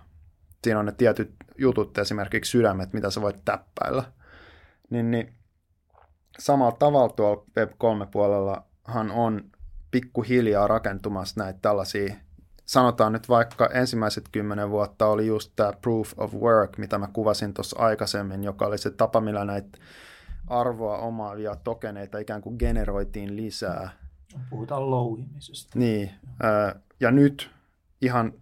siinä 0.63 0.79
on 0.79 0.85
ne 0.85 0.91
tietyt 0.91 1.33
jutut, 1.57 1.97
esimerkiksi 1.97 2.51
sydämet, 2.51 2.93
mitä 2.93 3.09
sä 3.09 3.21
voit 3.21 3.45
täppäillä. 3.45 4.03
Niin, 4.89 5.11
niin 5.11 5.38
samalla 6.39 6.77
tavalla 6.79 7.13
tuolla 7.13 7.43
Web3-puolellahan 7.59 9.11
on 9.11 9.43
pikkuhiljaa 9.91 10.67
rakentumassa 10.67 11.43
näitä 11.43 11.59
tällaisia, 11.61 12.15
sanotaan 12.65 13.13
nyt 13.13 13.29
vaikka 13.29 13.69
ensimmäiset 13.73 14.29
kymmenen 14.31 14.69
vuotta 14.69 15.07
oli 15.07 15.27
just 15.27 15.51
tämä 15.55 15.73
proof 15.81 16.13
of 16.17 16.33
work, 16.33 16.77
mitä 16.77 16.97
mä 16.97 17.07
kuvasin 17.13 17.53
tuossa 17.53 17.79
aikaisemmin, 17.79 18.43
joka 18.43 18.65
oli 18.65 18.77
se 18.77 18.91
tapa, 18.91 19.21
millä 19.21 19.45
näitä 19.45 19.77
arvoa 20.47 20.97
omaavia 20.97 21.55
tokeneita 21.55 22.17
ikään 22.17 22.41
kuin 22.41 22.55
generoitiin 22.59 23.35
lisää. 23.35 23.89
Puhutaan 24.49 24.91
louhimisesta. 24.91 25.79
Niin, 25.79 26.11
ja 26.99 27.11
nyt 27.11 27.51
ihan, 28.01 28.33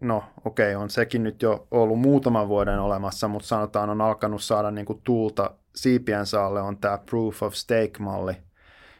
no 0.00 0.24
okei, 0.44 0.74
okay, 0.74 0.82
on 0.82 0.90
sekin 0.90 1.22
nyt 1.22 1.42
jo 1.42 1.66
ollut 1.70 2.00
muutaman 2.00 2.48
vuoden 2.48 2.78
olemassa, 2.78 3.28
mutta 3.28 3.48
sanotaan 3.48 3.90
on 3.90 4.00
alkanut 4.00 4.42
saada 4.42 4.70
niin 4.70 4.86
kuin 4.86 5.00
tuulta 5.04 5.54
siipien 5.76 6.26
saalle 6.26 6.60
on 6.60 6.78
tämä 6.78 6.98
proof 6.98 7.42
of 7.42 7.54
stake-malli, 7.54 8.36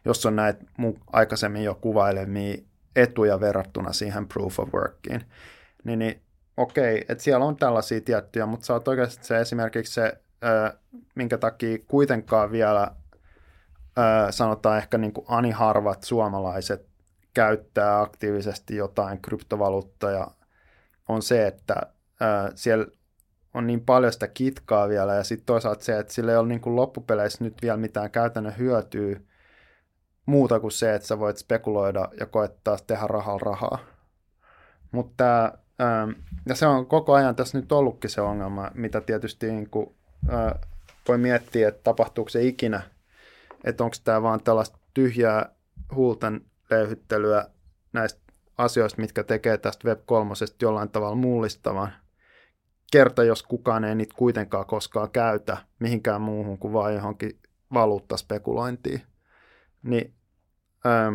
jossa 0.04 0.28
on 0.28 0.36
näitä 0.36 0.64
aikaisemmin 1.12 1.64
jo 1.64 1.74
kuvailemia 1.74 2.56
etuja 2.96 3.40
verrattuna 3.40 3.92
siihen 3.92 4.28
proof 4.28 4.60
of 4.60 4.74
workiin. 4.74 5.24
Niin, 5.84 5.98
niin 5.98 6.22
okei, 6.56 7.04
että 7.08 7.24
siellä 7.24 7.46
on 7.46 7.56
tällaisia 7.56 8.00
tiettyjä, 8.00 8.46
mutta 8.46 8.66
sä 8.66 8.72
oot 8.72 8.88
oikeasti 8.88 9.24
se 9.24 9.40
esimerkiksi 9.40 9.94
se, 9.94 10.12
minkä 11.14 11.38
takia 11.38 11.78
kuitenkaan 11.88 12.52
vielä 12.52 12.90
sanotaan 14.30 14.78
ehkä 14.78 14.98
niin 14.98 15.12
kuin 15.12 15.26
aniharvat 15.28 16.02
suomalaiset 16.02 16.86
käyttää 17.34 18.00
aktiivisesti 18.00 18.76
jotain 18.76 19.22
kryptovaluuttoja, 19.22 20.26
on 21.08 21.22
se, 21.22 21.46
että 21.46 21.76
siellä 22.54 22.86
on 23.54 23.66
niin 23.66 23.80
paljon 23.80 24.12
sitä 24.12 24.28
kitkaa 24.28 24.88
vielä 24.88 25.14
ja 25.14 25.24
sitten 25.24 25.46
toisaalta 25.46 25.84
se, 25.84 25.98
että 25.98 26.12
sillä 26.12 26.32
ei 26.32 26.38
ole 26.38 26.48
niin 26.48 26.60
kuin 26.60 26.76
loppupeleissä 26.76 27.44
nyt 27.44 27.54
vielä 27.62 27.76
mitään 27.76 28.10
käytännön 28.10 28.58
hyötyä 28.58 29.20
muuta 30.26 30.60
kuin 30.60 30.72
se, 30.72 30.94
että 30.94 31.08
sä 31.08 31.18
voit 31.18 31.36
spekuloida 31.36 32.08
ja 32.20 32.26
koettaa 32.26 32.76
tehdä 32.86 33.06
rahalla 33.06 33.40
rahaa. 33.42 33.78
Mutta 34.92 35.44
ähm, 35.80 36.10
ja 36.46 36.54
se 36.54 36.66
on 36.66 36.86
koko 36.86 37.12
ajan 37.12 37.36
tässä 37.36 37.58
nyt 37.58 37.72
ollutkin 37.72 38.10
se 38.10 38.20
ongelma, 38.20 38.70
mitä 38.74 39.00
tietysti 39.00 39.52
niin 39.52 39.70
kuin, 39.70 39.94
äh, 40.32 40.54
voi 41.08 41.18
miettiä, 41.18 41.68
että 41.68 41.80
tapahtuuko 41.82 42.28
se 42.28 42.42
ikinä, 42.42 42.82
että 43.64 43.84
onko 43.84 43.96
tämä 44.04 44.22
vaan 44.22 44.42
tällaista 44.42 44.78
tyhjää 44.94 45.48
huulten 45.94 46.40
löyhyttelyä 46.70 47.46
näistä 47.92 48.20
asioista, 48.58 49.00
mitkä 49.00 49.22
tekee 49.22 49.58
tästä 49.58 49.88
Web 49.88 50.00
3 50.06 50.34
jollain 50.62 50.88
tavalla 50.88 51.16
mullistavan. 51.16 51.92
Kerta, 52.92 53.24
jos 53.24 53.42
kukaan 53.42 53.84
ei 53.84 53.94
niitä 53.94 54.14
kuitenkaan 54.18 54.66
koskaan 54.66 55.10
käytä 55.10 55.56
mihinkään 55.78 56.20
muuhun 56.20 56.58
kuin 56.58 56.72
vain 56.72 56.94
johonkin 56.94 57.38
valuuttaspekulointiin 57.74 59.02
niin 59.82 60.14
ähm, 60.86 61.14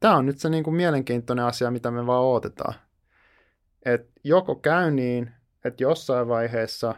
tämä 0.00 0.16
on 0.16 0.26
nyt 0.26 0.38
se 0.38 0.48
niin 0.48 0.64
kuin 0.64 0.76
mielenkiintoinen 0.76 1.44
asia, 1.44 1.70
mitä 1.70 1.90
me 1.90 2.06
vaan 2.06 2.24
odotetaan. 2.24 2.74
Et 3.84 4.10
joko 4.24 4.54
käy 4.54 4.90
niin, 4.90 5.30
että 5.64 5.82
jossain 5.82 6.28
vaiheessa, 6.28 6.94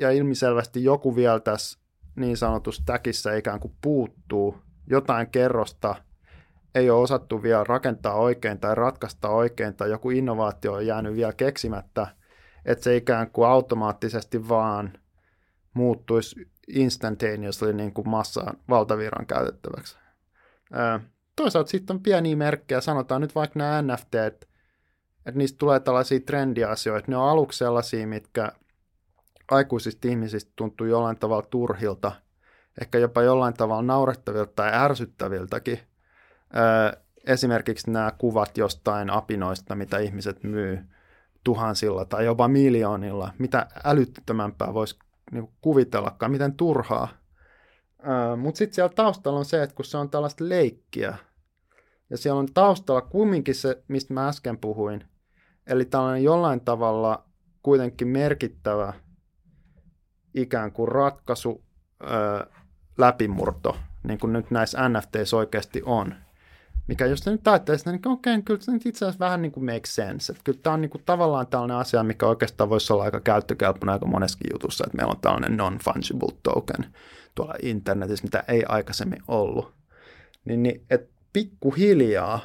ja 0.00 0.10
ilmiselvästi 0.10 0.84
joku 0.84 1.16
vielä 1.16 1.40
tässä 1.40 1.78
niin 2.16 2.36
sanotussa 2.36 2.82
täkissä 2.86 3.36
ikään 3.36 3.60
kuin 3.60 3.74
puuttuu, 3.80 4.58
jotain 4.86 5.30
kerrosta 5.30 5.94
ei 6.78 6.90
ole 6.90 7.02
osattu 7.02 7.42
vielä 7.42 7.64
rakentaa 7.64 8.14
oikein 8.14 8.60
tai 8.60 8.74
ratkaista 8.74 9.28
oikein, 9.28 9.74
tai 9.74 9.90
joku 9.90 10.10
innovaatio 10.10 10.72
on 10.72 10.86
jäänyt 10.86 11.14
vielä 11.14 11.32
keksimättä, 11.32 12.06
että 12.64 12.84
se 12.84 12.96
ikään 12.96 13.30
kuin 13.30 13.48
automaattisesti 13.48 14.48
vaan 14.48 14.92
muuttuisi 15.74 16.50
instantaneously 16.68 17.72
niin 17.72 17.92
kuin 17.92 18.08
massaan 18.08 18.58
valtavirran 18.68 19.26
käytettäväksi. 19.26 19.98
Toisaalta 21.36 21.70
sitten 21.70 21.96
on 21.96 22.02
pieniä 22.02 22.36
merkkejä, 22.36 22.80
sanotaan 22.80 23.20
nyt 23.20 23.34
vaikka 23.34 23.58
nämä 23.58 23.82
NFT, 23.82 24.14
että 24.14 24.46
niistä 25.34 25.58
tulee 25.58 25.80
tällaisia 25.80 26.20
trendiasioita. 26.20 27.10
Ne 27.10 27.16
on 27.16 27.28
aluksi 27.28 27.58
sellaisia, 27.58 28.06
mitkä 28.06 28.52
aikuisista 29.50 30.08
ihmisistä 30.08 30.52
tuntuu 30.56 30.86
jollain 30.86 31.18
tavalla 31.18 31.46
turhilta, 31.50 32.12
ehkä 32.80 32.98
jopa 32.98 33.22
jollain 33.22 33.54
tavalla 33.54 33.82
naurettavilta 33.82 34.52
tai 34.54 34.70
ärsyttäviltäkin. 34.74 35.78
Esimerkiksi 37.26 37.90
nämä 37.90 38.12
kuvat 38.18 38.58
jostain 38.58 39.10
apinoista, 39.10 39.74
mitä 39.74 39.98
ihmiset 39.98 40.42
myy 40.42 40.78
tuhansilla 41.44 42.04
tai 42.04 42.24
jopa 42.24 42.48
miljoonilla. 42.48 43.32
Mitä 43.38 43.66
älyttömämpää 43.84 44.74
voisi 44.74 44.98
niin 45.32 45.48
kuvitellakaan, 45.60 46.32
miten 46.32 46.54
turhaa. 46.54 47.08
Mutta 48.36 48.58
sitten 48.58 48.74
siellä 48.74 48.94
taustalla 48.94 49.38
on 49.38 49.44
se, 49.44 49.62
että 49.62 49.76
kun 49.76 49.84
se 49.84 49.98
on 49.98 50.10
tällaista 50.10 50.48
leikkiä, 50.48 51.16
ja 52.10 52.18
siellä 52.18 52.38
on 52.38 52.48
taustalla 52.54 53.00
kumminkin 53.00 53.54
se, 53.54 53.82
mistä 53.88 54.14
mä 54.14 54.28
äsken 54.28 54.58
puhuin, 54.58 55.04
eli 55.66 55.84
tällainen 55.84 56.24
jollain 56.24 56.60
tavalla 56.60 57.24
kuitenkin 57.62 58.08
merkittävä 58.08 58.92
ikään 60.34 60.72
kuin 60.72 60.88
ratkaisu, 60.88 61.64
ää, 62.02 62.46
läpimurto, 62.98 63.76
niin 64.02 64.18
kuin 64.18 64.32
nyt 64.32 64.50
näissä 64.50 64.88
NFTissä 64.88 65.36
oikeasti 65.36 65.82
on– 65.84 66.14
mikä 66.88 67.06
jos 67.06 67.26
nyt 67.26 67.48
ajattelee 67.48 67.78
niin 67.86 68.08
okei, 68.08 68.34
okay, 68.34 68.42
kyllä 68.42 68.60
se 68.60 68.72
nyt 68.72 68.86
itse 68.86 69.04
asiassa 69.04 69.24
vähän 69.24 69.42
niin 69.42 69.52
kuin 69.52 69.64
make 69.64 69.86
sense. 69.86 70.32
Että 70.32 70.44
kyllä 70.44 70.58
tämä 70.62 70.74
on 70.74 70.80
niin 70.80 70.90
kuin 70.90 71.02
tavallaan 71.06 71.46
tällainen 71.46 71.76
asia, 71.76 72.02
mikä 72.02 72.26
oikeastaan 72.26 72.70
voisi 72.70 72.92
olla 72.92 73.04
aika 73.04 73.20
käyttökelpoinen 73.20 73.92
aika 73.92 74.06
moneskin 74.06 74.50
jutussa, 74.52 74.84
että 74.86 74.96
meillä 74.96 75.10
on 75.10 75.20
tällainen 75.20 75.56
non-fungible 75.56 76.36
token 76.42 76.94
tuolla 77.34 77.54
internetissä, 77.62 78.24
mitä 78.24 78.44
ei 78.48 78.64
aikaisemmin 78.68 79.22
ollut. 79.28 79.74
Niin, 80.44 80.62
niin 80.62 80.84
että 80.90 81.12
pikkuhiljaa 81.32 82.40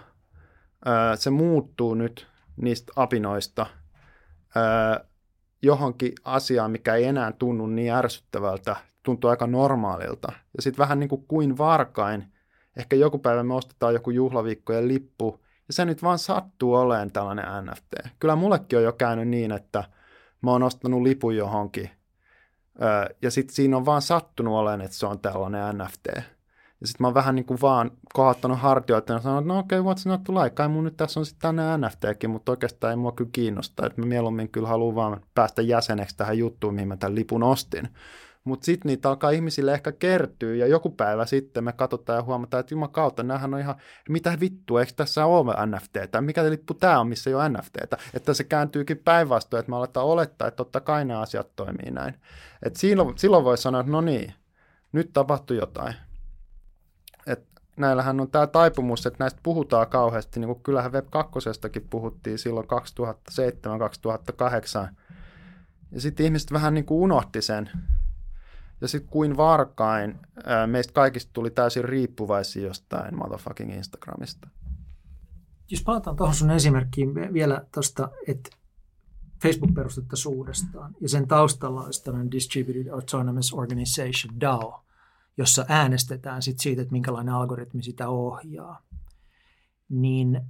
ää, 0.86 1.16
se 1.16 1.30
muuttuu 1.30 1.94
nyt 1.94 2.28
niistä 2.62 2.94
apinoista 2.96 3.66
ää, 4.56 5.06
johonkin 5.62 6.14
asiaan, 6.24 6.72
mikä 6.72 6.96
ei 6.96 7.04
enää 7.04 7.32
tunnu 7.32 7.68
niin 7.68 7.94
ärsyttävältä, 7.94 8.76
tuntuu 9.04 9.30
aika 9.30 9.48
normaalilta. 9.48 10.32
Ja 10.56 10.62
sitten 10.62 10.84
vähän 10.84 11.00
niin 11.00 11.10
kuin 11.10 11.26
kuin 11.28 11.58
varkain– 11.58 12.26
ehkä 12.78 12.96
joku 12.96 13.20
päivä 13.20 13.44
me 13.44 13.54
ostetaan 13.54 13.94
joku 13.94 14.12
juhlaviikkojen 14.12 14.88
lippu, 14.88 15.40
ja 15.68 15.74
se 15.74 15.86
nyt 15.86 16.04
vaan 16.04 16.20
sattuu 16.20 16.74
olemaan 16.74 17.12
tällainen 17.12 17.46
NFT. 17.66 17.94
Kyllä 18.20 18.36
mullekin 18.36 18.78
on 18.78 18.84
jo 18.84 18.94
käynyt 18.94 19.28
niin, 19.28 19.52
että 19.52 19.84
mä 20.42 20.52
oon 20.52 20.64
ostanut 20.64 21.02
lipun 21.02 21.36
johonkin, 21.36 21.90
ja 23.22 23.32
sitten 23.32 23.56
siinä 23.56 23.78
on 23.78 23.86
vaan 23.86 24.02
sattunut 24.02 24.54
olemaan, 24.54 24.82
että 24.82 24.98
se 24.98 25.06
on 25.06 25.20
tällainen 25.20 25.78
NFT. 25.78 26.08
Ja 26.82 26.88
sitten 26.88 27.04
mä 27.04 27.08
oon 27.08 27.14
vähän 27.14 27.36
niin 27.36 27.46
kuin 27.46 27.62
vaan 27.62 27.92
kohottanut 28.14 28.60
hartioita 28.60 29.14
ja 29.14 29.20
sanonut, 29.20 29.44
että 29.44 29.54
no 29.54 29.60
okei, 29.60 29.80
okay, 29.80 29.94
what's 29.94 30.10
not 30.10 30.24
to 30.24 30.34
like, 30.34 30.56
kai 30.56 30.68
mun 30.68 30.84
nyt 30.84 30.98
tässä 30.98 31.20
on 31.20 31.26
sitten 31.26 31.42
tänne 31.42 31.88
NFTkin, 31.88 32.30
mutta 32.30 32.52
oikeastaan 32.52 32.92
ei 32.92 32.98
mua 32.98 33.12
kyllä 33.12 33.30
kiinnosta, 33.34 33.86
että 33.86 34.02
mä 34.02 34.08
mieluummin 34.08 34.50
kyllä 34.50 34.68
haluan 34.68 34.96
vaan 34.96 35.22
päästä 35.34 35.62
jäseneksi 35.62 36.18
tähän 36.18 36.38
juttuun, 36.38 36.74
mihin 36.74 36.88
mä 36.88 36.98
tämän 36.98 37.16
lipun 37.16 37.44
ostin. 37.44 37.90
Mutta 38.44 38.66
sitten 38.66 38.90
niitä 38.90 39.10
alkaa 39.10 39.30
ihmisille 39.30 39.74
ehkä 39.74 39.92
kertyä 39.92 40.56
ja 40.56 40.68
joku 40.68 40.90
päivä 40.90 41.26
sitten 41.26 41.64
me 41.64 41.74
katsotaan 41.74 42.18
ja 42.18 42.24
huomataan, 42.24 42.60
että 42.60 42.74
juman 42.74 42.92
kautta, 42.92 43.24
näähän 43.24 43.54
on 43.54 43.60
ihan, 43.60 43.76
mitä 44.10 44.38
vittua, 44.40 44.80
eikö 44.80 44.94
tässä 44.96 45.26
ole 45.26 45.54
tai 46.12 46.22
mikä 46.22 46.50
lippu 46.50 46.74
tämä 46.74 47.00
on, 47.00 47.08
missä 47.08 47.30
ei 47.30 47.34
ole 47.34 47.50
NFT, 47.50 47.78
että 48.14 48.34
se 48.34 48.44
kääntyykin 48.44 48.98
päinvastoin, 48.98 49.60
että 49.60 49.70
me 49.70 49.76
aletaan 49.76 50.06
olettaa, 50.06 50.48
että 50.48 50.58
totta 50.58 50.82
kai 50.82 51.06
nämä 51.06 51.20
asiat 51.20 51.56
toimii 51.56 51.92
näin. 51.92 52.14
Et 52.64 52.76
silloin, 52.76 53.18
silloin 53.18 53.44
voi 53.44 53.58
sanoa, 53.58 53.82
että 53.82 53.92
no 53.92 54.02
niin, 54.02 54.34
nyt 54.92 55.14
tapahtui 55.14 55.58
jotain. 55.58 55.96
Et 57.28 57.46
näillähän 57.78 58.20
on 58.20 58.32
tämä 58.32 58.48
taipumus, 58.48 59.06
että 59.06 59.24
näistä 59.24 59.40
puhutaan 59.44 59.88
kauheasti, 59.88 60.40
niin 60.40 60.48
kuin 60.48 60.64
kyllähän 60.64 60.92
Web 60.92 61.08
2 61.10 61.32
puhuttiin 61.90 62.40
silloin 62.40 62.68
2007-2008, 64.90 64.94
ja 65.92 66.02
sitten 66.02 66.26
ihmiset 66.26 66.52
vähän 66.54 66.74
niin 66.74 66.86
kuin 66.86 67.02
unohti 67.02 67.42
sen, 67.42 67.70
ja 68.84 68.88
sitten 68.88 69.10
kuin 69.10 69.38
varkain 69.38 70.20
meistä 70.68 70.94
kaikista 70.94 71.34
tuli 71.34 71.52
täysin 71.52 71.86
riippuvaisia 71.86 72.64
jostain 72.64 73.16
motherfucking 73.18 73.74
Instagramista. 73.74 74.48
Jos 75.70 75.84
palataan 75.84 76.16
tuohon 76.16 76.36
sun 76.36 76.52
esimerkkiin 76.52 77.14
vielä 77.34 77.66
tuosta, 77.74 78.10
että 78.28 78.50
Facebook-perustettaisuudestaan. 79.44 80.96
Ja 81.02 81.10
sen 81.10 81.28
taustalla 81.28 81.84
olisi 81.84 82.04
tällainen 82.04 82.32
Distributed 82.32 82.88
Autonomous 82.88 83.54
Organization, 83.54 84.40
DAO, 84.42 84.86
jossa 85.38 85.66
äänestetään 85.70 86.42
sit 86.42 86.60
siitä, 86.60 86.82
että 86.82 86.92
minkälainen 86.92 87.34
algoritmi 87.34 87.84
sitä 87.84 88.10
ohjaa. 88.10 88.82
Niin 89.90 90.42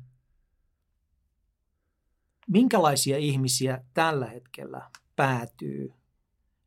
minkälaisia 2.47 3.17
ihmisiä 3.17 3.83
tällä 3.93 4.25
hetkellä 4.25 4.89
päätyy 5.15 5.93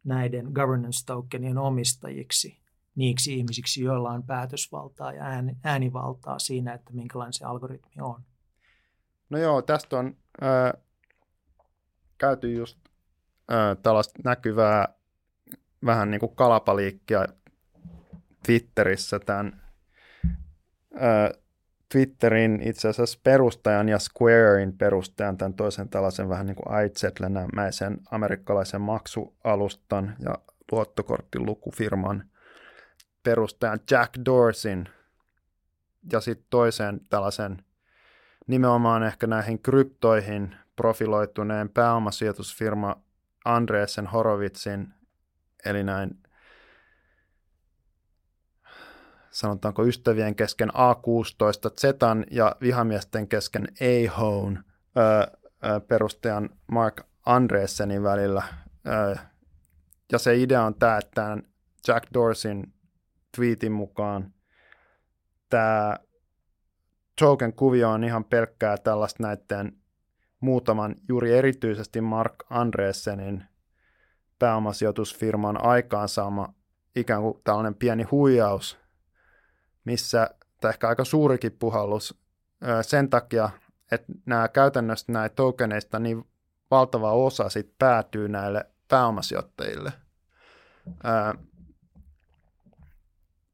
näiden 0.06 0.46
governance 0.52 1.06
tokenien 1.06 1.58
omistajiksi, 1.58 2.60
niiksi 2.94 3.34
ihmisiksi, 3.34 3.82
joilla 3.82 4.10
on 4.10 4.22
päätösvaltaa 4.22 5.12
ja 5.12 5.24
äänivaltaa 5.64 6.38
siinä, 6.38 6.74
että 6.74 6.92
minkälainen 6.92 7.32
se 7.32 7.44
algoritmi 7.44 8.02
on? 8.02 8.22
No 9.30 9.38
joo, 9.38 9.62
tästä 9.62 9.98
on 9.98 10.16
äh, 10.42 10.82
käyty 12.18 12.52
just 12.52 12.78
äh, 13.52 13.76
tällaista 13.82 14.20
näkyvää 14.24 14.88
vähän 15.84 16.10
niin 16.10 16.20
kuin 16.20 16.36
kalapaliikkia 16.36 17.26
Twitterissä 18.46 19.18
tämän 19.18 19.62
Twitterin 21.92 22.60
itse 22.62 22.88
asiassa 22.88 23.20
perustajan 23.22 23.88
ja 23.88 23.98
Squarein 23.98 24.78
perustajan, 24.78 25.36
tämän 25.36 25.54
toisen 25.54 25.88
tällaisen 25.88 26.28
vähän 26.28 26.46
niin 26.46 26.56
kuin 26.56 26.70
Aitsetlenämäisen 26.70 27.98
amerikkalaisen 28.10 28.80
maksualustan 28.80 30.16
ja 30.18 30.38
luottokorttilukufirman 30.72 32.24
perustajan 33.22 33.80
Jack 33.90 34.14
Dorsin 34.24 34.88
ja 36.12 36.20
sitten 36.20 36.46
toisen 36.50 37.00
tällaisen 37.10 37.64
nimenomaan 38.46 39.02
ehkä 39.02 39.26
näihin 39.26 39.62
kryptoihin 39.62 40.56
profiloituneen 40.76 41.68
pääomasijoitusfirma 41.68 42.96
Andreessen 43.44 44.06
Horovitsin, 44.06 44.94
eli 45.64 45.84
näin 45.84 46.18
sanotaanko 49.36 49.84
ystävien 49.84 50.34
kesken 50.34 50.70
A16 50.70 51.80
Zetan 51.80 52.24
ja 52.30 52.56
vihamiesten 52.60 53.28
kesken 53.28 53.68
AHON 53.80 54.64
perustajan 55.88 56.50
Mark 56.72 57.00
Andreessenin 57.26 58.02
välillä. 58.02 58.42
Ö, 58.86 59.16
ja 60.12 60.18
se 60.18 60.36
idea 60.36 60.62
on 60.62 60.74
tämä, 60.74 60.98
että 60.98 61.38
Jack 61.88 62.06
Dorsin 62.14 62.72
tweetin 63.36 63.72
mukaan 63.72 64.32
tämä 65.50 65.96
token-kuvio 67.20 67.90
on 67.90 68.04
ihan 68.04 68.24
pelkkää 68.24 68.76
tällaista 68.78 69.22
näiden 69.22 69.76
muutaman 70.40 70.94
juuri 71.08 71.38
erityisesti 71.38 72.00
Mark 72.00 72.34
Andreessenin 72.50 73.44
pääomasijoitusfirman 74.38 75.64
aikaansaama 75.64 76.54
ikään 76.96 77.22
kuin 77.22 77.40
tällainen 77.44 77.74
pieni 77.74 78.02
huijaus, 78.02 78.85
missä, 79.86 80.30
tai 80.60 80.70
ehkä 80.70 80.88
aika 80.88 81.04
suurikin 81.04 81.52
puhallus, 81.52 82.18
sen 82.82 83.10
takia, 83.10 83.50
että 83.92 84.12
nämä 84.26 84.48
käytännössä 84.48 85.12
näitä 85.12 85.34
tokeneista 85.34 85.98
niin 85.98 86.28
valtava 86.70 87.12
osa 87.12 87.48
sit 87.48 87.78
päätyy 87.78 88.28
näille 88.28 88.66
pääomasijoittajille. 88.88 89.92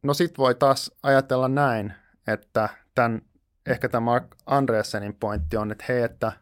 No 0.02 0.14
sit 0.14 0.38
voi 0.38 0.54
taas 0.54 0.90
ajatella 1.02 1.48
näin, 1.48 1.92
että 2.26 2.68
tämän, 2.94 3.22
ehkä 3.66 3.88
tämä 3.88 4.00
Mark 4.00 4.36
Andreessenin 4.46 5.14
pointti 5.14 5.56
on, 5.56 5.72
että 5.72 5.84
hei, 5.88 6.02
että 6.02 6.32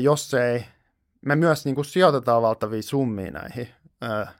jos 0.00 0.34
ei, 0.34 0.64
me 1.20 1.36
myös 1.36 1.64
niin 1.64 1.74
kuin 1.74 1.84
sijoitetaan 1.84 2.42
valtavia 2.42 2.82
summia 2.82 3.30
näihin, 3.30 3.68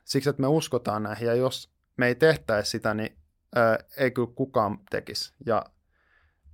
siksi 0.05 0.31
että 0.31 0.43
me 0.43 0.47
uskotaan 0.47 1.03
näihin, 1.03 1.27
ja 1.29 1.35
jos 1.35 1.72
me 1.97 2.07
ei 2.07 2.15
tehtäisi 2.15 2.71
sitä, 2.71 2.95
niin 2.95 3.17
ei 3.97 4.11
kyllä 4.11 4.33
kukaan 4.35 4.79
tekisi. 4.91 5.35
Ja 5.47 5.65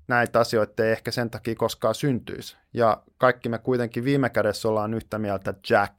näitä 0.09 0.41
asioita 0.41 0.85
ei 0.85 0.93
ehkä 0.93 1.11
sen 1.11 1.31
takia 1.31 1.55
koskaan 1.55 1.95
syntyisi. 1.95 2.57
Ja 2.75 3.03
kaikki 3.19 3.49
me 3.49 3.59
kuitenkin 3.59 4.05
viime 4.05 4.31
kädessä 4.31 4.69
ollaan 4.69 4.95
yhtä 4.95 5.19
mieltä, 5.19 5.55
Jack, 5.71 5.95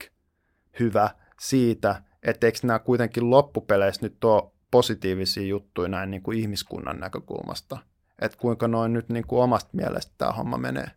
hyvä 0.80 1.10
siitä, 1.40 2.02
että 2.24 2.48
eikö 2.48 2.60
nämä 2.64 2.80
kuitenkin 2.80 3.30
loppupeleissä 3.30 4.06
nyt 4.06 4.24
ole 4.24 4.52
positiivisia 4.72 5.44
juttuja 5.44 5.90
näin 5.90 6.12
niin 6.12 6.24
kuin 6.24 6.40
ihmiskunnan 6.40 7.00
näkökulmasta. 7.00 7.78
Että 8.22 8.38
kuinka 8.38 8.68
noin 8.68 8.94
nyt 8.94 9.10
niin 9.10 9.28
kuin 9.28 9.42
omasta 9.42 9.70
mielestä 9.74 10.14
tämä 10.18 10.32
homma 10.32 10.58
menee. 10.58 10.92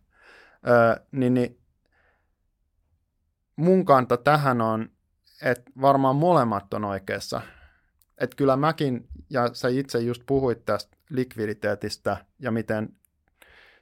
Öö, 0.69 1.05
niin, 1.13 1.35
niin 1.35 1.59
mun 3.57 3.85
kanta 3.85 4.17
tähän 4.17 4.61
on, 4.61 4.91
että 5.43 5.71
varmaan 5.81 6.17
molemmat 6.17 6.75
on 6.75 6.85
oikeassa. 6.85 7.41
Että 8.23 8.37
kyllä 8.37 8.57
mäkin, 8.57 9.09
ja 9.31 9.51
sä 9.53 9.69
itse 9.69 9.99
just 9.99 10.23
puhuit 10.27 10.65
tästä 10.65 10.97
likviditeetistä 11.11 12.17
ja 12.39 12.51
miten 12.51 12.89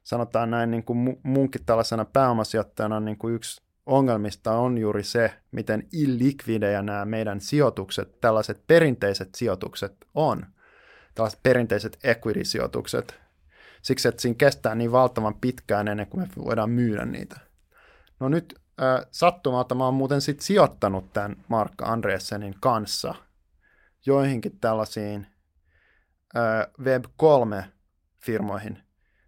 sanotaan 0.03 0.51
näin 0.51 0.71
niin 0.71 0.85
kuin 0.85 1.19
munkin 1.23 1.65
tällaisena 1.67 2.05
pääomasijoittajana 2.05 3.01
niin 3.01 3.19
kuin 3.19 3.35
yksi 3.35 3.63
ongelmista 3.87 4.53
on 4.53 4.79
juuri 4.79 5.03
se, 5.03 5.35
miten 5.53 5.89
illikvidejä 5.93 6.83
nämä 6.83 7.05
meidän 7.05 7.41
sijoitukset, 7.41 8.21
tällaiset 8.21 8.67
perinteiset 8.67 9.35
sijoitukset 9.35 9.97
on. 10.15 10.47
Tällaiset 11.15 11.41
perinteiset 11.43 11.99
equity-sijoitukset. 12.05 13.21
Siksi, 13.83 14.09
että 14.09 14.23
siinä 14.23 14.35
kestää 14.39 14.75
niin 14.75 14.93
valtavan 14.93 15.35
pitkään 15.35 15.89
ennen 15.89 16.07
kuin 16.07 16.21
me 16.21 16.45
voidaan 16.45 16.71
myydä 16.71 17.05
niitä. 17.05 17.41
No 18.21 18.29
nyt 18.29 18.55
äh, 18.83 19.07
sattumalta 19.11 19.75
mä 19.75 19.85
oon 19.85 19.95
muuten 19.95 20.21
sitten 20.21 20.47
sijoittanut 20.47 21.13
tämän 21.13 21.37
Mark 21.49 21.73
Andreessenin 21.83 22.55
kanssa 22.61 23.15
joihinkin 24.07 24.59
tällaisiin 24.61 25.27
äh, 26.37 26.67
Web3-firmoihin, 26.81 28.79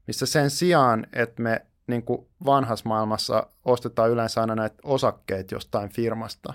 missä 0.06 0.26
sen 0.26 0.50
sijaan, 0.50 1.06
että 1.12 1.42
me 1.42 1.66
niin 1.86 2.02
kuin 2.02 2.26
vanhassa 2.44 2.88
maailmassa 2.88 3.46
ostetaan 3.64 4.10
yleensä 4.10 4.40
aina 4.40 4.54
näitä 4.54 4.76
osakkeita 4.84 5.54
jostain 5.54 5.90
firmasta, 5.90 6.54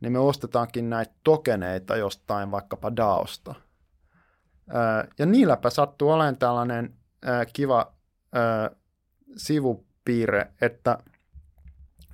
niin 0.00 0.12
me 0.12 0.18
ostetaankin 0.18 0.90
näitä 0.90 1.12
tokeneita 1.24 1.96
jostain 1.96 2.50
vaikkapa 2.50 2.96
DAOsta. 2.96 3.54
Ja 5.18 5.26
niilläpä 5.26 5.70
sattuu 5.70 6.10
olemaan 6.10 6.36
tällainen 6.36 6.94
kiva 7.52 7.92
sivupiirre, 9.36 10.50
että 10.60 10.98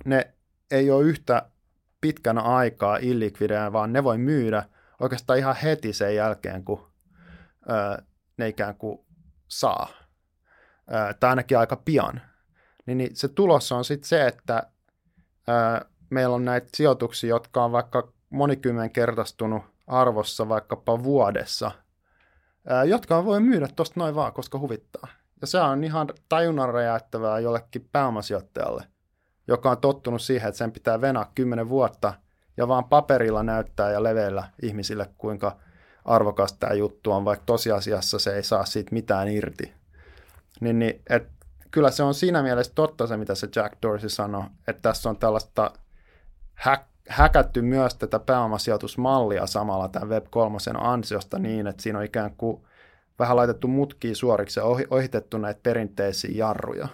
ne 0.05 0.33
ei 0.71 0.91
ole 0.91 1.03
yhtä 1.03 1.49
pitkän 2.01 2.37
aikaa 2.37 2.97
illikvidejä, 2.97 3.73
vaan 3.73 3.93
ne 3.93 4.03
voi 4.03 4.17
myydä 4.17 4.63
oikeastaan 5.01 5.39
ihan 5.39 5.55
heti 5.55 5.93
sen 5.93 6.15
jälkeen, 6.15 6.63
kun 6.63 6.91
ne 8.37 8.47
ikään 8.47 8.75
kuin 8.75 8.99
saa. 9.47 9.87
Tai 11.19 11.29
ainakin 11.29 11.57
aika 11.57 11.75
pian 11.75 12.21
niin, 12.85 12.97
niin 12.97 13.15
se 13.15 13.27
tulos 13.27 13.71
on 13.71 13.85
sitten 13.85 14.07
se, 14.07 14.27
että 14.27 14.63
ää, 15.47 15.85
meillä 16.09 16.35
on 16.35 16.45
näitä 16.45 16.67
sijoituksia, 16.73 17.29
jotka 17.29 17.65
on 17.65 17.71
vaikka 17.71 18.13
monikymmenkertaistunut 18.29 19.63
arvossa 19.87 20.49
vaikkapa 20.49 21.03
vuodessa, 21.03 21.71
ää, 22.67 22.83
jotka 22.83 23.25
voi 23.25 23.39
myydä 23.39 23.67
tuosta 23.75 23.99
noin 23.99 24.15
vaan, 24.15 24.33
koska 24.33 24.59
huvittaa. 24.59 25.07
Ja 25.41 25.47
se 25.47 25.59
on 25.59 25.83
ihan 25.83 26.07
tajunnan 26.29 26.73
räjäyttävää 26.73 27.39
jollekin 27.39 27.89
pääomasijoittajalle, 27.91 28.83
joka 29.47 29.71
on 29.71 29.77
tottunut 29.77 30.21
siihen, 30.21 30.47
että 30.47 30.57
sen 30.57 30.71
pitää 30.71 31.01
venaa 31.01 31.31
kymmenen 31.35 31.69
vuotta 31.69 32.13
ja 32.57 32.67
vaan 32.67 32.85
paperilla 32.85 33.43
näyttää 33.43 33.91
ja 33.91 34.03
leveillä 34.03 34.43
ihmisille, 34.61 35.09
kuinka 35.17 35.57
arvokas 36.05 36.53
tämä 36.53 36.73
juttu 36.73 37.11
on, 37.11 37.25
vaikka 37.25 37.45
tosiasiassa 37.45 38.19
se 38.19 38.35
ei 38.35 38.43
saa 38.43 38.65
siitä 38.65 38.93
mitään 38.93 39.27
irti. 39.27 39.73
Niin, 40.61 40.79
niin 40.79 41.01
et 41.09 41.27
kyllä 41.71 41.91
se 41.91 42.03
on 42.03 42.13
siinä 42.13 42.43
mielessä 42.43 42.71
totta 42.75 43.07
se, 43.07 43.17
mitä 43.17 43.35
se 43.35 43.47
Jack 43.55 43.73
Dorsey 43.81 44.09
sanoi, 44.09 44.43
että 44.67 44.81
tässä 44.81 45.09
on 45.09 45.17
tällaista 45.17 45.71
hä- 46.53 46.85
häkätty 47.09 47.61
myös 47.61 47.95
tätä 47.95 48.19
pääomasijoitusmallia 48.19 49.47
samalla 49.47 49.87
tämän 49.87 50.09
Web3 50.09 50.77
ansiosta 50.79 51.39
niin, 51.39 51.67
että 51.67 51.83
siinä 51.83 51.99
on 51.99 52.05
ikään 52.05 52.35
kuin 52.37 52.63
vähän 53.19 53.37
laitettu 53.37 53.67
mutkiin 53.67 54.15
suoriksi 54.15 54.59
ja 54.59 54.63
ohitettu 54.89 55.37
näitä 55.37 55.59
perinteisiä 55.63 56.31
jarruja. 56.33 56.87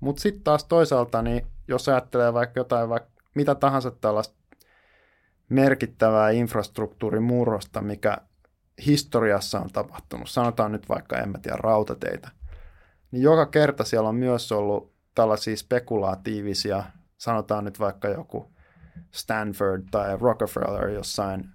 Mutta 0.00 0.22
sitten 0.22 0.42
taas 0.42 0.64
toisaalta, 0.64 1.22
niin 1.22 1.46
jos 1.68 1.88
ajattelee 1.88 2.34
vaikka 2.34 2.60
jotain, 2.60 2.88
vaikka 2.88 3.10
mitä 3.34 3.54
tahansa 3.54 3.90
tällaista 3.90 4.34
merkittävää 5.48 6.30
infrastruktuurimurrosta, 6.30 7.80
mikä 7.80 8.18
historiassa 8.86 9.60
on 9.60 9.70
tapahtunut, 9.72 10.28
sanotaan 10.28 10.72
nyt 10.72 10.88
vaikka, 10.88 11.18
en 11.18 11.28
mä 11.28 11.38
tiedä, 11.38 11.56
rautateitä– 11.56 12.30
niin 13.10 13.22
joka 13.22 13.46
kerta 13.46 13.84
siellä 13.84 14.08
on 14.08 14.14
myös 14.14 14.52
ollut 14.52 14.92
tällaisia 15.14 15.56
spekulatiivisia, 15.56 16.84
sanotaan 17.18 17.64
nyt 17.64 17.80
vaikka 17.80 18.08
joku 18.08 18.52
Stanford 19.10 19.82
tai 19.90 20.16
Rockefeller 20.20 20.88
jossain 20.88 21.48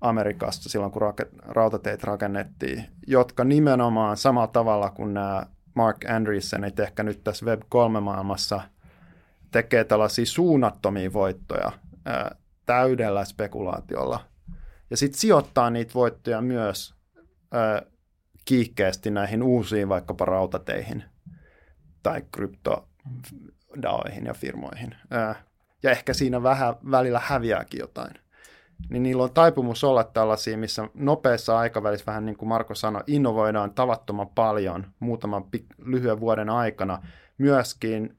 Amerikassa 0.00 0.70
silloin, 0.70 0.92
kun 0.92 1.02
rautateet 1.46 2.04
rakennettiin, 2.04 2.84
jotka 3.06 3.44
nimenomaan 3.44 4.16
samalla 4.16 4.46
tavalla 4.46 4.90
kuin 4.90 5.14
nämä 5.14 5.46
Mark 5.74 5.96
Andreessenit 6.08 6.80
ehkä 6.80 7.02
nyt 7.02 7.24
tässä 7.24 7.46
Web3-maailmassa 7.46 8.60
tekee 9.50 9.84
tällaisia 9.84 10.26
suunnattomia 10.26 11.12
voittoja 11.12 11.72
täydellä 12.68 13.24
spekulaatiolla. 13.24 14.20
Ja 14.90 14.96
sitten 14.96 15.20
sijoittaa 15.20 15.70
niitä 15.70 15.94
voittoja 15.94 16.40
myös 16.40 16.94
ää, 17.52 17.82
kiihkeästi 18.44 19.10
näihin 19.10 19.42
uusiin 19.42 19.88
vaikkapa 19.88 20.24
rautateihin 20.24 21.04
tai 22.02 22.22
kryptodaoihin 22.32 24.24
ja 24.24 24.34
firmoihin. 24.34 24.94
Ää, 25.10 25.34
ja 25.82 25.90
ehkä 25.90 26.14
siinä 26.14 26.42
vähän 26.42 26.74
välillä 26.90 27.20
häviääkin 27.24 27.80
jotain. 27.80 28.14
Niin 28.90 29.02
niillä 29.02 29.22
on 29.22 29.32
taipumus 29.32 29.84
olla 29.84 30.04
tällaisia, 30.04 30.58
missä 30.58 30.88
nopeassa 30.94 31.58
aikavälissä, 31.58 32.06
vähän 32.06 32.26
niin 32.26 32.36
kuin 32.36 32.48
Marko 32.48 32.74
sanoi, 32.74 33.02
innovoidaan 33.06 33.74
tavattoman 33.74 34.28
paljon 34.28 34.86
muutaman 35.00 35.44
lyhyen 35.78 36.20
vuoden 36.20 36.50
aikana. 36.50 37.02
Myöskin 37.38 38.17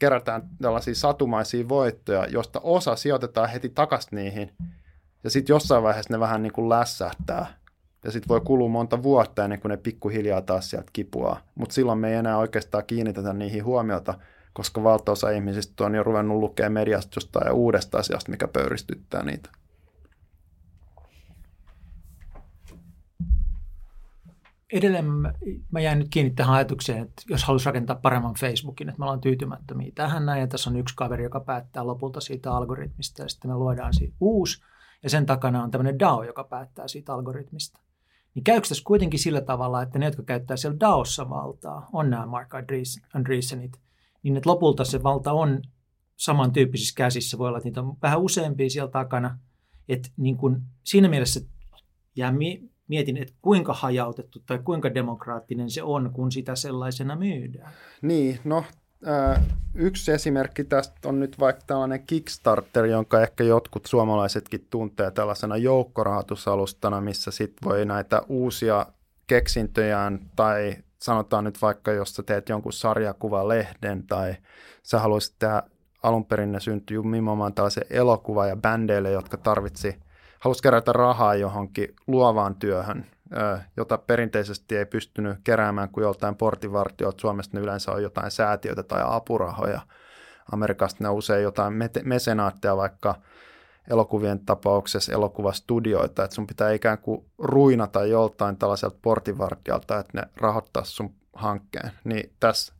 kerätään 0.00 0.42
tällaisia 0.62 0.94
satumaisia 0.94 1.68
voittoja, 1.68 2.26
josta 2.26 2.60
osa 2.62 2.96
sijoitetaan 2.96 3.48
heti 3.48 3.68
takaisin 3.68 4.16
niihin, 4.16 4.52
ja 5.24 5.30
sitten 5.30 5.54
jossain 5.54 5.82
vaiheessa 5.82 6.14
ne 6.14 6.20
vähän 6.20 6.42
niin 6.42 6.52
kuin 6.52 6.68
lässähtää. 6.68 7.46
Ja 8.04 8.10
sitten 8.10 8.28
voi 8.28 8.40
kulua 8.40 8.68
monta 8.68 9.02
vuotta 9.02 9.44
ennen 9.44 9.60
kuin 9.60 9.70
ne 9.70 9.76
pikkuhiljaa 9.76 10.42
taas 10.42 10.70
sieltä 10.70 10.90
kipuaa. 10.92 11.40
Mutta 11.54 11.74
silloin 11.74 11.98
me 11.98 12.10
ei 12.10 12.14
enää 12.14 12.38
oikeastaan 12.38 12.84
kiinnitetä 12.86 13.32
niihin 13.32 13.64
huomiota, 13.64 14.14
koska 14.52 14.82
valtaosa 14.82 15.30
ihmisistä 15.30 15.84
on 15.84 15.94
jo 15.94 16.02
ruvennut 16.02 16.38
lukemaan 16.38 16.72
mediasta 16.72 17.16
jostain 17.16 17.52
uudesta 17.52 17.98
asiasta, 17.98 18.30
mikä 18.30 18.48
pöyristyttää 18.48 19.22
niitä. 19.22 19.50
Edelleen 24.72 25.04
mä, 25.04 25.32
mä 25.70 25.80
jäin 25.80 25.98
nyt 25.98 26.08
kiinni 26.10 26.30
tähän 26.30 26.54
ajatukseen, 26.54 27.02
että 27.02 27.22
jos 27.28 27.44
haluaisi 27.44 27.66
rakentaa 27.66 27.96
paremman 27.96 28.34
Facebookin, 28.34 28.88
että 28.88 28.98
me 28.98 29.04
ollaan 29.04 29.20
tyytymättömiä 29.20 29.92
tähän 29.94 30.26
näin, 30.26 30.40
ja 30.40 30.46
tässä 30.46 30.70
on 30.70 30.76
yksi 30.76 30.94
kaveri, 30.96 31.22
joka 31.22 31.40
päättää 31.40 31.86
lopulta 31.86 32.20
siitä 32.20 32.52
algoritmista, 32.52 33.22
ja 33.22 33.28
sitten 33.28 33.50
me 33.50 33.54
luodaan 33.54 33.94
siitä 33.94 34.16
uusi, 34.20 34.62
ja 35.02 35.10
sen 35.10 35.26
takana 35.26 35.62
on 35.62 35.70
tämmöinen 35.70 35.98
DAO, 35.98 36.22
joka 36.22 36.44
päättää 36.44 36.88
siitä 36.88 37.14
algoritmista. 37.14 37.80
Niin 38.34 38.44
käykö 38.44 38.68
tässä 38.68 38.84
kuitenkin 38.86 39.20
sillä 39.20 39.40
tavalla, 39.40 39.82
että 39.82 39.98
ne, 39.98 40.04
jotka 40.04 40.22
käyttää 40.22 40.56
siellä 40.56 40.80
DAOssa 40.80 41.30
valtaa, 41.30 41.88
on 41.92 42.10
nämä 42.10 42.26
Mark 42.26 42.50
Andreessenit, 43.14 43.80
niin 44.22 44.36
että 44.36 44.50
lopulta 44.50 44.84
se 44.84 45.02
valta 45.02 45.32
on 45.32 45.62
samantyyppisissä 46.16 46.94
käsissä, 46.96 47.38
voi 47.38 47.48
olla, 47.48 47.58
että 47.58 47.68
niitä 47.68 47.80
on 47.80 47.96
vähän 48.02 48.20
useampia 48.20 48.70
siellä 48.70 48.90
takana, 48.90 49.38
että 49.88 50.08
niin 50.16 50.36
kuin 50.36 50.62
siinä 50.82 51.08
mielessä 51.08 51.40
jää 52.16 52.32
mietin, 52.90 53.16
että 53.16 53.34
kuinka 53.42 53.72
hajautettu 53.72 54.42
tai 54.46 54.58
kuinka 54.58 54.94
demokraattinen 54.94 55.70
se 55.70 55.82
on, 55.82 56.10
kun 56.12 56.32
sitä 56.32 56.54
sellaisena 56.56 57.16
myydään. 57.16 57.72
Niin, 58.02 58.38
no 58.44 58.64
yksi 59.74 60.12
esimerkki 60.12 60.64
tästä 60.64 61.08
on 61.08 61.20
nyt 61.20 61.38
vaikka 61.40 61.62
tällainen 61.66 62.06
Kickstarter, 62.06 62.86
jonka 62.86 63.20
ehkä 63.22 63.44
jotkut 63.44 63.86
suomalaisetkin 63.86 64.66
tuntee 64.70 65.10
tällaisena 65.10 65.56
joukkorahoitusalustana, 65.56 67.00
missä 67.00 67.30
sitten 67.30 67.68
voi 67.68 67.84
näitä 67.84 68.22
uusia 68.28 68.86
keksintöjään 69.26 70.20
tai 70.36 70.76
sanotaan 70.98 71.44
nyt 71.44 71.62
vaikka, 71.62 71.92
jos 71.92 72.14
sä 72.14 72.22
teet 72.22 72.48
jonkun 72.48 72.72
sarjakuvalehden 72.72 74.06
tai 74.06 74.34
sä 74.82 74.98
haluaisit 74.98 75.34
tehdä 75.38 75.62
alun 76.02 76.24
perin 76.24 76.52
ne 76.52 76.60
syntyi 76.60 77.02
nimenomaan 77.02 77.54
tällaisen 77.54 77.84
elokuva 77.90 78.46
ja 78.46 78.56
bändeille, 78.56 79.10
jotka 79.10 79.36
tarvitsi– 79.36 79.96
halusi 80.40 80.62
kerätä 80.62 80.92
rahaa 80.92 81.34
johonkin 81.34 81.94
luovaan 82.06 82.54
työhön, 82.54 83.06
jota 83.76 83.98
perinteisesti 83.98 84.76
ei 84.76 84.86
pystynyt 84.86 85.38
keräämään 85.44 85.88
kuin 85.88 86.02
joltain 86.02 86.36
portinvartijoilta. 86.36 87.20
Suomesta 87.20 87.56
ne 87.56 87.62
yleensä 87.62 87.92
on 87.92 88.02
jotain 88.02 88.30
säätiöitä 88.30 88.82
tai 88.82 89.02
apurahoja. 89.04 89.80
Amerikasta 90.52 91.04
ne 91.04 91.08
on 91.08 91.14
usein 91.14 91.42
jotain 91.42 91.74
mesenaatteja, 92.04 92.76
vaikka 92.76 93.14
elokuvien 93.90 94.44
tapauksessa 94.46 95.12
elokuvastudioita, 95.12 96.24
että 96.24 96.34
sun 96.34 96.46
pitää 96.46 96.70
ikään 96.72 96.98
kuin 96.98 97.26
ruinata 97.38 98.04
joltain 98.04 98.56
tällaiselta 98.56 98.98
portinvartijalta, 99.02 99.98
että 99.98 100.20
ne 100.20 100.22
rahoittaa 100.36 100.84
sun 100.84 101.14
hankkeen. 101.34 101.90
Niin 102.04 102.32
tässä 102.40 102.72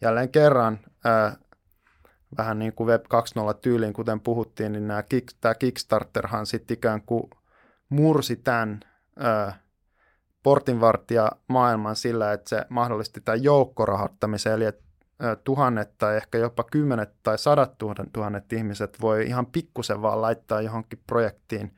jälleen 0.00 0.28
kerran 0.28 0.78
vähän 2.38 2.58
niin 2.58 2.72
kuin 2.72 2.86
Web 2.86 3.04
2.0 3.04 3.58
tyyliin, 3.60 3.92
kuten 3.92 4.20
puhuttiin, 4.20 4.72
niin 4.72 4.88
nämä, 4.88 5.04
tämä 5.40 5.54
Kickstarterhan 5.54 6.46
sitten 6.46 6.74
ikään 6.74 7.02
kuin 7.02 7.30
mursi 7.88 8.36
tämän 8.36 8.80
ö, 9.20 9.52
portinvartija 10.42 11.32
maailman 11.48 11.96
sillä, 11.96 12.32
että 12.32 12.48
se 12.48 12.62
mahdollisti 12.68 13.20
tämän 13.20 13.42
joukkorahoittamisen, 13.42 14.52
eli 14.52 14.64
että 14.64 14.86
tuhannet 15.44 15.98
tai 15.98 16.16
ehkä 16.16 16.38
jopa 16.38 16.64
kymmenet 16.64 17.10
tai 17.22 17.38
sadat 17.38 17.74
tuhannet 18.12 18.52
ihmiset 18.52 19.00
voi 19.00 19.26
ihan 19.26 19.46
pikkusen 19.46 20.02
vaan 20.02 20.22
laittaa 20.22 20.60
johonkin 20.60 21.02
projektiin 21.06 21.76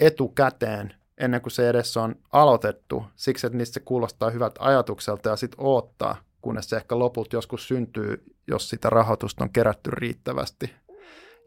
etukäteen 0.00 0.94
ennen 1.18 1.40
kuin 1.40 1.50
se 1.50 1.68
edes 1.68 1.96
on 1.96 2.14
aloitettu, 2.32 3.04
siksi 3.16 3.46
että 3.46 3.56
niistä 3.56 3.74
se 3.74 3.80
kuulostaa 3.80 4.30
hyvät 4.30 4.54
ajatukselta 4.58 5.28
ja 5.28 5.36
sitten 5.36 5.60
odottaa, 5.60 6.16
kunnes 6.42 6.70
se 6.70 6.76
ehkä 6.76 6.98
lopulta 6.98 7.36
joskus 7.36 7.68
syntyy 7.68 8.24
jos 8.46 8.68
sitä 8.68 8.90
rahoitusta 8.90 9.44
on 9.44 9.52
kerätty 9.52 9.90
riittävästi 9.90 10.72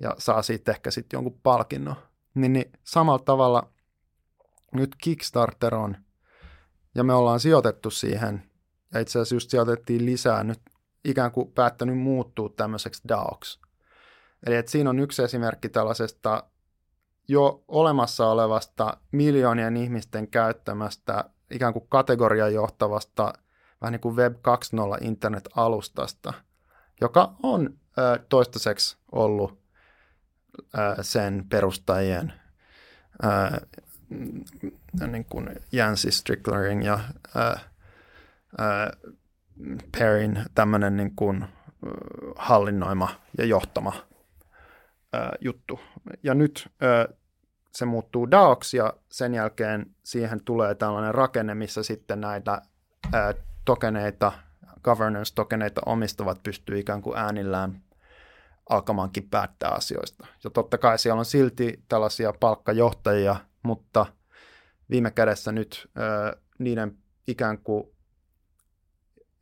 ja 0.01 0.15
saa 0.17 0.41
siitä 0.41 0.71
ehkä 0.71 0.91
sitten 0.91 1.17
jonkun 1.17 1.39
palkinnon. 1.43 1.95
Niin, 2.35 2.53
niin 2.53 2.71
samalla 2.83 3.23
tavalla 3.25 3.69
nyt 4.73 4.95
Kickstarter 5.03 5.75
on, 5.75 5.97
ja 6.95 7.03
me 7.03 7.13
ollaan 7.13 7.39
sijoitettu 7.39 7.89
siihen, 7.89 8.43
ja 8.93 8.99
itse 8.99 9.19
asiassa 9.19 9.35
just 9.35 9.49
sijoitettiin 9.49 10.05
lisää 10.05 10.43
nyt 10.43 10.59
ikään 11.05 11.31
kuin 11.31 11.51
päättänyt 11.51 11.97
muuttua 11.97 12.49
tämmöiseksi 12.49 13.01
DAOksi. 13.07 13.59
Eli 14.45 14.55
että 14.55 14.71
siinä 14.71 14.89
on 14.89 14.99
yksi 14.99 15.23
esimerkki 15.23 15.69
tällaisesta 15.69 16.43
jo 17.27 17.63
olemassa 17.67 18.27
olevasta 18.27 18.97
miljoonien 19.11 19.77
ihmisten 19.77 20.27
käyttämästä 20.27 21.29
ikään 21.51 21.73
kuin 21.73 21.85
kategorian 21.89 22.53
johtavasta 22.53 23.33
vähän 23.85 23.91
niin 23.91 24.01
kuin 24.01 24.15
Web 24.15 24.35
2.0 24.35 25.05
internet-alustasta– 25.05 26.33
joka 27.01 27.33
on 27.43 27.77
toistaiseksi 28.29 28.97
ollut 29.11 29.59
sen 31.01 31.45
perustajien 31.49 32.33
ö, 33.23 33.65
niin 35.07 35.25
kuin 35.25 35.49
Jansi 35.71 36.11
Stricklerin 36.11 36.83
ja 36.83 36.99
ö, 37.35 37.57
Perin 39.99 40.45
tämmöinen 40.55 40.97
niin 40.97 41.15
kuin 41.15 41.45
hallinnoima 42.35 43.09
ja 43.37 43.45
johtama 43.45 43.93
juttu. 45.41 45.79
Ja 46.23 46.33
nyt 46.33 46.69
se 47.71 47.85
muuttuu 47.85 48.31
DAOksi 48.31 48.77
ja 48.77 48.93
sen 49.11 49.33
jälkeen 49.33 49.95
siihen 50.03 50.43
tulee 50.43 50.75
tällainen 50.75 51.15
rakenne, 51.15 51.55
missä 51.55 51.83
sitten 51.83 52.21
näitä 52.21 52.61
tokeneita 53.65 54.31
governance-tokeneita 54.83 55.81
omistavat 55.85 56.43
pystyy 56.43 56.79
ikään 56.79 57.01
kuin 57.01 57.17
äänillään 57.17 57.81
alkamaankin 58.69 59.29
päättää 59.29 59.69
asioista. 59.69 60.27
Ja 60.43 60.49
totta 60.49 60.77
kai 60.77 60.99
siellä 60.99 61.19
on 61.19 61.25
silti 61.25 61.83
tällaisia 61.89 62.33
palkkajohtajia, 62.39 63.35
mutta 63.63 64.05
viime 64.89 65.11
kädessä 65.11 65.51
nyt 65.51 65.89
ö, 65.97 66.37
niiden 66.59 66.97
ikään 67.27 67.57
kuin 67.57 67.83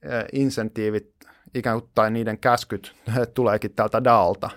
ö, 0.05 0.25
insentiivit 0.31 1.13
ikään 1.53 1.81
kuin, 1.81 1.91
tai 1.95 2.11
niiden 2.11 2.39
käskyt 2.39 2.95
tuleekin 3.33 3.73
täältä 3.75 4.03
DAOlta. 4.03 4.49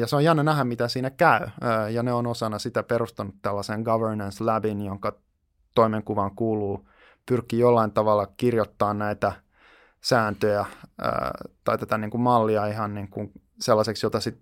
Ja 0.00 0.06
se 0.06 0.16
on 0.16 0.24
jännä 0.24 0.42
nähdä, 0.42 0.64
mitä 0.64 0.88
siinä 0.88 1.10
käy. 1.10 1.48
Ja 1.90 2.02
ne 2.02 2.12
on 2.12 2.26
osana 2.26 2.58
sitä 2.58 2.82
perustanut 2.82 3.34
tällaisen 3.42 3.80
governance 3.80 4.44
labin, 4.44 4.80
jonka 4.80 5.18
toimenkuvan 5.74 6.36
kuuluu 6.36 6.88
pyrkii 7.26 7.58
jollain 7.58 7.92
tavalla 7.92 8.26
kirjoittaa 8.36 8.94
näitä– 8.94 9.32
sääntöjä 10.06 10.66
ää, 10.98 11.30
tai 11.64 11.78
tätä 11.78 11.98
niin 11.98 12.10
kuin 12.10 12.20
mallia 12.20 12.66
ihan 12.66 12.94
niin 12.94 13.08
kuin 13.08 13.32
sellaiseksi, 13.60 14.06
jota 14.06 14.20
sit 14.20 14.38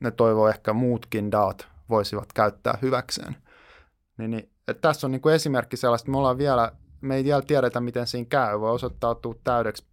ne 0.00 0.10
toivoo 0.10 0.48
ehkä 0.48 0.72
muutkin 0.72 1.32
DAOt 1.32 1.68
voisivat 1.88 2.32
käyttää 2.32 2.78
hyväkseen. 2.82 3.36
Niin, 4.18 4.30
niin, 4.30 4.50
tässä 4.80 5.06
on 5.06 5.10
niin 5.10 5.20
kuin 5.20 5.34
esimerkki 5.34 5.76
sellaista, 5.76 6.10
me 6.10 6.18
ollaan 6.18 6.38
vielä, 6.38 6.72
me 7.00 7.16
ei 7.16 7.24
vielä 7.24 7.42
tiedetä, 7.42 7.80
miten 7.80 8.06
siinä 8.06 8.26
käy, 8.28 8.60
voi 8.60 8.70
osoittautua 8.70 9.34
täydeksi 9.44 9.86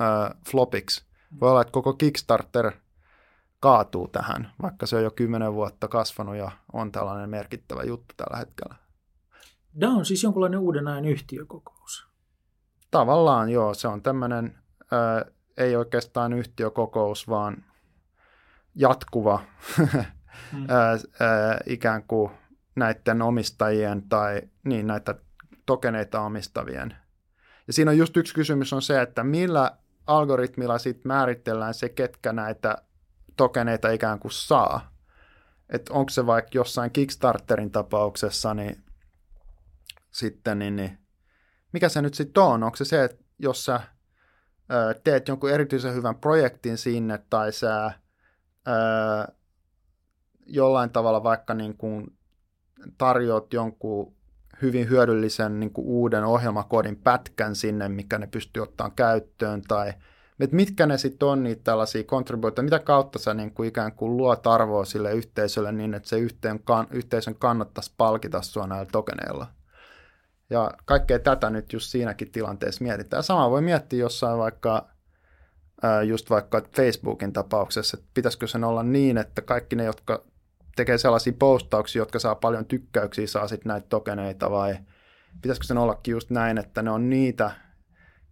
ää, 0.00 0.34
flopiksi. 0.50 1.04
Voi 1.40 1.50
olla, 1.50 1.60
että 1.60 1.72
koko 1.72 1.92
Kickstarter 1.92 2.72
kaatuu 3.60 4.08
tähän, 4.08 4.52
vaikka 4.62 4.86
se 4.86 4.96
on 4.96 5.02
jo 5.02 5.10
kymmenen 5.10 5.54
vuotta 5.54 5.88
kasvanut 5.88 6.36
ja 6.36 6.50
on 6.72 6.92
tällainen 6.92 7.30
merkittävä 7.30 7.82
juttu 7.82 8.14
tällä 8.16 8.36
hetkellä. 8.36 8.74
DAO 9.80 9.90
on 9.90 10.04
siis 10.04 10.22
jonkinlainen 10.22 10.60
uuden 10.60 10.88
ajan 10.88 11.04
yhtiökokous. 11.04 12.06
Tavallaan 12.90 13.50
joo, 13.50 13.74
se 13.74 13.88
on 13.88 14.02
tämmöinen, 14.02 14.58
ää, 14.90 15.24
ei 15.56 15.76
oikeastaan 15.76 16.32
yhtiökokous, 16.32 17.28
vaan 17.28 17.64
jatkuva 18.74 19.40
mm. 20.52 20.66
ää, 20.68 20.90
ää, 21.20 21.58
ikään 21.66 22.02
kuin 22.02 22.30
näiden 22.76 23.22
omistajien 23.22 24.08
tai 24.08 24.42
niin 24.64 24.86
näitä 24.86 25.14
tokeneita 25.66 26.20
omistavien. 26.20 26.96
Ja 27.66 27.72
siinä 27.72 27.90
on 27.90 27.98
just 27.98 28.16
yksi 28.16 28.34
kysymys 28.34 28.72
on 28.72 28.82
se, 28.82 29.02
että 29.02 29.24
millä 29.24 29.76
algoritmilla 30.06 30.78
sitten 30.78 31.08
määritellään 31.08 31.74
se, 31.74 31.88
ketkä 31.88 32.32
näitä 32.32 32.76
tokeneita 33.36 33.90
ikään 33.90 34.18
kuin 34.18 34.32
saa. 34.32 34.90
Että 35.68 35.92
onko 35.94 36.10
se 36.10 36.26
vaikka 36.26 36.50
jossain 36.54 36.90
Kickstarterin 36.90 37.70
tapauksessa, 37.70 38.54
niin 38.54 38.84
sitten, 40.10 40.58
niin, 40.58 40.76
niin 40.76 40.98
mikä 41.72 41.88
se 41.88 42.02
nyt 42.02 42.14
sitten 42.14 42.42
on? 42.42 42.62
Onko 42.62 42.76
se 42.76 42.84
se, 42.84 43.04
että 43.04 43.24
jos 43.38 43.64
sä 43.64 43.80
ö, 44.72 44.94
teet 45.04 45.28
jonkun 45.28 45.50
erityisen 45.50 45.94
hyvän 45.94 46.16
projektin 46.16 46.78
sinne 46.78 47.18
tai 47.30 47.52
sä 47.52 47.92
ö, 48.68 49.32
jollain 50.46 50.90
tavalla 50.90 51.22
vaikka 51.22 51.54
niin 51.54 51.76
kuin 51.76 52.16
tarjoat 52.98 53.52
jonkun 53.52 54.14
hyvin 54.62 54.88
hyödyllisen 54.88 55.60
niin 55.60 55.72
kuin 55.72 55.86
uuden 55.86 56.24
ohjelmakoodin 56.24 56.96
pätkän 56.96 57.56
sinne, 57.56 57.88
mikä 57.88 58.18
ne 58.18 58.26
pystyy 58.26 58.62
ottamaan 58.62 58.96
käyttöön, 58.96 59.62
tai 59.62 59.92
että 60.40 60.56
mitkä 60.56 60.86
ne 60.86 60.98
sitten 60.98 61.28
on 61.28 61.42
niitä 61.42 61.64
tällaisia 61.64 62.04
kontribuoita, 62.04 62.62
mitä 62.62 62.78
kautta 62.78 63.18
sä 63.18 63.34
niin 63.34 63.54
kuin 63.54 63.68
ikään 63.68 63.92
kuin 63.92 64.16
luot 64.16 64.46
arvoa 64.46 64.84
sille 64.84 65.12
yhteisölle 65.12 65.72
niin, 65.72 65.94
että 65.94 66.08
se 66.08 66.18
yhteen, 66.18 66.60
kan, 66.64 66.86
yhteisön 66.90 67.34
kannattaisi 67.34 67.92
palkita 67.96 68.42
sua 68.42 68.66
näillä 68.66 68.88
tokeneilla. 68.92 69.46
Ja 70.50 70.70
kaikkea 70.84 71.18
tätä 71.18 71.50
nyt 71.50 71.72
just 71.72 71.90
siinäkin 71.90 72.30
tilanteessa 72.32 72.84
mietitään. 72.84 73.22
Sama 73.22 73.50
voi 73.50 73.62
miettiä 73.62 73.98
jossain 73.98 74.38
vaikka, 74.38 74.88
just 76.06 76.30
vaikka 76.30 76.62
Facebookin 76.76 77.32
tapauksessa, 77.32 77.96
että 77.98 78.10
pitäisikö 78.14 78.46
sen 78.46 78.64
olla 78.64 78.82
niin, 78.82 79.18
että 79.18 79.42
kaikki 79.42 79.76
ne, 79.76 79.84
jotka 79.84 80.24
tekee 80.76 80.98
sellaisia 80.98 81.32
postauksia, 81.38 82.00
jotka 82.00 82.18
saa 82.18 82.34
paljon 82.34 82.66
tykkäyksiä, 82.66 83.26
saa 83.26 83.48
sitten 83.48 83.70
näitä 83.70 83.86
tokeneita 83.88 84.50
vai 84.50 84.78
pitäisikö 85.42 85.66
sen 85.66 85.78
ollakin 85.78 86.12
just 86.12 86.30
näin, 86.30 86.58
että 86.58 86.82
ne 86.82 86.90
on 86.90 87.10
niitä 87.10 87.50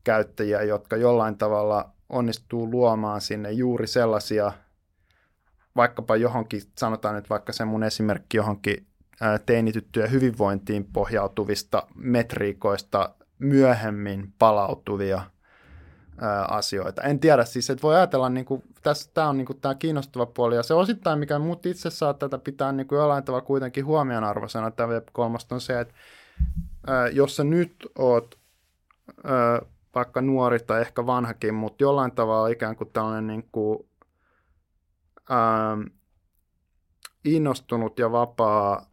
käyttäjiä, 0.05 0.63
jotka 0.63 0.97
jollain 0.97 1.39
tavalla 1.39 1.91
onnistuu 2.09 2.71
luomaan 2.71 3.21
sinne 3.21 3.53
juuri 3.53 3.87
sellaisia, 3.87 4.53
vaikkapa 5.77 6.17
johonkin, 6.17 6.63
sanotaan 6.79 7.15
nyt 7.15 7.31
vaikka 7.31 7.53
se 7.53 7.65
mun 7.65 7.85
esimerkki 7.85 8.37
johonkin 8.37 8.88
teinityttyjen 9.47 10.11
hyvinvointiin 10.11 10.85
pohjautuvista 10.93 11.87
metriikoista 11.95 13.15
myöhemmin 13.39 14.33
palautuvia– 14.39 15.23
asioita. 16.49 17.03
En 17.03 17.21
tiedä 17.21 17.45
siis, 17.45 17.71
että 17.71 17.83
voi 17.83 17.97
ajatella, 17.97 18.29
niin 18.29 18.45
kuin, 18.45 18.63
tässä 18.83 19.11
tämä 19.15 19.29
on 19.29 19.37
niin 19.37 19.47
kuin, 19.47 19.61
tämä 19.61 19.75
kiinnostava 19.75 20.27
puoli, 20.27 20.57
ja 20.57 20.63
se 20.63 20.75
osittain, 20.75 21.19
mikä 21.19 21.39
mut 21.39 21.67
itse 21.67 21.91
saa 21.91 22.15
tätä 22.15 22.39
pitää 22.39 22.73
niin 22.73 22.87
kuin 22.87 22.99
jollain 22.99 23.25
tavalla 23.25 23.45
kuitenkin 23.45 23.87
huomionarvoisena, 23.87 24.71
tämä 24.71 24.93
Web3 24.93 25.47
on 25.51 25.61
se, 25.61 25.81
että 25.81 25.95
ää, 26.87 27.09
jos 27.09 27.37
sä 27.37 27.45
nyt 27.45 27.87
oot 27.99 28.39
ää, 29.25 29.63
vaikka 29.95 30.21
nuori 30.21 30.59
tai 30.61 30.81
ehkä 30.81 31.07
vanhakin, 31.07 31.55
mutta 31.55 31.85
jollain 31.85 32.13
tavalla 32.13 32.49
ikään 32.49 32.77
kuin 32.77 32.91
tällainen 32.93 33.27
niin 33.27 33.49
kuin, 33.53 33.79
ää, 35.31 35.79
innostunut 37.25 37.99
ja 37.99 38.13
vapaa 38.13 38.87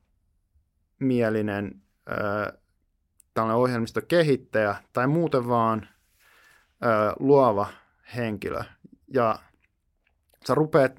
mielinen 1.06 1.82
tällainen 3.34 3.58
ohjelmistokehittäjä 3.58 4.76
tai 4.94 5.08
muuten 5.08 5.48
vaan– 5.48 5.88
ö, 6.84 7.14
luova 7.20 7.68
henkilö 8.16 8.64
ja 9.14 9.40
sä 10.48 10.56
rupeat 10.56 10.92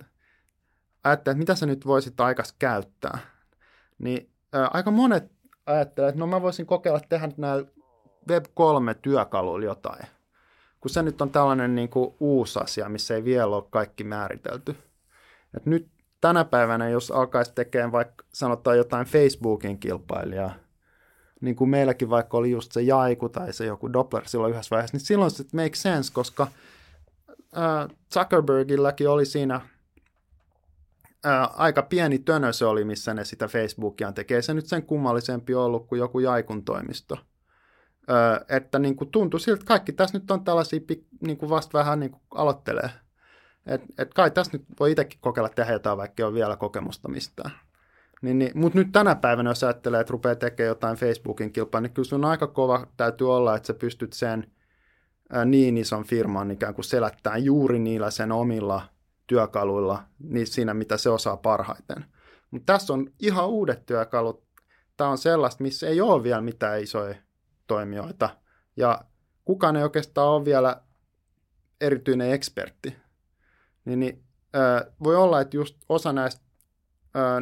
ajattelemaan, 1.04 1.14
että 1.14 1.34
mitä 1.34 1.54
sä 1.54 1.66
nyt 1.66 1.86
voisit 1.86 2.20
aikas 2.20 2.54
käyttää, 2.58 3.18
niin 3.98 4.30
ö, 4.54 4.68
aika 4.72 4.90
monet 4.90 5.32
ajattelee, 5.66 6.08
että 6.08 6.18
no 6.18 6.26
mä 6.26 6.42
voisin 6.42 6.66
kokeilla 6.66 7.00
tehdä 7.08 7.28
näillä 7.36 7.68
Web3-työkaluilla 8.30 9.64
jotain. 9.64 10.06
Kun 10.80 10.90
se 10.90 11.02
nyt 11.02 11.20
on 11.20 11.30
tällainen 11.30 11.74
niin 11.74 11.88
kuin 11.88 12.14
uusi 12.20 12.58
asia, 12.62 12.88
missä 12.88 13.14
ei 13.14 13.24
vielä 13.24 13.56
ole 13.56 13.64
kaikki 13.70 14.04
määritelty. 14.04 14.76
Et 15.56 15.66
nyt 15.66 15.88
tänä 16.26 16.44
päivänä, 16.44 16.88
jos 16.88 17.10
alkaisi 17.10 17.52
tekemään 17.54 17.92
vaikka 17.92 18.24
sanotaan 18.32 18.76
jotain 18.76 19.06
Facebookin 19.06 19.78
kilpailijaa, 19.78 20.54
niin 21.40 21.56
kuin 21.56 21.70
meilläkin 21.70 22.10
vaikka 22.10 22.36
oli 22.36 22.50
just 22.50 22.72
se 22.72 22.82
Jaiku 22.82 23.28
tai 23.28 23.52
se 23.52 23.66
joku 23.66 23.92
Doppler 23.92 24.28
silloin 24.28 24.52
yhdessä 24.52 24.70
vaiheessa, 24.70 24.96
niin 24.96 25.06
silloin 25.06 25.30
se 25.30 25.44
make 25.52 25.74
sense, 25.74 26.12
koska 26.12 26.46
äh, 27.56 27.96
Zuckerbergilläkin 28.14 29.08
oli 29.08 29.26
siinä 29.26 29.54
äh, 29.54 31.48
aika 31.54 31.82
pieni 31.82 32.18
tönö 32.18 32.52
se 32.52 32.64
oli, 32.64 32.84
missä 32.84 33.14
ne 33.14 33.24
sitä 33.24 33.48
Facebookia 33.48 34.12
tekee. 34.12 34.42
Se 34.42 34.54
nyt 34.54 34.66
sen 34.66 34.82
kummallisempi 34.82 35.54
ollut 35.54 35.86
kuin 35.86 35.98
joku 35.98 36.18
Jaikun 36.18 36.64
toimisto. 36.64 37.18
Äh, 38.10 38.56
että 38.56 38.78
niin 38.78 38.96
kuin 38.96 39.10
tuntui 39.10 39.40
siltä, 39.40 39.54
että 39.54 39.68
kaikki 39.68 39.92
tässä 39.92 40.18
nyt 40.18 40.30
on 40.30 40.44
tällaisia 40.44 40.80
niin 41.20 41.36
kuin 41.36 41.50
vasta 41.50 41.78
vähän 41.78 42.00
niin 42.00 42.10
kuin 42.10 42.22
aloittelee. 42.34 42.90
Et, 43.66 43.82
et 43.98 44.14
kai 44.14 44.30
tässä 44.30 44.52
nyt 44.52 44.64
voi 44.80 44.90
itsekin 44.92 45.18
kokeilla 45.20 45.48
tehdä 45.48 45.72
jotain, 45.72 45.98
vaikka 45.98 46.26
ole 46.26 46.34
vielä 46.34 46.56
kokemusta 46.56 47.08
mistään. 47.08 47.50
Niin, 48.22 48.38
niin, 48.38 48.52
Mutta 48.54 48.78
nyt 48.78 48.88
tänä 48.92 49.14
päivänä, 49.14 49.50
jos 49.50 49.64
ajattelee, 49.64 50.00
että 50.00 50.10
rupeaa 50.10 50.34
tekemään 50.34 50.68
jotain 50.68 50.96
Facebookin 50.96 51.52
kilpaa, 51.52 51.80
niin 51.80 51.92
kyllä 51.92 52.08
sun 52.08 52.24
aika 52.24 52.46
kova 52.46 52.86
täytyy 52.96 53.34
olla, 53.34 53.56
että 53.56 53.66
sä 53.66 53.74
pystyt 53.74 54.12
sen 54.12 54.52
ää, 55.30 55.44
niin 55.44 55.78
ison 55.78 56.04
firman 56.04 56.50
ikään 56.50 56.74
kuin 56.74 56.84
selättämään 56.84 57.44
juuri 57.44 57.78
niillä 57.78 58.10
sen 58.10 58.32
omilla 58.32 58.82
työkaluilla 59.26 60.02
niin 60.18 60.46
siinä, 60.46 60.74
mitä 60.74 60.96
se 60.96 61.10
osaa 61.10 61.36
parhaiten. 61.36 62.04
Mutta 62.50 62.72
tässä 62.72 62.92
on 62.92 63.10
ihan 63.20 63.48
uudet 63.48 63.86
työkalut. 63.86 64.44
Tämä 64.96 65.10
on 65.10 65.18
sellaista, 65.18 65.62
missä 65.62 65.86
ei 65.86 66.00
ole 66.00 66.22
vielä 66.22 66.40
mitään 66.40 66.82
isoja 66.82 67.14
toimijoita. 67.66 68.28
Ja 68.76 69.00
kukaan 69.44 69.76
ei 69.76 69.82
oikeastaan 69.82 70.28
ole 70.28 70.44
vielä 70.44 70.82
erityinen 71.80 72.32
ekspertti. 72.32 73.05
Niin, 73.86 74.00
niin 74.00 74.24
ää, 74.54 74.84
voi 75.02 75.16
olla, 75.16 75.40
että 75.40 75.56
just 75.56 75.76
osa 75.88 76.12
näistä 76.12 76.46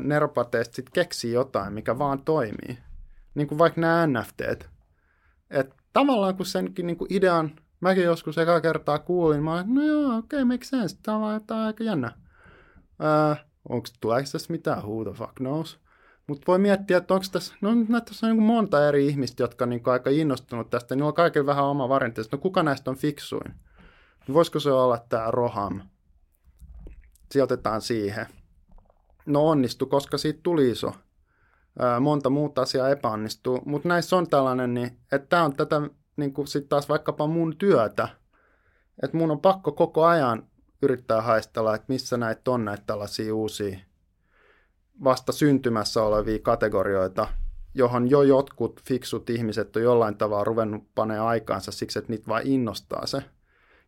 neropateista 0.05 0.75
sit 0.75 0.91
keksii 0.91 1.33
jotain, 1.33 1.73
mikä 1.73 1.99
vaan 1.99 2.25
toimii. 2.25 2.79
Niin 3.35 3.49
kuin 3.49 3.59
vaikka 3.59 3.81
nämä 3.81 4.07
NFTt. 4.07 4.71
Et 5.51 5.75
tavallaan 5.93 6.37
kun 6.37 6.47
senkin 6.47 6.87
niin 6.87 6.97
kuin 6.97 7.13
idean, 7.15 7.51
mäkin 7.81 8.05
joskus 8.05 8.39
eka 8.39 8.61
kertaa 8.61 8.99
kuulin, 8.99 9.43
mä 9.43 9.55
olin, 9.55 9.75
no 9.75 9.83
joo, 9.83 10.19
okei, 10.19 10.19
okay, 10.19 10.45
make 10.45 10.65
sense, 10.65 10.97
tämä 11.03 11.17
on, 11.17 11.41
tämä 11.47 11.67
aika 11.67 11.85
jännä. 11.85 12.13
Öö, 13.03 13.45
onko 13.69 13.89
tuleeko 14.01 14.29
tässä 14.33 14.53
mitään, 14.53 14.83
who 14.83 15.05
the 15.05 15.13
fuck 15.13 15.35
knows? 15.35 15.81
Mutta 16.27 16.45
voi 16.47 16.59
miettiä, 16.59 16.97
että 16.97 17.15
onko 17.15 17.27
tässä, 17.33 17.55
no 17.61 18.01
tässä 18.01 18.27
on 18.27 18.37
niin 18.37 18.47
monta 18.47 18.89
eri 18.89 19.07
ihmistä, 19.07 19.43
jotka 19.43 19.65
on 19.65 19.69
niin 19.69 19.83
aika 19.87 20.11
innostunut 20.11 20.71
tästä, 20.71 20.95
niin 20.95 21.03
on 21.03 21.15
kaikilla 21.15 21.47
vähän 21.47 21.65
oma 21.65 21.89
variantti. 21.89 22.23
No 22.33 22.39
kuka 22.39 22.63
näistä 22.63 22.91
on 22.91 22.97
fiksuin? 22.97 23.55
Voisiko 24.33 24.61
se 24.61 24.73
olla 24.73 24.99
tämä 25.09 25.31
Roham? 25.31 25.81
Sijoitetaan 27.33 27.81
siihen 27.81 28.27
no 29.27 29.49
onnistu, 29.49 29.87
koska 29.87 30.19
siitä 30.19 30.41
tuli 30.43 30.71
iso. 30.71 30.93
monta 32.01 32.31
muuta 32.31 32.63
asiaa 32.63 32.89
epäonnistuu, 32.89 33.61
mutta 33.65 33.89
näissä 33.89 34.17
on 34.17 34.31
tällainen, 34.31 34.75
niin, 34.75 34.99
että 35.13 35.29
tämä 35.29 35.45
on 35.45 35.57
tätä 35.57 35.83
niin 36.17 36.33
kuin 36.33 36.49
sitten 36.49 36.69
taas 36.69 36.89
vaikkapa 36.89 37.27
mun 37.27 37.57
työtä, 37.57 38.09
että 39.03 39.17
mun 39.17 39.31
on 39.31 39.41
pakko 39.41 39.73
koko 39.73 40.05
ajan 40.05 40.47
yrittää 40.83 41.23
haistella, 41.23 41.75
että 41.75 41.85
missä 41.89 42.17
näitä 42.17 42.51
on 42.51 42.65
näitä 42.65 42.83
tällaisia 42.87 43.35
uusia 43.35 43.79
vasta 45.05 45.33
syntymässä 45.33 46.03
olevia 46.03 46.39
kategorioita, 46.39 47.29
johon 47.75 48.11
jo 48.11 48.23
jotkut 48.23 48.81
fiksut 48.87 49.31
ihmiset 49.31 49.77
on 49.77 49.83
jollain 49.83 50.17
tavalla 50.17 50.45
ruvennut 50.45 50.85
panee 50.95 51.19
aikaansa 51.19 51.73
siksi, 51.73 51.99
että 51.99 52.13
niitä 52.13 52.29
vain 52.29 52.47
innostaa 52.47 53.07
se. 53.07 53.17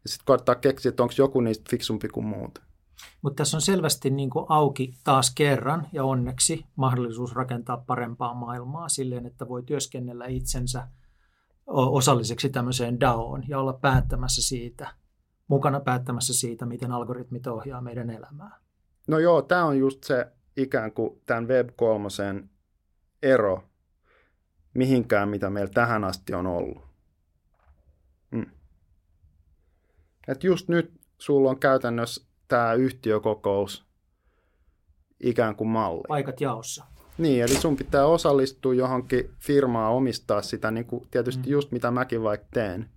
Ja 0.05 0.09
sitten 0.11 0.27
koettaa 0.27 0.55
keksiä, 0.55 0.89
että 0.89 1.03
onko 1.03 1.15
joku 1.19 1.41
niistä 1.41 1.71
fiksumpi 1.71 2.09
kuin 2.09 2.27
muut. 2.27 2.67
Mutta 3.23 3.37
tässä 3.37 3.57
on 3.57 3.61
selvästi 3.61 4.11
niin 4.11 4.31
kuin 4.31 4.47
auki 4.49 4.95
taas 5.05 5.33
kerran 5.35 5.87
ja 5.93 6.05
onneksi 6.05 6.67
mahdollisuus 6.77 7.35
rakentaa 7.35 7.77
parempaa 7.77 8.35
maailmaa 8.35 8.89
silleen, 8.89 9.27
että 9.27 9.49
voi 9.49 9.63
työskennellä 9.63 10.27
itsensä 10.27 10.89
osalliseksi 11.67 12.49
tämmöiseen 12.49 13.01
DAOon 13.01 13.45
ja 13.49 13.59
olla 13.59 13.73
päättämässä 13.73 14.43
siitä, 14.43 14.95
mukana 15.49 15.81
päättämässä 15.81 16.35
siitä, 16.35 16.67
miten 16.67 16.93
algoritmit 16.93 17.47
ohjaa 17.47 17.81
meidän 17.81 18.11
elämää. 18.11 18.59
No 19.09 19.19
joo, 19.19 19.43
tämä 19.43 19.65
on 19.65 19.79
just 19.79 20.05
se 20.05 20.27
ikään 20.57 20.93
kuin 20.93 21.23
tämän 21.27 21.45
Web3 21.45 22.49
ero 23.23 23.65
mihinkään, 24.75 25.29
mitä 25.29 25.51
meillä 25.51 25.73
tähän 25.73 26.05
asti 26.05 26.35
on 26.35 26.47
ollut. 26.47 26.83
Mm. 28.31 28.47
Et 30.29 30.45
just 30.45 30.69
nyt 30.69 31.01
sulla 31.19 31.51
on 31.51 31.59
käytännössä 31.59 32.26
tämä 32.49 32.73
yhtiökokous 32.73 33.87
ikään 35.21 35.57
kuin 35.57 35.69
malli. 35.69 36.03
Paikat 36.09 36.41
jaossa. 36.41 36.85
Niin, 37.19 37.43
eli 37.43 37.55
sun 37.55 37.77
pitää 37.77 38.07
osallistua 38.07 38.75
johonkin 38.75 39.31
firmaa 39.39 39.91
omistaa 39.91 40.43
sitä, 40.43 40.71
niin 40.71 40.87
kuin 40.87 41.09
tietysti 41.11 41.47
mm. 41.47 41.53
just 41.53 41.73
mitä 41.73 41.91
mäkin 41.91 42.23
vaikka 42.23 42.47
teen. 42.53 42.91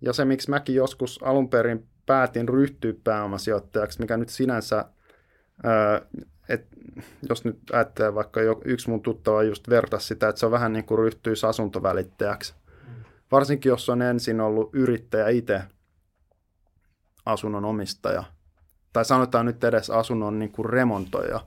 Ja 0.00 0.12
se, 0.12 0.24
miksi 0.24 0.50
mäkin 0.50 0.74
joskus 0.74 1.22
alun 1.22 1.48
perin 1.48 1.88
päätin 2.06 2.48
ryhtyä 2.48 2.94
pääomasijoittajaksi, 3.04 4.00
mikä 4.00 4.16
nyt 4.16 4.28
sinänsä, 4.28 4.84
ää, 5.62 6.02
et, 6.48 6.66
jos 7.28 7.44
nyt 7.44 7.58
ajattelee 7.72 8.14
vaikka 8.14 8.42
jo, 8.42 8.60
yksi 8.64 8.90
mun 8.90 9.02
tuttava 9.02 9.42
just 9.42 9.68
vertasi 9.68 10.06
sitä, 10.06 10.28
että 10.28 10.38
se 10.40 10.46
on 10.46 10.52
vähän 10.52 10.72
niin 10.72 10.84
kuin 10.84 10.98
ryhtyisi 10.98 11.46
asuntovälittäjäksi. 11.46 12.54
Mm. 12.86 13.04
Varsinkin 13.32 13.70
jos 13.70 13.88
on 13.88 14.02
ensin 14.02 14.40
ollut 14.40 14.70
yrittäjä 14.72 15.28
itse, 15.28 15.62
asunnon 17.26 17.64
omistaja, 17.64 18.24
tai 18.92 19.04
sanotaan 19.04 19.46
nyt 19.46 19.64
edes 19.64 19.90
asunnon 19.90 20.38
niin 20.38 20.52
kuin 20.52 20.70
remontoija, 20.70 21.40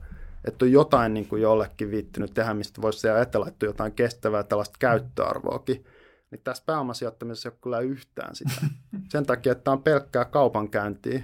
että 0.44 0.64
on 0.64 0.72
jotain 0.72 1.14
niin 1.14 1.28
kuin 1.28 1.42
jollekin 1.42 1.90
viittinyt 1.90 2.34
tehdä, 2.34 2.54
mistä 2.54 2.82
voisi 2.82 3.08
ajatella, 3.08 3.48
että 3.48 3.66
jotain 3.66 3.92
kestävää 3.92 4.42
tällaista 4.42 4.76
käyttöarvoakin, 4.78 5.84
niin 6.30 6.40
tässä 6.44 6.62
pääomasijoittamisessa 6.66 7.48
ei 7.48 7.50
ole 7.52 7.58
kyllä 7.62 7.80
yhtään 7.80 8.36
sitä. 8.36 8.60
Sen 9.12 9.26
takia, 9.26 9.52
että 9.52 9.64
tämä 9.64 9.72
on 9.72 9.82
pelkkää 9.82 10.24
kaupankäyntiä, 10.24 11.22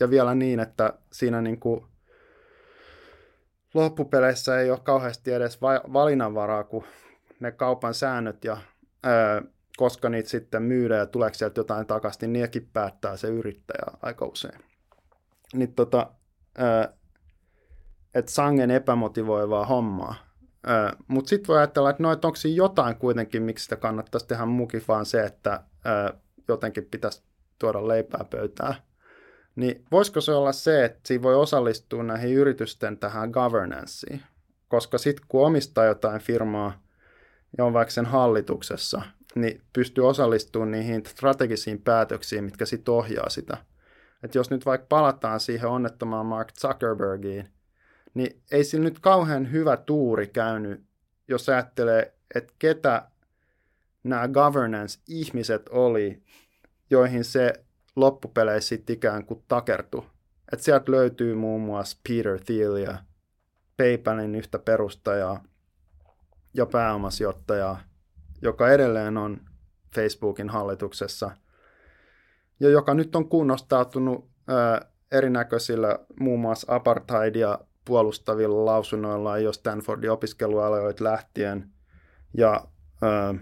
ja 0.00 0.10
vielä 0.10 0.34
niin, 0.34 0.60
että 0.60 0.94
siinä 1.12 1.42
niin 1.42 1.60
kuin 1.60 1.84
loppupeleissä 3.74 4.60
ei 4.60 4.70
ole 4.70 4.80
kauheasti 4.82 5.32
edes 5.32 5.60
valinnanvaraa, 5.92 6.64
kun 6.64 6.84
ne 7.40 7.52
kaupan 7.52 7.94
säännöt 7.94 8.44
ja 8.44 8.56
koska 9.76 10.08
niitä 10.08 10.28
sitten 10.28 10.62
myydään 10.62 10.98
ja 10.98 11.06
tuleeko 11.06 11.34
sieltä 11.34 11.60
jotain 11.60 11.86
takaisin, 11.86 12.20
niin 12.20 12.32
niitäkin 12.32 12.68
päättää 12.72 13.16
se 13.16 13.28
yrittäjä 13.28 13.84
aika 14.02 14.26
usein. 14.26 14.60
Niin 15.54 15.74
tota, 15.74 16.10
että 18.14 18.32
sangen 18.32 18.70
epämotivoivaa 18.70 19.66
hommaa. 19.66 20.14
Mutta 21.08 21.28
sitten 21.28 21.48
voi 21.48 21.58
ajatella, 21.58 21.90
että 21.90 22.02
no, 22.02 22.12
et 22.12 22.24
onko 22.24 22.36
siinä 22.36 22.56
jotain 22.56 22.96
kuitenkin, 22.96 23.42
miksi 23.42 23.62
sitä 23.62 23.76
kannattaisi 23.76 24.26
tehdä 24.26 24.46
muki, 24.46 24.82
vaan 24.88 25.06
se, 25.06 25.24
että 25.24 25.62
ää, 25.84 26.14
jotenkin 26.48 26.84
pitäisi 26.84 27.22
tuoda 27.58 27.88
leipää 27.88 28.24
pöytään. 28.30 28.74
Niin 29.56 29.84
voisiko 29.92 30.20
se 30.20 30.32
olla 30.32 30.52
se, 30.52 30.84
että 30.84 31.00
siinä 31.04 31.22
voi 31.22 31.34
osallistua 31.34 32.02
näihin 32.02 32.34
yritysten 32.34 32.98
tähän 32.98 33.30
governanceen? 33.30 34.22
Koska 34.68 34.98
sitten 34.98 35.26
kun 35.28 35.46
omistaa 35.46 35.84
jotain 35.84 36.20
firmaa 36.20 36.82
ja 37.58 37.64
on 37.64 37.72
vaikka 37.72 37.92
sen 37.92 38.06
hallituksessa, 38.06 39.02
niin 39.34 39.62
pystyy 39.72 40.08
osallistumaan 40.08 40.70
niihin 40.70 41.06
strategisiin 41.06 41.82
päätöksiin, 41.82 42.44
mitkä 42.44 42.66
sitten 42.66 42.94
ohjaa 42.94 43.28
sitä. 43.28 43.56
Et 44.22 44.34
jos 44.34 44.50
nyt 44.50 44.66
vaikka 44.66 44.86
palataan 44.88 45.40
siihen 45.40 45.68
onnettomaan 45.68 46.26
Mark 46.26 46.52
Zuckerbergiin, 46.52 47.48
niin 48.14 48.42
ei 48.50 48.64
sillä 48.64 48.84
nyt 48.84 48.98
kauhean 48.98 49.52
hyvä 49.52 49.76
tuuri 49.76 50.26
käynyt, 50.26 50.84
jos 51.28 51.48
ajattelee, 51.48 52.14
että 52.34 52.54
ketä 52.58 53.08
nämä 54.04 54.28
governance-ihmiset 54.28 55.68
oli, 55.68 56.22
joihin 56.90 57.24
se 57.24 57.52
loppupeleissä 57.96 58.68
sitten 58.68 58.96
ikään 58.96 59.26
kuin 59.26 59.44
takertui. 59.48 60.06
Että 60.52 60.64
sieltä 60.64 60.92
löytyy 60.92 61.34
muun 61.34 61.60
muassa 61.60 61.98
Peter 62.08 62.40
Thiel 62.44 62.76
ja 62.76 62.98
PayPalin 63.76 64.34
yhtä 64.34 64.58
perustajaa 64.58 65.44
ja 66.54 66.66
pääomasijoittajaa, 66.66 67.80
joka 68.42 68.70
edelleen 68.70 69.16
on 69.16 69.40
Facebookin 69.94 70.48
hallituksessa 70.48 71.30
ja 72.60 72.68
joka 72.68 72.94
nyt 72.94 73.16
on 73.16 73.28
kunnostautunut 73.28 74.30
erinäköisillä 75.12 75.98
muun 76.20 76.40
muassa 76.40 76.74
apartheidia 76.74 77.58
puolustavilla 77.84 78.64
lausunnoilla 78.64 79.38
jo 79.38 79.52
Stanfordin 79.52 80.10
opiskelualoilta 80.10 81.04
lähtien 81.04 81.70
ja 82.34 82.64
ää, 83.02 83.34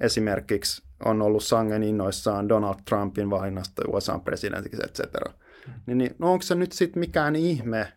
esimerkiksi 0.00 0.82
on 1.04 1.22
ollut 1.22 1.44
sangen 1.44 1.82
innoissaan 1.82 2.48
Donald 2.48 2.76
Trumpin 2.88 3.30
valinnasta 3.30 3.82
USA 3.88 4.18
presidentiksi, 4.18 4.82
etc. 4.84 5.00
Mm. 5.66 5.72
Niin, 5.86 5.98
niin 5.98 6.16
no 6.18 6.32
onko 6.32 6.42
se 6.42 6.54
nyt 6.54 6.72
sitten 6.72 7.00
mikään 7.00 7.36
ihme, 7.36 7.92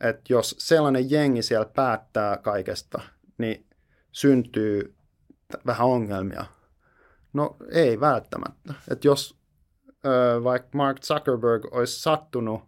että 0.00 0.22
jos 0.28 0.56
sellainen 0.58 1.10
jengi 1.10 1.42
siellä 1.42 1.70
päättää 1.74 2.36
kaikesta, 2.36 3.00
niin 3.38 3.66
syntyy 4.12 4.94
vähän 5.66 5.86
ongelmia. 5.86 6.44
No 7.36 7.56
ei 7.70 8.00
välttämättä. 8.00 8.74
Että 8.90 9.08
jos 9.08 9.38
ö, 10.06 10.44
vaikka 10.44 10.68
Mark 10.72 11.00
Zuckerberg 11.00 11.64
olisi 11.70 12.00
sattunut 12.00 12.62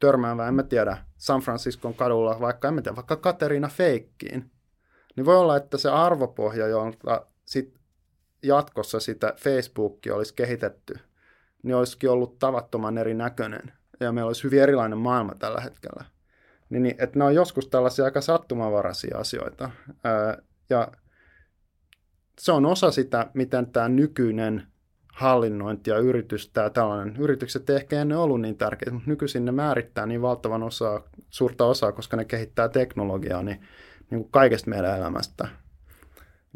törmäämään, 0.00 0.48
en 0.48 0.54
mä 0.54 0.62
tiedä, 0.62 0.96
San 1.16 1.40
Franciscon 1.40 1.94
kadulla, 1.94 2.40
vaikka 2.40 2.68
en 2.68 2.74
mä 2.74 2.82
tiedä, 2.82 2.96
vaikka 2.96 3.16
Katerina 3.16 3.68
Feikkiin, 3.68 4.50
niin 5.16 5.24
voi 5.24 5.36
olla, 5.36 5.56
että 5.56 5.78
se 5.78 5.90
arvopohja, 5.90 6.66
jolta 6.66 7.26
sit 7.44 7.74
jatkossa 8.42 9.00
sitä 9.00 9.34
Facebookia 9.36 10.14
olisi 10.14 10.34
kehitetty, 10.34 10.94
niin 11.62 11.74
olisikin 11.74 12.10
ollut 12.10 12.38
tavattoman 12.38 12.98
erinäköinen. 12.98 13.72
Ja 14.00 14.12
meillä 14.12 14.28
olisi 14.28 14.44
hyvin 14.44 14.62
erilainen 14.62 14.98
maailma 14.98 15.34
tällä 15.34 15.60
hetkellä. 15.60 16.04
Niin, 16.70 16.82
niin 16.82 16.96
että 16.98 17.18
ne 17.18 17.24
on 17.24 17.34
joskus 17.34 17.68
tällaisia 17.68 18.04
aika 18.04 18.20
sattumavaraisia 18.20 19.18
asioita. 19.18 19.70
Ja 20.70 20.88
se 22.40 22.52
on 22.52 22.66
osa 22.66 22.90
sitä, 22.90 23.30
miten 23.34 23.66
tämä 23.66 23.88
nykyinen 23.88 24.66
hallinnointi 25.12 25.90
ja 25.90 25.98
yritys, 25.98 26.48
tämä 26.48 26.70
tällainen, 26.70 27.16
yritykset 27.16 27.70
ehkä 27.70 28.00
ennen 28.00 28.18
ollut 28.18 28.40
niin 28.40 28.56
tärkeitä, 28.56 28.92
mutta 28.92 29.10
nykyisin 29.10 29.44
ne 29.44 29.52
määrittää 29.52 30.06
niin 30.06 30.22
valtavan 30.22 30.62
osaa, 30.62 31.02
suurta 31.30 31.64
osaa, 31.64 31.92
koska 31.92 32.16
ne 32.16 32.24
kehittää 32.24 32.68
teknologiaa 32.68 33.42
niin, 33.42 33.60
niin 34.10 34.20
kuin 34.20 34.30
kaikesta 34.30 34.70
meidän 34.70 34.98
elämästä. 34.98 35.48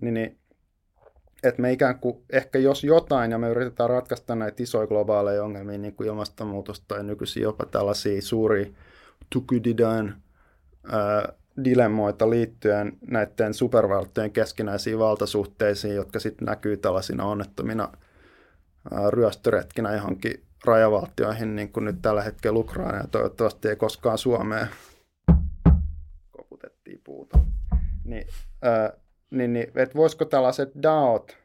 Niin, 0.03 0.15
niin 0.15 0.39
että 1.43 1.63
me 1.63 1.73
ikään 1.73 1.99
kuin, 1.99 2.25
ehkä 2.33 2.59
jos 2.59 2.85
jotain, 2.85 3.31
ja 3.31 3.39
me 3.39 3.49
yritetään 3.49 3.91
ratkaista 3.91 4.35
näitä 4.35 4.63
isoja 4.63 4.87
globaaleja 4.87 5.45
ongelmia, 5.45 5.79
niin 5.79 5.95
kuin 5.95 6.07
ilmastonmuutosta 6.07 6.85
tai 6.89 7.05
nykyisin 7.05 7.43
jopa 7.43 7.67
tällaisia 7.67 8.23
suuria 8.23 8.67
tukydidan 9.31 10.23
dilemmoita 11.65 12.31
liittyen 12.31 12.93
näiden 13.11 13.55
supervaltojen 13.55 14.33
keskinäisiin 14.33 14.99
valtasuhteisiin, 14.99 15.95
jotka 15.95 16.19
sitten 16.19 16.47
näkyy 16.47 16.77
tällaisina 16.77 17.25
onnettomina 17.25 17.93
ryöstöretkinä 19.09 19.95
johonkin 19.95 20.43
rajavaltioihin, 20.65 21.57
niin 21.57 21.73
kuin 21.73 21.85
nyt 21.85 22.03
tällä 22.03 22.23
hetkellä 22.23 22.59
Ukraina 22.59 22.99
ja 22.99 23.07
toivottavasti 23.07 23.69
ei 23.69 23.77
koskaan 23.77 24.19
Suomeen 24.19 24.69
koputettiin 26.31 27.01
puuta. 27.05 27.39
Niin, 28.05 28.27
ää, 28.63 28.93
niin, 29.31 29.53
niin 29.53 29.67
että 29.75 29.95
voisiko 29.95 30.25
tällaiset 30.25 30.71
DAOt 30.83 31.37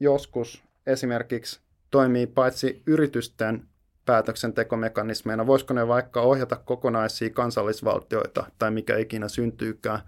joskus 0.00 0.64
esimerkiksi 0.86 1.60
toimii 1.90 2.26
paitsi 2.26 2.82
yritysten 2.86 3.68
päätöksentekomekanismeina, 4.06 5.46
voisiko 5.46 5.74
ne 5.74 5.88
vaikka 5.88 6.20
ohjata 6.20 6.56
kokonaisia 6.56 7.30
kansallisvaltioita 7.30 8.46
tai 8.58 8.70
mikä 8.70 8.96
ikinä 8.96 9.28
syntyykään 9.28 10.00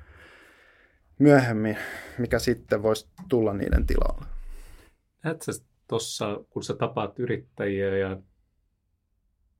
myöhemmin, 1.18 1.76
mikä 2.18 2.38
sitten 2.38 2.82
voisi 2.82 3.09
tulla 3.28 3.55
niiden 3.55 3.86
tilalle. 3.86 4.26
Näetkö 5.22 5.53
tuossa, 5.88 6.40
kun 6.51 6.64
sä 6.64 6.74
tapaat 6.74 7.18
yrittäjiä 7.18 7.97
ja 7.97 8.16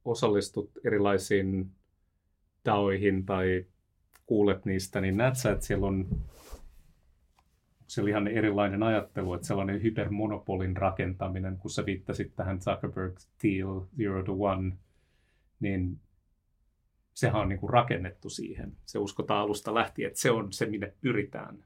osallistut 0.05 0.70
erilaisiin 0.84 1.70
taoihin 2.62 3.26
tai 3.26 3.66
kuulet 4.26 4.64
niistä, 4.64 5.01
niin 5.01 5.16
näet 5.16 5.37
sä, 5.37 5.51
että 5.51 5.66
siellä 5.66 5.87
on 5.87 6.09
siellä 7.97 8.11
ihan 8.11 8.28
erilainen 8.28 8.82
ajattelu, 8.82 9.34
että 9.34 9.47
sellainen 9.47 9.82
hypermonopolin 9.82 10.76
rakentaminen, 10.76 11.59
kun 11.59 11.70
sä 11.70 11.86
viittasit 11.86 12.36
tähän 12.36 12.61
Zuckerberg 12.61 13.16
Deal 13.42 13.80
Zero 13.99 14.22
to 14.22 14.32
One, 14.32 14.76
niin 15.61 16.01
sehän 17.14 17.40
on 17.40 17.49
niin 17.49 17.59
kuin 17.59 17.70
rakennettu 17.70 18.30
siihen. 18.30 18.76
Se 18.86 18.99
uskotaan 18.99 19.40
alusta 19.40 19.74
lähtien, 19.74 20.07
että 20.07 20.20
se 20.20 20.30
on 20.30 20.53
se, 20.53 20.66
minne 20.66 20.92
pyritään. 21.01 21.64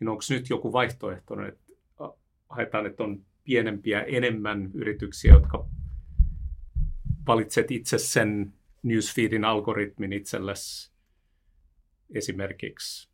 Niin 0.00 0.08
onko 0.08 0.22
nyt 0.30 0.50
joku 0.50 0.72
vaihtoehtoinen, 0.72 1.48
että 1.48 1.72
haetaan, 2.48 2.86
että 2.86 3.04
on 3.04 3.24
pienempiä, 3.44 4.02
enemmän 4.02 4.70
yrityksiä, 4.74 5.32
jotka 5.32 5.68
valitset 7.26 7.70
itse 7.70 7.98
sen 7.98 8.52
newsfeedin 8.82 9.44
algoritmin 9.44 10.12
itsellesi 10.12 10.92
esimerkiksi 12.14 13.11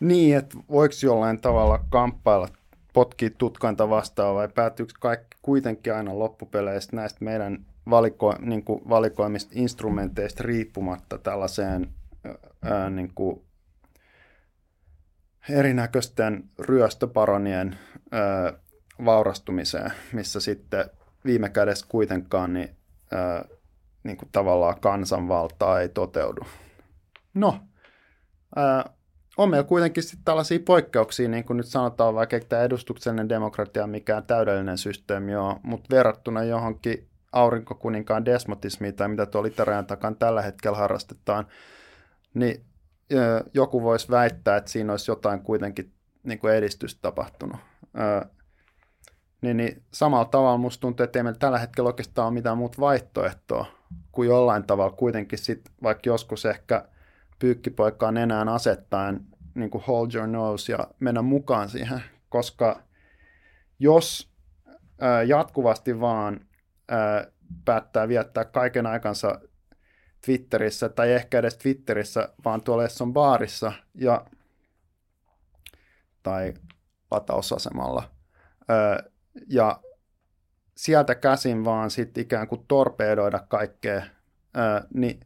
niin, 0.00 0.36
että 0.36 0.58
voiko 0.70 0.94
jollain 1.02 1.40
tavalla 1.40 1.84
kamppailla, 1.88 2.48
potkii 2.92 3.30
tutkainta 3.30 3.88
vastaan 3.88 4.34
vai 4.34 4.48
päätyykö 4.48 4.92
kaikki 5.00 5.36
kuitenkin 5.42 5.94
aina 5.94 6.18
loppupeleissä 6.18 6.96
näistä 6.96 7.24
meidän 7.24 7.66
valiko, 7.90 8.34
niin 8.40 8.64
kuin 8.64 8.88
valikoimista 8.88 9.52
instrumenteista 9.54 10.42
riippumatta 10.42 11.18
tällaiseen 11.18 11.88
ää, 12.62 12.90
niin 12.90 13.12
kuin 13.14 13.42
erinäköisten 15.50 16.44
ryöstöparonien 16.58 17.78
ää, 18.12 18.52
vaurastumiseen, 19.04 19.92
missä 20.12 20.40
sitten 20.40 20.90
viime 21.24 21.48
kädessä 21.48 21.86
kuitenkaan 21.88 22.52
niin, 22.52 22.76
ää, 23.12 23.44
niin 24.02 24.16
kuin 24.16 24.28
tavallaan 24.32 24.80
kansanvaltaa 24.80 25.80
ei 25.80 25.88
toteudu. 25.88 26.40
No, 27.34 27.60
ää, 28.56 28.95
on 29.36 29.50
meillä 29.50 29.68
kuitenkin 29.68 30.02
sitten 30.02 30.24
tällaisia 30.24 30.58
poikkeuksia, 30.64 31.28
niin 31.28 31.44
kuin 31.44 31.56
nyt 31.56 31.66
sanotaan 31.66 32.14
vaikka, 32.14 32.36
että 32.36 32.62
edustuksellinen 32.62 33.28
demokratia 33.28 33.86
mikään 33.86 34.26
täydellinen 34.26 34.78
systeemi 34.78 35.36
on, 35.36 35.60
mutta 35.62 35.96
verrattuna 35.96 36.44
johonkin 36.44 37.08
aurinkokuninkaan 37.32 38.24
desmotismiin 38.24 38.94
tai 38.94 39.08
mitä 39.08 39.26
tuolla 39.26 39.48
itärajan 39.48 39.86
takan 39.86 40.16
tällä 40.16 40.42
hetkellä 40.42 40.78
harrastetaan, 40.78 41.46
niin 42.34 42.64
joku 43.54 43.82
voisi 43.82 44.10
väittää, 44.10 44.56
että 44.56 44.70
siinä 44.70 44.92
olisi 44.92 45.10
jotain 45.10 45.40
kuitenkin 45.40 45.92
niin 46.22 46.38
kuin 46.38 46.54
edistystä 46.54 47.02
tapahtunut. 47.02 47.56
niin, 49.40 49.56
niin 49.56 49.82
samalla 49.92 50.24
tavalla 50.24 50.58
musta 50.58 50.80
tuntuu, 50.80 51.04
että 51.04 51.18
ei 51.18 51.22
meillä 51.22 51.38
tällä 51.38 51.58
hetkellä 51.58 51.88
oikeastaan 51.88 52.26
ole 52.26 52.34
mitään 52.34 52.58
muuta 52.58 52.80
vaihtoehtoa 52.80 53.66
kuin 54.12 54.28
jollain 54.28 54.64
tavalla 54.64 54.96
kuitenkin 54.96 55.38
sit, 55.38 55.70
vaikka 55.82 56.10
joskus 56.10 56.46
ehkä 56.46 56.88
pyykkipoikkaan 57.38 58.16
enää 58.16 58.44
asettaen 58.52 59.26
niin 59.54 59.70
kuin 59.70 59.84
hold 59.86 60.14
your 60.14 60.26
nose 60.26 60.72
ja 60.72 60.78
mennä 61.00 61.22
mukaan 61.22 61.68
siihen, 61.68 62.02
koska 62.28 62.82
jos 63.78 64.32
ää, 65.00 65.22
jatkuvasti 65.22 66.00
vaan 66.00 66.40
ää, 66.88 67.26
päättää 67.64 68.08
viettää 68.08 68.44
kaiken 68.44 68.86
aikansa 68.86 69.40
Twitterissä 70.26 70.88
tai 70.88 71.12
ehkä 71.12 71.38
edes 71.38 71.56
Twitterissä, 71.56 72.28
vaan 72.44 72.62
tuolla 72.62 72.84
Esson 72.84 73.12
baarissa 73.12 73.72
ja, 73.94 74.24
tai 76.22 76.54
latausasemalla. 77.10 78.10
Öö, 78.70 79.10
ja 79.48 79.80
sieltä 80.76 81.14
käsin 81.14 81.64
vaan 81.64 81.90
sitten 81.90 82.22
ikään 82.22 82.48
kuin 82.48 82.64
torpeedoida 82.68 83.38
kaikkea, 83.38 83.96
öö, 83.96 84.80
niin 84.94 85.20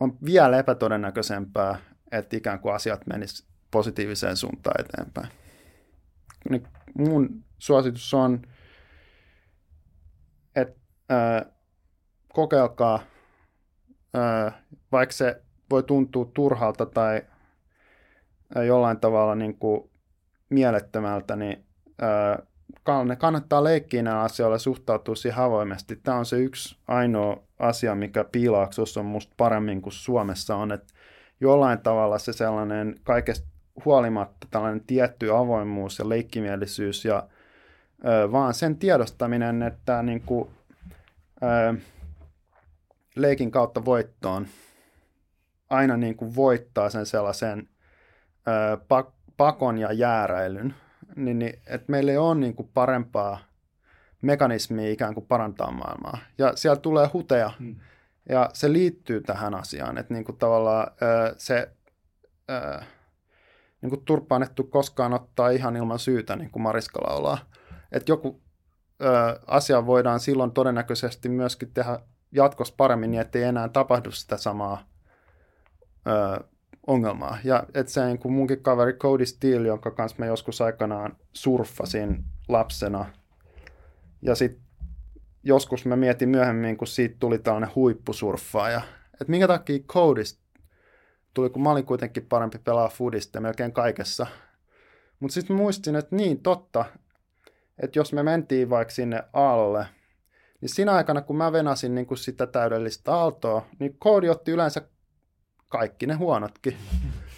on 0.00 0.18
vielä 0.24 0.58
epätodennäköisempää, 0.58 1.78
että 2.12 2.36
ikään 2.36 2.60
kuin 2.60 2.74
asiat 2.74 3.06
menis 3.06 3.46
positiiviseen 3.70 4.36
suuntaan 4.36 4.80
eteenpäin. 4.80 5.28
Niin 6.50 6.62
mun 6.98 7.44
suositus 7.58 8.14
on, 8.14 8.42
että 10.56 10.80
öö, 11.12 11.52
kokeilkaa 12.32 13.02
vaikka 14.92 15.12
se 15.12 15.42
voi 15.70 15.82
tuntua 15.82 16.30
turhalta 16.34 16.86
tai 16.86 17.22
jollain 18.66 19.00
tavalla 19.00 19.34
niin 19.34 19.58
kuin 19.58 19.90
mielettömältä, 20.48 21.36
niin 21.36 21.66
kannattaa 23.18 23.64
leikkiä 23.64 24.02
nämä 24.02 24.20
asioilla 24.20 24.54
ja 24.54 24.58
suhtautua 24.58 25.14
siihen 25.14 25.42
avoimesti. 25.42 25.96
Tämä 25.96 26.18
on 26.18 26.26
se 26.26 26.38
yksi 26.38 26.76
ainoa 26.88 27.42
asia, 27.60 27.94
mikä 27.94 28.24
piilaaksossa 28.24 29.00
on 29.00 29.06
musta 29.06 29.34
paremmin 29.36 29.82
kuin 29.82 29.92
Suomessa 29.92 30.56
on, 30.56 30.72
että 30.72 30.94
jollain 31.40 31.78
tavalla 31.78 32.18
se 32.18 32.32
sellainen 32.32 32.94
kaikesta 33.04 33.46
huolimatta 33.84 34.46
tällainen 34.50 34.84
tietty 34.86 35.36
avoimuus 35.36 35.98
ja 35.98 36.08
leikkimielisyys 36.08 37.04
ja 37.04 37.28
vaan 38.32 38.54
sen 38.54 38.76
tiedostaminen, 38.76 39.62
että 39.62 40.02
niin 40.02 40.20
kuin, 40.20 40.50
leikin 43.16 43.50
kautta 43.50 43.84
voittoon 43.84 44.46
aina 45.70 45.96
niin 45.96 46.16
kuin 46.16 46.36
voittaa 46.36 46.90
sen 46.90 47.06
sellaisen 47.06 47.68
ö, 48.48 48.76
pak- 48.88 49.14
pakon 49.36 49.78
ja 49.78 49.92
jääräilyn, 49.92 50.74
niin, 51.16 51.38
niin 51.38 51.60
että 51.66 51.92
meillä 51.92 52.10
ei 52.10 52.18
ole 52.18 52.34
niin 52.34 52.54
kuin 52.54 52.70
parempaa 52.74 53.38
mekanismia 54.22 54.90
ikään 54.90 55.14
kuin 55.14 55.26
parantaa 55.26 55.70
maailmaa. 55.70 56.18
Ja 56.38 56.56
siellä 56.56 56.80
tulee 56.80 57.06
huteja, 57.12 57.50
hmm. 57.58 57.76
ja 58.28 58.50
se 58.52 58.72
liittyy 58.72 59.20
tähän 59.20 59.54
asiaan, 59.54 59.98
että 59.98 60.14
niin 60.14 60.24
kuin 60.24 60.38
tavallaan 60.38 60.92
se 61.36 61.70
niin 63.82 63.90
kuin 63.90 64.04
turpaanettu 64.04 64.64
koskaan 64.64 65.12
ottaa 65.12 65.50
ihan 65.50 65.76
ilman 65.76 65.98
syytä, 65.98 66.36
niin 66.36 66.50
kuin 66.50 66.62
Mariska 66.62 67.00
laulaa. 67.00 67.38
Että 67.92 68.12
joku 68.12 68.42
asia 69.46 69.86
voidaan 69.86 70.20
silloin 70.20 70.50
todennäköisesti 70.50 71.28
myöskin 71.28 71.70
tehdä 71.74 71.98
jatkossa 72.32 72.74
paremmin 72.76 73.10
niin, 73.10 73.20
ettei 73.20 73.42
enää 73.42 73.68
tapahdu 73.68 74.10
sitä 74.10 74.36
samaa 74.36 74.88
ö, 76.06 76.44
ongelmaa. 76.86 77.38
Ja 77.44 77.64
että 77.74 77.92
se 77.92 78.04
niin 78.04 78.18
kuin 78.18 78.32
munkin 78.32 78.62
kaveri 78.62 78.92
Cody 78.92 79.26
Steele, 79.26 79.68
jonka 79.68 79.90
kanssa 79.90 80.16
mä 80.18 80.26
joskus 80.26 80.60
aikanaan 80.60 81.16
surffasin 81.32 82.24
lapsena, 82.48 83.06
ja 84.22 84.34
sitten 84.34 84.62
joskus 85.42 85.84
mä 85.86 85.96
mietin 85.96 86.28
myöhemmin, 86.28 86.76
kun 86.76 86.86
siitä 86.86 87.16
tuli 87.18 87.38
tällainen 87.38 87.74
huippusurffaaja, 87.74 88.80
että 89.12 89.30
minkä 89.30 89.48
takia 89.48 89.78
Codista 89.78 90.40
tuli, 91.34 91.50
kun 91.50 91.62
mä 91.62 91.70
olin 91.70 91.86
kuitenkin 91.86 92.26
parempi 92.26 92.58
pelaa 92.58 92.88
foodista 92.88 93.40
melkein 93.40 93.72
kaikessa. 93.72 94.26
Mutta 95.20 95.34
sitten 95.34 95.56
muistin, 95.56 95.96
että 95.96 96.16
niin, 96.16 96.42
totta, 96.42 96.84
että 97.82 97.98
jos 97.98 98.12
me 98.12 98.22
mentiin 98.22 98.70
vaikka 98.70 98.94
sinne 98.94 99.22
alle– 99.32 99.86
niin 100.60 100.68
siinä 100.68 100.92
aikana, 100.92 101.20
kun 101.20 101.36
mä 101.36 101.52
venasin 101.52 101.94
niin 101.94 102.06
kuin 102.06 102.18
sitä 102.18 102.46
täydellistä 102.46 103.14
aaltoa, 103.14 103.66
niin 103.78 103.96
koodi 103.98 104.28
otti 104.28 104.50
yleensä 104.50 104.82
kaikki 105.68 106.06
ne 106.06 106.14
huonotkin. 106.14 106.76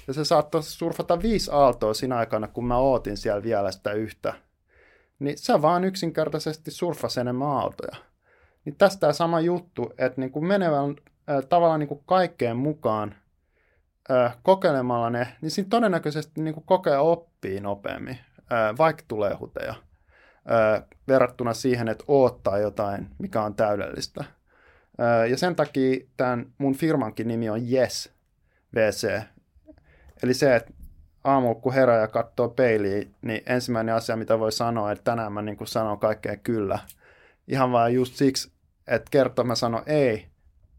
Ja 0.06 0.14
se 0.14 0.24
saattoi 0.24 0.62
surfata 0.62 1.22
viisi 1.22 1.50
aaltoa 1.52 1.94
siinä 1.94 2.16
aikana, 2.16 2.48
kun 2.48 2.66
mä 2.66 2.76
ootin 2.76 3.16
siellä 3.16 3.42
vielä 3.42 3.72
sitä 3.72 3.92
yhtä. 3.92 4.34
Niin 5.22 5.38
se 5.38 5.62
vaan 5.62 5.84
yksinkertaisesti 5.84 6.70
surfasi 6.70 7.20
enemmän 7.20 7.48
aaltoja. 7.48 7.96
Niin 8.64 8.76
tästä 8.76 9.00
tämä 9.00 9.12
sama 9.12 9.40
juttu, 9.40 9.92
että 9.98 10.20
niin 10.20 10.30
kuin 10.30 10.46
menevän 10.46 10.96
äh, 11.30 11.44
tavallaan 11.48 11.80
niin 11.80 11.88
kuin 11.88 12.02
kaikkeen 12.06 12.56
mukaan 12.56 13.14
äh, 14.10 14.36
kokeilemalla 14.42 15.10
ne, 15.10 15.28
niin 15.40 15.50
siinä 15.50 15.68
todennäköisesti 15.70 16.40
niin 16.40 16.54
kuin 16.54 16.66
kokea 16.66 17.00
oppii 17.00 17.60
nopeammin, 17.60 18.18
äh, 18.52 18.78
vaikka 18.78 19.02
tulee 19.08 19.34
huteja 19.34 19.74
verrattuna 21.08 21.54
siihen, 21.54 21.88
että 21.88 22.04
oottaa 22.08 22.58
jotain, 22.58 23.08
mikä 23.18 23.42
on 23.42 23.54
täydellistä. 23.54 24.24
ja 25.30 25.36
sen 25.36 25.56
takia 25.56 26.06
tämän 26.16 26.46
mun 26.58 26.74
firmankin 26.74 27.28
nimi 27.28 27.50
on 27.50 27.72
Yes 27.72 28.12
VC. 28.74 29.22
Eli 30.22 30.34
se, 30.34 30.56
että 30.56 30.72
aamu 31.24 31.54
kun 31.54 31.74
herää 31.74 32.00
ja 32.00 32.08
katsoo 32.08 32.48
peiliin, 32.48 33.14
niin 33.22 33.42
ensimmäinen 33.46 33.94
asia, 33.94 34.16
mitä 34.16 34.38
voi 34.38 34.52
sanoa, 34.52 34.92
että 34.92 35.04
tänään 35.04 35.32
mä 35.32 35.42
niin 35.42 35.56
kuin 35.56 35.68
sanon 35.68 35.98
kaikkea 35.98 36.36
kyllä. 36.36 36.78
Ihan 37.48 37.72
vaan 37.72 37.94
just 37.94 38.14
siksi, 38.14 38.52
että 38.86 39.10
kertoo 39.10 39.44
mä 39.44 39.54
sanon 39.54 39.82
ei, 39.86 40.26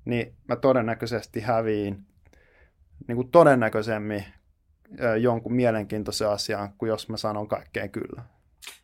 niin 0.06 0.34
mä 0.48 0.56
todennäköisesti 0.56 1.42
häviin 1.42 2.06
niin 3.08 3.16
kuin 3.16 3.32
todennäköisemmin 3.32 4.26
jonkun 5.22 5.54
mielenkiintoisen 5.54 6.30
asian, 6.30 6.74
kuin 6.78 6.90
jos 6.90 7.10
mä 7.10 7.18
sanon 7.18 7.48
kaikkeen 7.48 7.92
kyllä. 7.92 8.24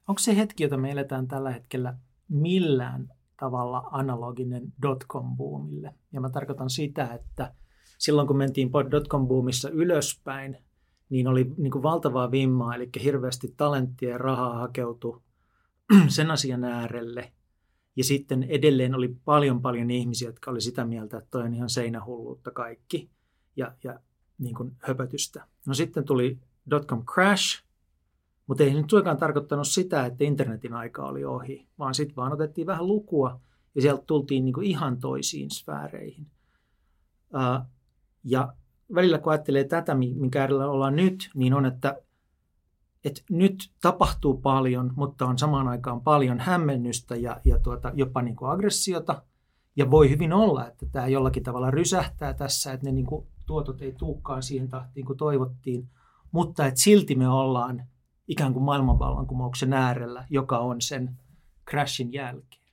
Onko 0.08 0.20
se 0.20 0.38
hetki, 0.38 0.64
jota 0.64 0.78
me 0.78 0.92
eletään 0.92 1.28
tällä 1.28 1.52
hetkellä 1.52 1.94
millään 2.30 3.14
tavalla 3.40 3.84
analoginen 3.92 4.74
dotcom-boomille? 4.86 5.94
Ja 6.14 6.22
mä 6.22 6.30
tarkoitan 6.30 6.70
sitä, 6.70 7.14
että 7.14 7.54
silloin 7.98 8.28
kun 8.28 8.38
mentiin 8.38 8.70
dotcom-boomissa 8.70 9.70
ylöspäin, 9.74 10.58
niin 11.10 11.28
oli 11.28 11.52
niin 11.58 11.72
kuin 11.72 11.84
valtavaa 11.84 12.32
vimmaa, 12.32 12.76
eli 12.76 12.90
hirveästi 13.04 13.54
talenttia 13.58 14.10
ja 14.10 14.18
rahaa 14.18 14.58
hakeutui 14.58 15.22
sen 16.08 16.32
asian 16.32 16.64
äärelle. 16.64 17.32
Ja 17.96 18.04
sitten 18.04 18.44
edelleen 18.44 18.96
oli 18.96 19.16
paljon 19.26 19.62
paljon 19.62 19.92
ihmisiä, 19.92 20.30
jotka 20.30 20.52
oli 20.52 20.62
sitä 20.62 20.86
mieltä, 20.86 21.18
että 21.18 21.30
toi 21.32 21.44
on 21.44 21.54
ihan 21.54 21.70
seinähulluutta 21.70 22.52
kaikki 22.52 23.10
ja, 23.56 23.76
ja 23.84 24.00
niin 24.38 24.56
kuin 24.56 24.76
höpötystä. 24.80 25.48
No 25.68 25.74
sitten 25.74 26.06
tuli 26.06 26.40
dotcom 26.70 27.06
crash, 27.06 27.64
mutta 28.48 28.64
ei 28.64 28.74
nyt 28.74 28.90
suinkaan 28.90 29.18
tarkoittanut 29.18 29.68
sitä, 29.68 30.06
että 30.06 30.24
internetin 30.24 30.74
aika 30.74 31.06
oli 31.06 31.26
ohi, 31.26 31.68
vaan 31.80 31.96
sitten 31.96 32.16
vaan 32.16 32.34
otettiin 32.34 32.68
vähän 32.68 32.88
lukua 32.88 33.42
ja 33.76 33.82
sieltä 33.82 34.04
tultiin 34.08 34.46
niin 34.46 34.54
kuin 34.54 34.68
ihan 34.68 35.00
toisiin 35.00 35.52
sfääreihin. 35.52 36.28
Uh, 37.34 37.66
ja 38.24 38.54
välillä 38.96 39.18
kun 39.18 39.32
ajattelee 39.32 39.64
tätä, 39.64 39.96
minkä 39.96 40.42
äärellä 40.42 40.68
ollaan 40.68 40.96
nyt, 40.96 41.30
niin 41.36 41.54
on, 41.54 41.66
että, 41.66 42.02
että 43.06 43.22
nyt 43.30 43.72
tapahtuu 43.82 44.38
paljon, 44.38 44.94
mutta 44.96 45.26
on 45.26 45.38
samaan 45.38 45.68
aikaan 45.68 46.02
paljon 46.02 46.40
hämmennystä 46.40 47.16
ja, 47.16 47.42
ja 47.46 47.60
tuota, 47.60 47.92
jopa 47.94 48.22
niin 48.22 48.36
kuin 48.36 48.52
aggressiota. 48.52 49.22
Ja 49.76 49.92
voi 49.92 50.10
hyvin 50.10 50.34
olla, 50.34 50.68
että 50.68 50.86
tämä 50.92 51.08
jollakin 51.08 51.44
tavalla 51.44 51.72
rysähtää 51.72 52.34
tässä, 52.34 52.74
että 52.74 52.86
ne 52.86 52.92
niin 52.92 53.06
kuin 53.06 53.28
tuotot 53.46 53.82
ei 53.82 53.92
tuukkaan 53.92 54.44
siihen 54.44 54.70
tahtiin 54.70 55.06
kuin 55.06 55.18
toivottiin, 55.18 55.90
mutta 56.32 56.66
että 56.66 56.80
silti 56.80 57.16
me 57.16 57.30
ollaan 57.30 57.84
ikään 58.28 58.54
kuin 58.54 58.64
maailmanvallankumouksen 58.64 59.74
äärellä, 59.74 60.26
joka 60.30 60.60
on 60.60 60.82
sen 60.82 61.18
crashin 61.70 62.14
jälkeen. 62.14 62.64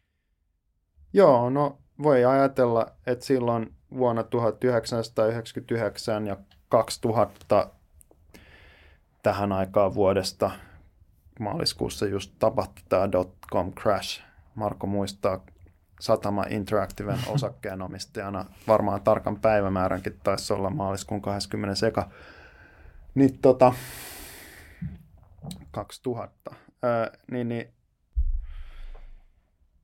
Joo, 1.12 1.50
no 1.50 1.78
voi 2.02 2.24
ajatella, 2.24 2.86
että 3.06 3.24
silloin 3.24 3.75
vuonna 3.96 4.22
1999 4.22 6.26
ja 6.26 6.36
2000 6.68 7.70
tähän 9.22 9.52
aikaan 9.52 9.94
vuodesta 9.94 10.50
maaliskuussa 11.40 12.06
just 12.06 12.32
tapahtui 12.38 12.84
tämä 12.88 13.12
dot-com 13.12 13.72
crash. 13.72 14.22
Marko 14.54 14.86
muistaa 14.86 15.40
Satama 16.00 16.44
Interactiven 16.48 17.18
osakkeenomistajana. 17.34 18.44
Varmaan 18.68 19.02
tarkan 19.02 19.40
päivämääränkin 19.40 20.20
taisi 20.22 20.52
olla 20.52 20.70
maaliskuun 20.70 21.22
20. 21.22 21.74
seka. 21.74 22.10
Niin 23.14 23.38
tota, 23.38 23.74
2000. 25.70 26.54
Ää, 26.82 27.10
niin, 27.30 27.48
niin, 27.48 27.72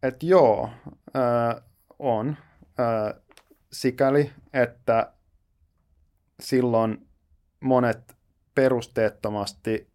et 0.03 0.23
joo, 0.23 0.71
ää, 1.15 1.63
on. 1.99 2.37
Ää, 2.79 3.15
sikäli, 3.73 4.33
että 4.53 5.13
silloin 6.41 7.09
monet 7.61 8.17
perusteettomasti 8.55 9.89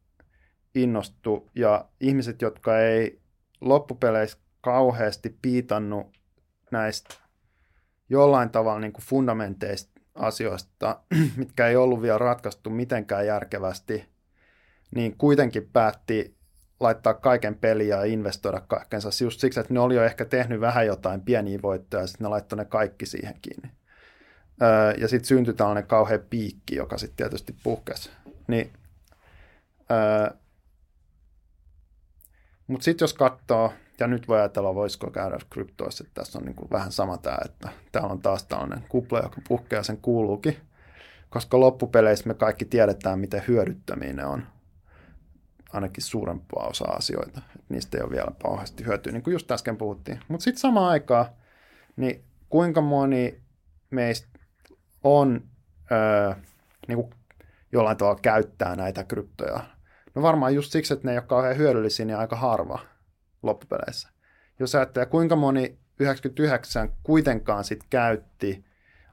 innostu 0.75 1.49
ja 1.55 1.85
ihmiset, 1.99 2.41
jotka 2.41 2.79
ei 2.79 3.21
loppupeleissä 3.61 4.37
kauheasti 4.61 5.37
piitannut 5.41 6.17
näistä 6.71 7.15
jollain 8.09 8.49
tavalla 8.49 8.79
niin 8.79 8.93
kuin 8.93 9.05
fundamenteista 9.05 10.01
asioista, 10.15 11.01
mitkä 11.37 11.67
ei 11.67 11.75
ollut 11.75 12.01
vielä 12.01 12.17
ratkaistu 12.17 12.69
mitenkään 12.69 13.25
järkevästi, 13.25 14.09
niin 14.95 15.17
kuitenkin 15.17 15.69
päätti 15.73 16.36
laittaa 16.79 17.13
kaiken 17.13 17.55
peliä 17.55 17.97
ja 17.97 18.03
investoida 18.03 18.61
kaikkensa 18.67 19.09
just 19.23 19.39
siksi, 19.39 19.59
että 19.59 19.73
ne 19.73 19.79
oli 19.79 19.95
jo 19.95 20.03
ehkä 20.03 20.25
tehnyt 20.25 20.61
vähän 20.61 20.85
jotain 20.85 21.21
pieniä 21.21 21.59
voittoja 21.61 22.03
ja 22.03 22.07
sitten 22.07 22.25
ne 22.25 22.29
laittoi 22.29 22.57
ne 22.57 22.65
kaikki 22.65 23.05
siihen 23.05 23.35
kiinni. 23.41 23.71
Öö, 24.61 24.93
ja 24.97 25.07
sitten 25.07 25.27
syntyi 25.27 25.53
tällainen 25.53 25.87
kauhean 25.87 26.21
piikki, 26.29 26.75
joka 26.75 26.97
sitten 26.97 27.17
tietysti 27.17 27.55
puhkesi. 27.63 28.09
Niin, 28.47 28.73
öö, 29.91 30.29
Mutta 32.67 32.83
sitten 32.83 33.03
jos 33.03 33.13
katsoo, 33.13 33.73
ja 33.99 34.07
nyt 34.07 34.27
voi 34.27 34.39
ajatella, 34.39 34.75
voisiko 34.75 35.11
käydä 35.11 35.37
kryptoissa, 35.49 36.03
että 36.07 36.21
tässä 36.21 36.39
on 36.39 36.45
niin 36.45 36.55
kuin 36.55 36.69
vähän 36.71 36.91
sama 36.91 37.17
tämä, 37.17 37.37
että 37.45 37.69
täällä 37.91 38.09
on 38.09 38.21
taas 38.21 38.43
tällainen 38.43 38.83
kupla, 38.89 39.19
joka 39.19 39.41
puhkeaa 39.47 39.83
sen 39.83 39.97
kuuluukin, 39.97 40.57
koska 41.29 41.59
loppupeleissä 41.59 42.27
me 42.27 42.33
kaikki 42.33 42.65
tiedetään, 42.65 43.19
miten 43.19 43.43
hyödyttömiä 43.47 44.13
ne 44.13 44.25
on 44.25 44.43
ainakin 45.73 46.03
suurempaa 46.03 46.67
osaa 46.67 46.91
asioita. 46.91 47.41
Niistä 47.69 47.97
ei 47.97 48.03
ole 48.03 48.11
vielä 48.11 48.31
pauhasti 48.43 48.85
hyötyä, 48.85 49.13
niin 49.13 49.23
kuin 49.23 49.31
just 49.31 49.51
äsken 49.51 49.77
puhuttiin. 49.77 50.19
Mutta 50.27 50.43
sitten 50.43 50.61
samaan 50.61 50.91
aikaan, 50.91 51.25
niin 51.95 52.23
kuinka 52.49 52.81
moni 52.81 53.41
meistä 53.89 54.27
on 55.03 55.41
öö, 55.91 56.33
niin 56.87 56.95
kuin 56.95 57.09
jollain 57.71 57.97
tavalla 57.97 58.19
käyttää 58.21 58.75
näitä 58.75 59.03
kryptoja? 59.03 59.59
No 60.15 60.21
varmaan 60.21 60.55
just 60.55 60.71
siksi, 60.71 60.93
että 60.93 61.07
ne 61.07 61.11
ei 61.11 61.17
ole 61.17 61.25
kauhean 61.27 61.57
hyödyllisiä, 61.57 62.05
niin 62.05 62.17
aika 62.17 62.35
harva 62.35 62.79
loppupeleissä. 63.43 64.09
Jos 64.59 64.75
ajattelee, 64.75 65.05
kuinka 65.05 65.35
moni 65.35 65.77
99 65.99 66.89
kuitenkaan 67.03 67.63
sit 67.63 67.83
käytti 67.89 68.65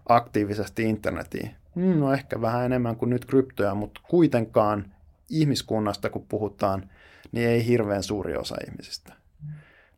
aktiivisesti 0.08 0.82
internetiä, 0.82 1.50
hmm, 1.74 1.98
no 1.98 2.12
ehkä 2.12 2.40
vähän 2.40 2.64
enemmän 2.64 2.96
kuin 2.96 3.10
nyt 3.10 3.24
kryptoja, 3.24 3.74
mutta 3.74 4.00
kuitenkaan 4.08 4.93
ihmiskunnasta, 5.30 6.10
kun 6.10 6.26
puhutaan, 6.28 6.90
niin 7.32 7.48
ei 7.48 7.66
hirveän 7.66 8.02
suuri 8.02 8.36
osa 8.36 8.56
ihmisistä. 8.68 9.14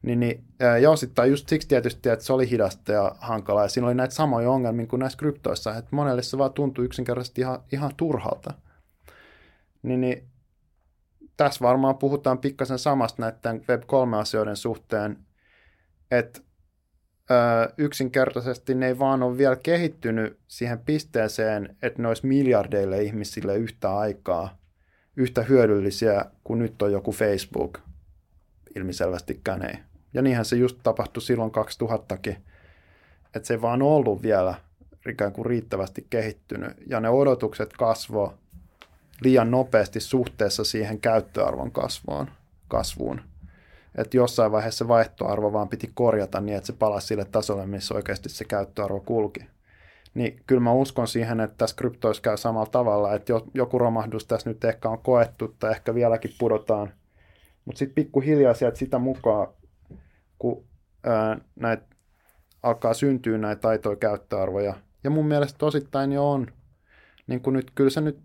Niin, 0.03 0.21
niin, 0.21 0.45
ja 0.83 0.91
osittain 0.91 1.31
just 1.31 1.49
siksi 1.49 1.69
tietysti, 1.69 2.09
että 2.09 2.25
se 2.25 2.33
oli 2.33 2.51
hidasta 2.51 2.93
ja 2.93 3.13
hankalaa, 3.19 3.65
ja 3.65 3.69
siinä 3.69 3.87
oli 3.87 3.95
näitä 3.95 4.15
samoja 4.15 4.51
ongelmia 4.51 4.87
kuin 4.87 5.01
näissä 5.01 5.19
kryptoissa, 5.19 5.77
että 5.77 5.97
monelle 5.97 6.23
se 6.23 6.39
vaan 6.39 6.53
tuntui 6.53 6.85
yksinkertaisesti 6.85 7.41
ihan, 7.41 7.59
ihan 7.73 7.93
turhalta. 7.97 8.55
Niin, 9.83 10.01
niin 10.01 10.29
tässä 11.37 11.61
varmaan 11.61 11.99
puhutaan 11.99 12.39
pikkasen 12.39 12.79
samasta 12.79 13.23
näiden 13.23 13.61
Web3-asioiden 13.61 14.57
suhteen, 14.57 15.19
että 16.11 16.41
ö, 17.31 17.35
yksinkertaisesti 17.79 18.75
ne 18.75 18.87
ei 18.87 18.99
vaan 18.99 19.23
ole 19.23 19.39
vielä 19.39 19.57
kehittynyt 19.57 20.39
siihen 20.49 20.79
pisteeseen, 20.79 21.77
että 21.83 22.03
ne 22.03 22.09
olisi 22.09 22.27
miljardeille 22.27 23.03
ihmisille 23.03 23.57
yhtä 23.57 23.97
aikaa 23.97 24.59
yhtä 25.17 25.43
hyödyllisiä 25.43 26.25
kuin 26.45 26.59
nyt 26.59 26.83
on 26.83 26.93
joku 26.93 27.13
Facebook. 27.13 27.79
Ilmiselvästikään 28.77 29.63
ei. 29.63 29.79
Ja 30.15 30.23
niinhän 30.23 30.45
se 30.45 30.57
just 30.57 30.79
tapahtui 30.83 31.23
silloin 31.23 31.53
2000kin, 31.53 32.37
että 33.35 33.47
se 33.47 33.55
ei 33.55 33.63
vaan 33.63 33.83
ollut 33.83 34.23
vielä 34.23 34.55
ikään 35.09 35.33
kuin 35.33 35.47
riittävästi 35.47 36.07
kehittynyt. 36.11 36.73
Ja 36.87 37.01
ne 37.01 37.09
odotukset 37.09 37.73
kasvoi 37.73 38.31
liian 39.21 39.51
nopeasti 39.51 40.01
suhteessa 40.01 40.65
siihen 40.65 41.01
käyttöarvon 41.01 41.71
kasvuun. 41.73 42.31
kasvuun. 42.69 43.21
Että 43.95 44.17
jossain 44.17 44.53
vaiheessa 44.53 44.89
vaihtoarvo 44.89 45.53
vaan 45.53 45.69
piti 45.69 45.91
korjata 45.95 46.41
niin, 46.41 46.57
että 46.57 46.67
se 46.67 46.73
palasi 46.73 47.07
sille 47.07 47.25
tasolle, 47.25 47.67
missä 47.67 47.95
oikeasti 47.95 48.29
se 48.29 48.45
käyttöarvo 48.45 49.01
kulki. 49.01 49.41
Niin 50.17 50.41
kyllä 50.47 50.61
mä 50.61 50.73
uskon 50.73 51.09
siihen, 51.09 51.41
että 51.41 51.57
tässä 51.59 51.77
kryptoissa 51.77 52.23
käy 52.23 52.37
samalla 52.37 52.71
tavalla, 52.71 53.15
että 53.15 53.33
joku 53.55 53.79
romahdus 53.79 54.27
tässä 54.27 54.51
nyt 54.51 54.65
ehkä 54.65 54.89
on 54.89 54.99
koettu 54.99 55.57
tai 55.59 55.71
ehkä 55.71 55.95
vieläkin 55.95 56.31
pudotaan. 56.39 56.93
Mutta 57.65 57.79
sitten 57.79 57.95
pikkuhiljaa 57.95 58.55
sieltä 58.55 58.79
sitä 58.79 58.99
mukaan, 58.99 59.49
kun 60.39 60.65
ää, 61.05 61.39
näitä 61.57 61.83
alkaa 62.63 62.95
syntyä 62.95 63.39
näitä 63.39 63.61
taitoja 63.61 63.97
käyttöarvoja. 63.97 64.75
Ja 65.05 65.11
mun 65.11 65.27
mielestä 65.27 65.67
osittain 65.67 66.13
jo 66.13 66.31
on. 66.31 66.47
Niin 67.27 67.41
kuin 67.41 67.55
nyt, 67.55 67.71
kyllä 67.75 67.91
se 67.91 68.01
nyt 68.01 68.19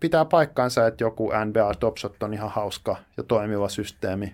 pitää 0.00 0.24
paikkaansa, 0.24 0.86
että 0.86 1.04
joku 1.04 1.30
NBA 1.44 1.74
Topshot 1.74 2.22
on 2.22 2.34
ihan 2.34 2.50
hauska 2.50 2.96
ja 3.16 3.22
toimiva 3.22 3.68
systeemi. 3.68 4.32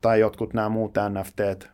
Tai 0.00 0.20
jotkut 0.20 0.54
nämä 0.54 0.68
muut 0.68 0.94
NFT, 1.08 1.68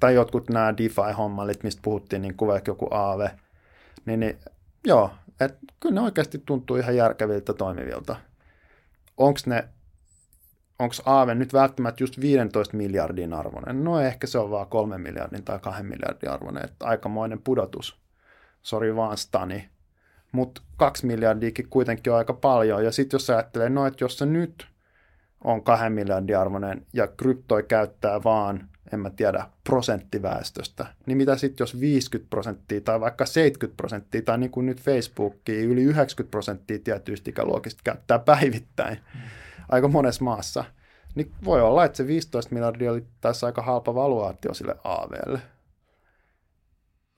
tai 0.00 0.14
jotkut 0.14 0.50
nämä 0.50 0.74
DeFi-hommalit, 0.76 1.62
mistä 1.62 1.82
puhuttiin, 1.84 2.22
niin 2.22 2.34
kuin 2.34 2.62
joku 2.66 2.88
Aave. 2.90 3.30
Niin, 4.06 4.20
niin 4.20 4.38
joo, 4.86 5.10
että 5.40 5.58
kyllä 5.80 5.94
ne 5.94 6.00
oikeasti 6.00 6.42
tuntuu 6.46 6.76
ihan 6.76 6.96
järkeviltä 6.96 7.54
toimivilta. 7.54 8.16
Onko 9.16 9.40
ne 9.46 9.68
onko 10.78 10.94
Aave 11.04 11.34
nyt 11.34 11.52
välttämättä 11.52 12.02
just 12.02 12.20
15 12.20 12.76
miljardin 12.76 13.34
arvoinen? 13.34 13.84
No 13.84 14.00
ehkä 14.00 14.26
se 14.26 14.38
on 14.38 14.50
vaan 14.50 14.66
3 14.66 14.98
miljardin 14.98 15.44
tai 15.44 15.58
2 15.58 15.82
miljardin 15.82 16.30
arvoinen, 16.30 16.64
että 16.64 16.86
aikamoinen 16.86 17.40
pudotus. 17.42 17.98
Sori 18.62 18.96
vaan 18.96 19.16
Stani 19.16 19.70
mutta 20.32 20.62
kaksi 20.76 21.06
miljardiakin 21.06 21.68
kuitenkin 21.70 22.12
on 22.12 22.18
aika 22.18 22.32
paljon. 22.32 22.84
Ja 22.84 22.92
sitten 22.92 23.14
jos 23.14 23.30
ajattelee, 23.30 23.68
no 23.68 23.86
että 23.86 24.04
jos 24.04 24.18
se 24.18 24.26
nyt 24.26 24.66
on 25.44 25.64
kahden 25.64 25.92
miljardin 25.92 26.38
arvoinen 26.38 26.86
ja 26.92 27.06
kryptoi 27.06 27.62
käyttää 27.62 28.22
vaan, 28.24 28.68
en 28.92 29.00
mä 29.00 29.10
tiedä, 29.10 29.46
prosenttiväestöstä, 29.64 30.86
niin 31.06 31.18
mitä 31.18 31.36
sitten 31.36 31.62
jos 31.62 31.80
50 31.80 32.30
prosenttia 32.30 32.80
tai 32.80 33.00
vaikka 33.00 33.26
70 33.26 33.76
prosenttia 33.76 34.22
tai 34.22 34.38
niin 34.38 34.50
kuin 34.50 34.66
nyt 34.66 34.80
Facebookia 34.80 35.60
yli 35.64 35.82
90 35.82 36.30
prosenttia 36.30 36.78
tietyistä 36.78 37.30
ikäluokista 37.30 37.80
käyttää 37.84 38.18
päivittäin 38.18 38.98
mm. 39.14 39.20
aika 39.68 39.88
monessa 39.88 40.24
maassa, 40.24 40.64
niin 41.14 41.32
voi 41.44 41.62
olla, 41.62 41.84
että 41.84 41.96
se 41.96 42.06
15 42.06 42.54
miljardia 42.54 42.92
oli 42.92 43.06
tässä 43.20 43.46
aika 43.46 43.62
halpa 43.62 43.94
valuaatio 43.94 44.54
sille 44.54 44.76
AVlle. 44.84 45.40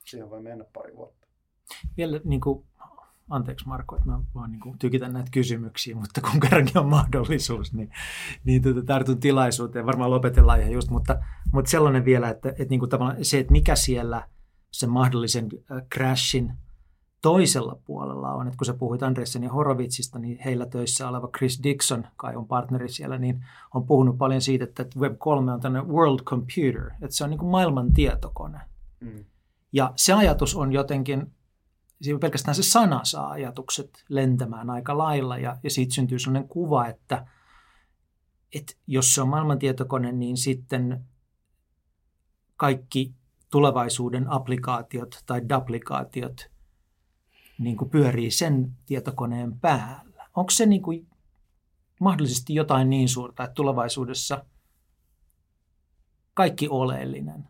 Siihen 0.05 0.29
voi 0.29 0.41
mennä 0.41 0.65
pari 0.73 0.95
vuotta. 0.95 1.27
Vielä 1.97 2.19
niin 2.23 2.41
kuin 2.41 2.65
anteeksi 3.31 3.67
Marko, 3.67 3.95
että 3.95 4.09
mä 4.09 4.19
vaan 4.35 4.51
niin 4.51 4.59
kuin 4.59 4.79
tykitän 4.79 5.13
näitä 5.13 5.31
kysymyksiä, 5.31 5.95
mutta 5.95 6.21
kun 6.21 6.39
kerrankin 6.39 6.77
on 6.77 6.89
mahdollisuus, 6.89 7.73
niin, 7.73 7.91
niin 8.43 8.61
tuota, 8.61 8.83
tartun 8.83 9.19
tilaisuuteen. 9.19 9.85
Varmaan 9.85 10.11
lopetellaan 10.11 10.59
ihan 10.59 10.71
just, 10.71 10.89
mutta, 10.89 11.19
mutta 11.53 11.71
sellainen 11.71 12.05
vielä, 12.05 12.29
että, 12.29 12.49
että 12.49 12.65
niin 12.69 12.79
kuin 12.79 12.91
se, 13.21 13.39
että 13.39 13.51
mikä 13.51 13.75
siellä 13.75 14.27
sen 14.71 14.89
mahdollisen 14.89 15.49
äh, 15.71 15.81
crashin 15.95 16.53
toisella 17.21 17.79
puolella 17.85 18.33
on, 18.33 18.47
että 18.47 18.57
kun 18.57 18.65
sä 18.65 18.73
puhuit 18.73 19.03
Andressen 19.03 19.43
ja 19.43 19.51
Horovitsista, 19.51 20.19
niin 20.19 20.39
heillä 20.45 20.65
töissä 20.65 21.09
oleva 21.09 21.29
Chris 21.37 21.63
Dixon, 21.63 22.07
kai 22.17 22.35
on 22.35 22.47
partneri 22.47 22.89
siellä, 22.89 23.17
niin 23.17 23.45
on 23.73 23.85
puhunut 23.85 24.17
paljon 24.17 24.41
siitä, 24.41 24.63
että 24.63 24.83
Web3 24.83 25.49
on 25.49 25.61
tämmöinen 25.61 25.91
world 25.91 26.19
computer, 26.19 26.91
että 27.01 27.15
se 27.15 27.23
on 27.23 27.29
niin 27.29 27.39
kuin 27.39 27.49
maailman 27.49 27.93
tietokone. 27.93 28.59
Mm. 28.99 29.25
Ja 29.73 29.93
se 29.95 30.13
ajatus 30.13 30.55
on 30.55 30.73
jotenkin 30.73 31.31
siinä 32.01 32.19
pelkästään 32.19 32.55
se 32.55 32.63
sana 32.63 32.99
saa 33.03 33.29
ajatukset 33.29 34.03
lentämään 34.09 34.69
aika 34.69 34.97
lailla 34.97 35.37
ja, 35.37 35.57
ja 35.63 35.69
siitä 35.69 35.93
syntyy 35.93 36.19
sellainen 36.19 36.49
kuva, 36.49 36.87
että, 36.87 37.25
että 38.55 38.73
jos 38.87 39.15
se 39.15 39.21
on 39.21 39.29
maailmantietokone, 39.29 40.11
niin 40.11 40.37
sitten 40.37 41.05
kaikki 42.57 43.13
tulevaisuuden 43.51 44.29
applikaatiot 44.29 45.23
tai 45.25 45.41
duplikaatiot 45.49 46.51
niin 47.59 47.77
kuin 47.77 47.89
pyörii 47.89 48.31
sen 48.31 48.71
tietokoneen 48.85 49.59
päällä. 49.59 50.29
Onko 50.35 50.49
se 50.49 50.65
niin 50.65 50.81
kuin 50.81 51.07
mahdollisesti 51.99 52.55
jotain 52.55 52.89
niin 52.89 53.09
suurta, 53.09 53.43
että 53.43 53.53
tulevaisuudessa 53.53 54.45
kaikki 56.33 56.67
oleellinen 56.69 57.47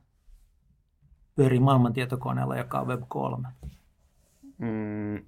pyörii 1.36 1.60
maailmantietokoneella, 1.60 2.58
joka 2.58 2.80
on 2.80 2.88
Web 2.88 3.02
3? 3.08 3.48
Mm. 4.62 5.24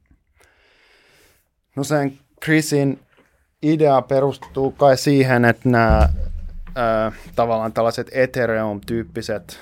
No 1.75 1.83
sen 1.83 2.19
Chrisin 2.43 2.99
idea 3.61 4.01
perustuu 4.01 4.71
kai 4.71 4.97
siihen, 4.97 5.45
että 5.45 5.69
nämä 5.69 6.09
ää, 6.75 7.11
tavallaan 7.35 7.73
tällaiset 7.73 8.09
Ethereum-tyyppiset 8.11 9.59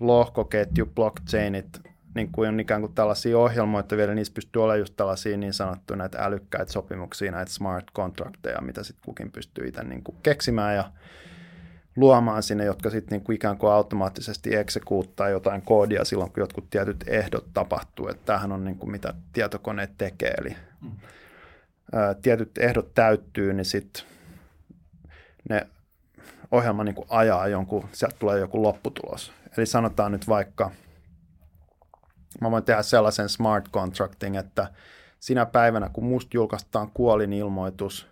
lohkoketju, 0.00 0.86
blockchainit, 0.86 1.80
niin 2.14 2.32
kuin 2.32 2.48
on 2.48 2.60
ikään 2.60 2.80
kuin 2.80 2.94
tällaisia 2.94 3.38
ohjelmoita 3.38 3.96
vielä, 3.96 4.14
niissä 4.14 4.34
pystyy 4.34 4.62
olemaan 4.62 4.78
just 4.78 4.94
tällaisia 4.96 5.36
niin 5.36 5.52
sanottuja 5.52 5.96
näitä 5.96 6.24
älykkäitä 6.24 6.72
sopimuksia, 6.72 7.32
näitä 7.32 7.52
smart 7.52 7.86
contracteja, 7.94 8.60
mitä 8.60 8.82
sitten 8.82 9.04
kukin 9.04 9.32
pystyy 9.32 9.68
itse 9.68 9.84
niin 9.84 10.02
kuin 10.02 10.16
keksimään 10.22 10.76
ja 10.76 10.84
luomaan 11.96 12.42
sinne, 12.42 12.64
jotka 12.64 12.90
sitten 12.90 13.18
niin 13.18 13.34
ikään 13.34 13.58
kuin 13.58 13.72
automaattisesti 13.72 14.56
eksekuuttaa 14.56 15.28
jotain 15.28 15.62
koodia 15.62 16.04
silloin, 16.04 16.32
kun 16.32 16.40
jotkut 16.40 16.70
tietyt 16.70 17.04
ehdot 17.06 17.46
tapahtuu. 17.54 18.08
Että 18.08 18.26
tämähän 18.26 18.52
on 18.52 18.64
niin 18.64 18.78
kuin 18.78 18.90
mitä 18.90 19.14
tietokoneet 19.32 19.90
tekee. 19.98 20.34
Eli 20.38 20.56
mm. 20.80 20.90
ää, 21.92 22.14
tietyt 22.14 22.58
ehdot 22.58 22.94
täyttyy, 22.94 23.52
niin 23.52 23.64
sitten 23.64 24.02
ne 25.48 25.66
ohjelma 26.50 26.84
niin 26.84 26.94
kuin 26.94 27.06
ajaa 27.10 27.48
jonkun, 27.48 27.88
sieltä 27.92 28.16
tulee 28.18 28.38
joku 28.38 28.62
lopputulos. 28.62 29.32
Eli 29.56 29.66
sanotaan 29.66 30.12
nyt 30.12 30.28
vaikka, 30.28 30.70
mä 32.40 32.50
voin 32.50 32.64
tehdä 32.64 32.82
sellaisen 32.82 33.28
smart 33.28 33.68
contracting, 33.70 34.36
että 34.36 34.70
sinä 35.20 35.46
päivänä, 35.46 35.90
kun 35.92 36.04
musta 36.04 36.36
julkaistaan 36.36 36.90
kuolinilmoitus, 36.94 38.06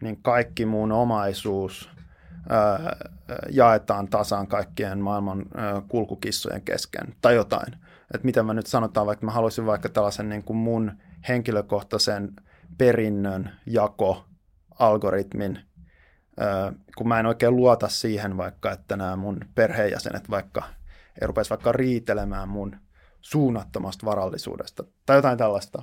niin 0.00 0.18
kaikki 0.22 0.66
mun 0.66 0.92
omaisuus 0.92 1.95
jaetaan 3.50 4.08
tasan 4.08 4.46
kaikkien 4.46 4.98
maailman 4.98 5.44
kulkukissojen 5.88 6.62
kesken 6.62 7.14
tai 7.20 7.34
jotain. 7.34 7.72
Että 8.14 8.24
miten 8.24 8.46
mä 8.46 8.54
nyt 8.54 8.66
sanotaan, 8.66 9.06
vaikka 9.06 9.26
mä 9.26 9.32
haluaisin 9.32 9.66
vaikka 9.66 9.88
tällaisen 9.88 10.28
niin 10.28 10.42
kuin 10.42 10.56
mun 10.56 10.92
henkilökohtaisen 11.28 12.32
perinnön 12.78 13.50
jako 13.66 14.24
algoritmin, 14.78 15.60
kun 16.96 17.08
mä 17.08 17.20
en 17.20 17.26
oikein 17.26 17.56
luota 17.56 17.88
siihen 17.88 18.36
vaikka, 18.36 18.72
että 18.72 18.96
nämä 18.96 19.16
mun 19.16 19.40
perheenjäsenet 19.54 20.30
vaikka 20.30 20.62
ei 21.20 21.26
rupesi 21.26 21.50
vaikka 21.50 21.72
riitelemään 21.72 22.48
mun 22.48 22.76
suunnattomasta 23.20 24.06
varallisuudesta 24.06 24.84
tai 25.06 25.16
jotain 25.16 25.38
tällaista, 25.38 25.82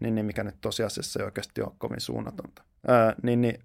niin, 0.00 0.14
niin 0.14 0.26
mikä 0.26 0.44
nyt 0.44 0.60
tosiasiassa 0.60 1.20
ei 1.20 1.24
oikeasti 1.24 1.62
ole 1.62 1.72
kovin 1.78 2.00
suunnatonta. 2.00 2.62
Ää, 2.86 3.14
niin, 3.22 3.40
niin, 3.40 3.64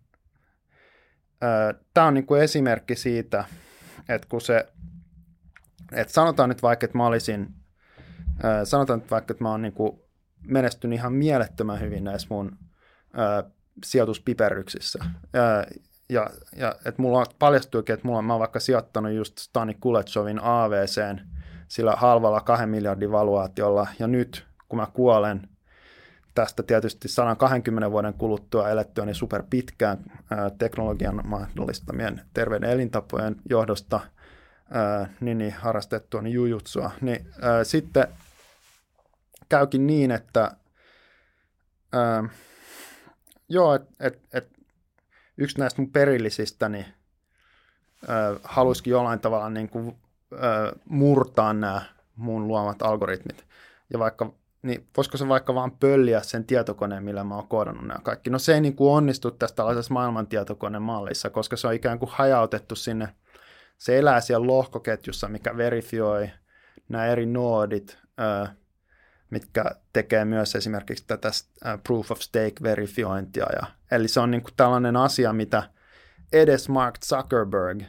Tämä 1.94 2.08
on 2.08 2.14
niin 2.14 2.26
kuin 2.26 2.42
esimerkki 2.42 2.96
siitä, 2.96 3.46
että 4.10 4.28
kun 4.30 4.42
se, 4.42 4.68
että 5.92 6.14
sanotaan 6.14 6.50
nyt 6.50 6.64
vaikka, 6.64 6.86
että 6.86 6.98
mä 6.98 7.06
olisin, 7.06 7.54
sanotaan 8.64 9.00
nyt 9.00 9.12
vaikka, 9.12 9.32
että 9.32 9.44
mä 9.44 9.52
oon 9.52 9.62
niin 9.62 9.74
kuin 9.74 10.00
menestynyt 10.48 11.00
ihan 11.00 11.14
mielettömän 11.14 11.80
hyvin 11.80 12.04
näissä 12.04 12.28
mun 12.30 12.58
ää, 13.14 13.44
sijoituspiperryksissä. 13.86 15.06
Ää, 15.34 15.66
ja, 16.10 16.30
ja 16.56 16.76
että 16.86 17.02
mulla 17.02 17.26
paljastuikin, 17.40 17.94
että 17.94 18.08
mulla, 18.08 18.22
mä 18.22 18.34
oon 18.34 18.40
vaikka 18.40 18.60
sijoittanut 18.60 19.12
just 19.12 19.38
Stani 19.38 19.78
Kuletsovin 19.80 20.40
AVCen 20.44 21.22
sillä 21.68 21.92
halvalla 21.92 22.42
kahden 22.42 22.70
miljardin 22.70 23.12
valuaatiolla, 23.12 23.88
ja 24.00 24.08
nyt 24.08 24.48
kun 24.70 24.80
mä 24.80 24.88
kuolen 24.94 25.50
tästä 26.34 26.64
tietysti 26.64 27.08
120 27.08 27.92
vuoden 27.92 28.14
kuluttua 28.14 28.70
elettyä 28.70 29.06
niin 29.06 29.16
super 29.16 29.44
pitkään 29.50 29.98
ää, 30.32 30.50
teknologian 30.50 31.22
mahdollistamien 31.24 32.22
terveyden 32.34 32.70
elintapojen 32.70 33.36
johdosta 33.50 34.00
niin, 35.20 35.38
niin 35.38 35.54
harrastettua 35.54 36.22
niin 36.22 36.34
jujutsua, 36.34 36.92
niin 37.02 37.28
ää, 37.42 37.64
sitten 37.64 38.08
käykin 39.50 39.88
niin, 39.88 40.12
että 40.12 40.52
ää, 41.94 42.24
joo, 43.50 43.76
että 43.76 43.92
et, 44.00 44.22
et, 44.34 44.50
yksi 45.38 45.60
näistä 45.60 45.82
mun 45.82 45.92
perillisistä 45.92 46.70
niin 46.70 46.86
ää, 48.08 48.36
jollain 48.86 49.20
tavalla 49.20 49.50
niin 49.50 49.70
kuin, 49.70 49.98
ää, 50.40 50.74
murtaa 50.86 51.54
nämä 51.54 51.82
mun 52.16 52.48
luomat 52.48 52.82
algoritmit. 52.82 53.46
Ja 53.94 54.00
vaikka, 54.00 54.34
niin 54.64 54.88
voisiko 54.98 55.18
se 55.18 55.28
vaikka 55.28 55.56
vaan 55.56 55.72
pölliä 55.72 56.22
sen 56.22 56.46
tietokoneen, 56.46 57.04
millä 57.04 57.24
mä 57.24 57.36
oon 57.36 57.48
koodannut 57.48 57.88
nämä 57.88 58.00
kaikki. 58.04 58.30
No 58.30 58.40
se 58.40 58.54
ei 58.54 58.62
niin 58.62 58.76
kuin 58.76 58.92
onnistu 58.92 59.32
tässä 59.32 59.56
tällaisessa 59.56 59.94
mallissa, 60.80 61.30
koska 61.30 61.58
se 61.58 61.68
on 61.68 61.74
ikään 61.74 62.00
kuin 62.00 62.10
hajautettu 62.14 62.76
sinne. 62.76 63.16
Se 63.78 64.00
elää 64.00 64.22
siellä 64.22 64.48
lohkoketjussa, 64.48 65.28
mikä 65.28 65.58
verifioi 65.58 66.32
nämä 66.90 67.06
eri 67.06 67.26
noodit, 67.26 67.98
mitkä 69.30 69.66
tekee 69.94 70.26
myös 70.26 70.56
esimerkiksi 70.56 71.08
tätä 71.08 71.30
proof 71.88 72.12
of 72.12 72.20
stake 72.20 72.56
verifiointia. 72.64 73.46
Ja, 73.56 73.68
eli 73.92 74.08
se 74.08 74.20
on 74.20 74.32
niin 74.32 74.44
kuin 74.44 74.54
tällainen 74.58 74.96
asia, 74.96 75.34
mitä 75.34 75.64
edes 76.34 76.70
Mark 76.70 76.96
Zuckerberg 77.06 77.84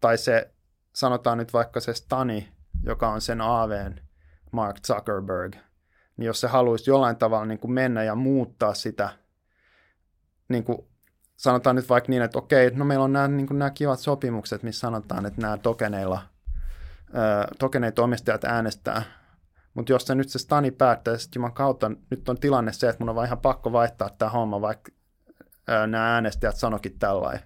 tai 0.00 0.18
se, 0.18 0.50
sanotaan 0.92 1.38
nyt 1.38 1.52
vaikka 1.52 1.80
se 1.80 1.94
Stani, 1.94 2.52
joka 2.82 3.08
on 3.08 3.20
sen 3.20 3.40
AVn 3.40 4.09
Mark 4.50 4.76
Zuckerberg, 4.86 5.56
niin 6.16 6.26
jos 6.26 6.40
se 6.40 6.48
haluaisi 6.48 6.90
jollain 6.90 7.16
tavalla 7.16 7.46
niin 7.46 7.58
kuin 7.58 7.72
mennä 7.72 8.02
ja 8.02 8.14
muuttaa 8.14 8.74
sitä, 8.74 9.08
niin 10.48 10.64
kuin 10.64 10.78
sanotaan 11.36 11.76
nyt 11.76 11.88
vaikka 11.88 12.10
niin, 12.10 12.22
että 12.22 12.38
okei, 12.38 12.70
no 12.70 12.84
meillä 12.84 13.04
on 13.04 13.12
nämä, 13.12 13.28
niin 13.28 13.46
kuin 13.46 13.58
nämä 13.58 13.70
kivat 13.70 14.00
sopimukset, 14.00 14.62
missä 14.62 14.80
sanotaan, 14.80 15.26
että 15.26 15.40
nämä 15.40 15.58
tokeneilla, 15.58 16.22
tokeneita 17.58 18.02
omistajat 18.02 18.44
äänestää 18.44 19.02
mutta 19.74 19.92
jos 19.92 20.06
se 20.06 20.14
nyt 20.14 20.28
se 20.28 20.38
stani 20.38 20.70
päättää, 20.70 21.14
että 21.14 21.28
juman 21.34 21.52
kautta 21.52 21.90
nyt 22.10 22.28
on 22.28 22.38
tilanne 22.40 22.72
se, 22.72 22.88
että 22.88 23.00
mun 23.00 23.08
on 23.08 23.14
vaan 23.14 23.26
ihan 23.26 23.38
pakko 23.38 23.72
vaihtaa 23.72 24.10
tämä 24.10 24.30
homma, 24.30 24.60
vaikka 24.60 24.92
nämä 25.66 26.14
äänestäjät 26.14 26.56
sanokin 26.56 26.98
tällainen, 26.98 27.42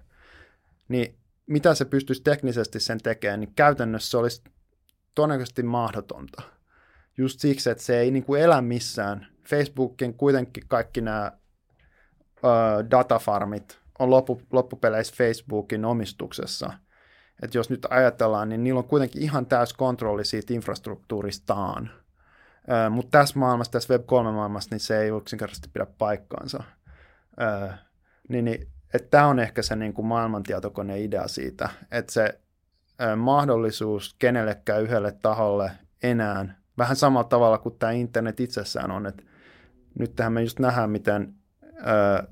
niin 0.87 1.17
mitä 1.47 1.75
se 1.75 1.85
pystyisi 1.85 2.23
teknisesti 2.23 2.79
sen 2.79 2.99
tekemään, 3.03 3.39
niin 3.39 3.53
käytännössä 3.55 4.09
se 4.09 4.17
olisi 4.17 4.43
todennäköisesti 5.15 5.63
mahdotonta. 5.63 6.41
Just 7.17 7.39
siksi, 7.39 7.69
että 7.69 7.83
se 7.83 7.99
ei 7.99 8.11
niin 8.11 8.23
kuin 8.23 8.41
elä 8.41 8.61
missään. 8.61 9.27
Facebookin 9.43 10.13
kuitenkin 10.13 10.63
kaikki 10.67 11.01
nämä 11.01 11.31
ö, 12.37 12.49
datafarmit 12.91 13.79
on 13.99 14.09
loppu, 14.09 14.41
loppupeleissä 14.51 15.15
Facebookin 15.17 15.85
omistuksessa. 15.85 16.73
Että 17.43 17.57
jos 17.57 17.69
nyt 17.69 17.87
ajatellaan, 17.89 18.49
niin 18.49 18.63
niillä 18.63 18.77
on 18.77 18.87
kuitenkin 18.87 19.21
ihan 19.21 19.45
täys 19.45 19.73
kontrolli 19.73 20.25
siitä 20.25 20.53
infrastruktuuristaan– 20.53 21.89
mutta 22.89 23.19
tässä 23.19 23.39
maailmassa, 23.39 23.71
tässä 23.71 23.95
Web3-maailmassa, 23.95 24.67
niin 24.71 24.79
se 24.79 25.01
ei 25.01 25.09
yksinkertaisesti 25.09 25.69
pidä 25.73 25.85
paikkaansa. 25.97 26.63
Öö, 27.41 27.69
niin, 28.29 28.45
niin, 28.45 28.67
Tämä 29.09 29.27
on 29.27 29.39
ehkä 29.39 29.61
se 29.61 29.75
niin 29.75 29.93
kuin 29.93 30.05
maailmantietokoneen 30.05 31.01
idea 31.01 31.27
siitä, 31.27 31.69
että 31.91 32.13
se 32.13 32.39
ö, 33.01 33.15
mahdollisuus 33.15 34.15
kenellekään 34.19 34.83
yhdelle 34.83 35.11
taholle 35.21 35.71
enää, 36.03 36.55
vähän 36.77 36.95
samalla 36.95 37.27
tavalla 37.27 37.57
kuin 37.57 37.75
tämä 37.79 37.91
internet 37.91 38.39
itsessään 38.39 38.91
on, 38.91 39.05
että 39.05 39.23
nyt 39.99 40.15
tähän 40.15 40.33
me 40.33 40.41
just 40.41 40.59
nähdään, 40.59 40.89
miten 40.89 41.33
ö, 41.63 42.27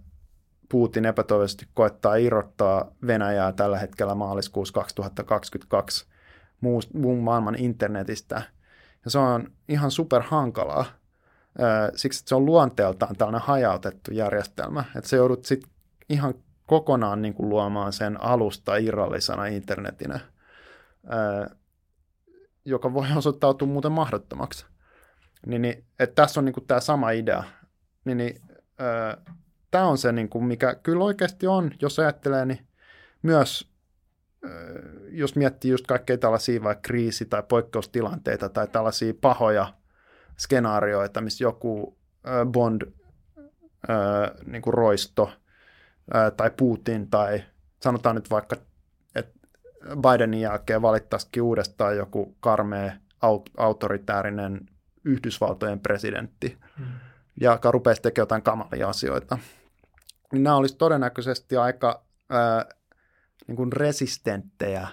Putin 0.70 1.06
epätoivoisesti 1.06 1.68
koettaa 1.74 2.16
irrottaa 2.16 2.92
Venäjää 3.08 3.52
tällä 3.52 3.78
hetkellä 3.78 4.16
maaliskuussa 4.16 4.74
2022 4.74 6.06
muun 6.94 7.24
maailman 7.24 7.56
internetistä– 7.56 8.42
ja 9.06 9.12
se 9.12 9.18
on 9.18 9.52
ihan 9.70 9.92
super 9.92 10.22
hankalaa, 10.22 10.86
siksi 11.96 12.20
että 12.20 12.30
se 12.30 12.36
on 12.36 12.46
luonteeltaan 12.46 13.16
tällainen 13.16 13.48
hajautettu 13.48 14.12
järjestelmä, 14.12 14.84
että 14.96 15.10
se 15.10 15.16
joudut 15.16 15.46
sitten 15.46 15.72
ihan 16.10 16.34
kokonaan 16.66 17.22
niin 17.22 17.34
kuin 17.34 17.50
luomaan 17.50 17.94
sen 17.94 18.24
alusta 18.24 18.76
irrallisena 18.76 19.46
internetinä, 19.46 20.20
joka 22.66 22.94
voi 22.94 23.08
osoittautua 23.18 23.68
muuten 23.68 23.92
mahdottomaksi. 23.92 24.66
Niin, 25.46 25.62
niin, 25.62 25.86
että 26.00 26.22
tässä 26.22 26.40
on 26.40 26.46
niin 26.46 26.54
kuin 26.54 26.68
tämä 26.68 26.80
sama 26.80 27.12
idea. 27.12 27.44
Niin, 28.06 28.18
niin, 28.18 28.42
tämä 29.72 29.86
on 29.86 29.98
se, 29.98 30.12
niin 30.12 30.30
kuin, 30.30 30.46
mikä 30.46 30.76
kyllä 30.76 31.04
oikeasti 31.04 31.48
on, 31.48 31.72
jos 31.82 32.00
ajattelee, 32.00 32.46
niin 32.46 32.68
myös 33.22 33.74
jos 35.10 35.36
miettii 35.36 35.72
just 35.72 35.88
kaikkea 35.88 36.18
tällaisia 36.18 36.64
vaikka 36.64 36.82
kriisi- 36.82 37.26
tai 37.26 37.44
poikkeustilanteita 37.44 38.50
tai 38.50 38.68
tällaisia 38.68 39.14
pahoja 39.22 39.74
skenaarioita, 40.38 41.22
missä 41.22 41.44
joku 41.44 41.98
Bond 42.52 42.82
niin 44.46 44.62
kuin 44.62 44.74
roisto 44.74 45.32
tai 46.38 46.52
Putin 46.58 47.10
tai 47.10 47.44
sanotaan 47.82 48.16
nyt 48.16 48.30
vaikka, 48.30 48.56
Bidenin 49.84 50.42
jälkeen 50.42 50.82
valittaisikin 50.82 51.44
uudestaan 51.44 51.98
joku 51.98 52.36
karmea 52.40 52.92
autoritäärinen 53.58 54.70
Yhdysvaltojen 55.06 55.80
presidentti, 55.80 56.58
hmm. 56.78 56.86
joka 57.42 57.72
rupeaisi 57.72 58.02
tekemään 58.02 58.24
jotain 58.24 58.42
kamalia 58.42 58.90
asioita. 58.90 59.38
Niin 60.32 60.44
nämä 60.44 60.56
olisi 60.56 60.78
todennäköisesti 60.78 61.58
aika 61.58 62.06
niin 63.48 63.56
kuin 63.56 63.74
resistenttejä 63.74 64.88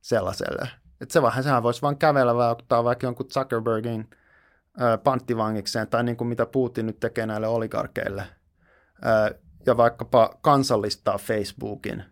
sellaiselle. 0.00 0.68
Että 1.00 1.12
se 1.12 1.22
vähän, 1.22 1.44
sehän 1.44 1.62
voisi 1.62 1.82
vaan 1.82 1.98
kävellä 1.98 2.34
vai 2.34 2.50
ottaa 2.50 2.84
vaikka 2.84 3.06
jonkun 3.06 3.28
Zuckerbergin 3.28 4.10
ö, 4.80 4.98
panttivangikseen, 4.98 5.88
tai 5.88 6.04
niin 6.04 6.16
kuin 6.16 6.28
mitä 6.28 6.46
Putin 6.46 6.86
nyt 6.86 7.00
tekee 7.00 7.26
näille 7.26 7.46
oligarkeille, 7.46 8.22
ö, 9.06 9.38
ja 9.66 9.76
vaikkapa 9.76 10.38
kansallistaa 10.40 11.18
Facebookin 11.18 12.04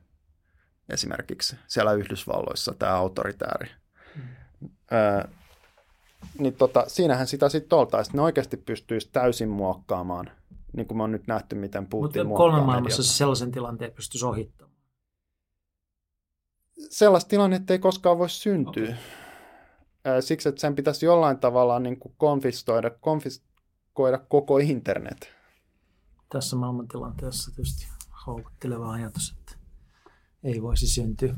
esimerkiksi 0.89 1.57
siellä 1.67 1.93
Yhdysvalloissa, 1.93 2.75
tämä 2.79 2.93
autoritääri. 2.93 3.71
Mm. 4.17 4.23
Ö, 4.93 5.29
niin 6.39 6.55
tota, 6.55 6.85
siinähän 6.87 7.27
sitä 7.27 7.49
sitten 7.49 7.79
oltaisiin, 7.79 8.17
ne 8.17 8.23
oikeasti 8.23 8.57
pystyisi 8.57 9.09
täysin 9.13 9.49
muokkaamaan, 9.49 10.31
niin 10.73 10.87
kuin 10.87 10.99
me 10.99 11.03
on 11.03 11.13
nyt 11.13 11.27
nähty, 11.27 11.55
miten 11.55 11.87
Putin 11.87 12.27
Mutta 12.27 12.37
kolmen 12.37 12.65
maailmassa 12.65 13.03
sellaisen 13.03 13.53
tilanteen 13.53 13.93
pystyisi 13.93 14.27
ohittamaan 14.27 14.75
sellaista 16.91 17.29
tilannetta 17.29 17.73
ei 17.73 17.79
koskaan 17.79 18.19
voi 18.19 18.31
syntyä. 18.31 18.85
Okay. 18.85 20.23
Siksi, 20.23 20.49
että 20.49 20.61
sen 20.61 20.75
pitäisi 20.75 21.07
jollain 21.07 21.39
tavalla 21.39 21.79
niin 21.79 21.99
kuin 21.99 22.15
konfistoida, 22.19 22.91
konfiskoida 22.91 24.19
koko 24.19 24.59
internet. 24.59 25.31
Tässä 26.29 26.57
maailmantilanteessa 26.57 27.51
tietysti 27.51 27.87
houkutteleva 28.27 28.93
ajatus, 28.93 29.35
ei 30.45 30.63
voisi 30.63 30.87
syntyä. 30.87 31.35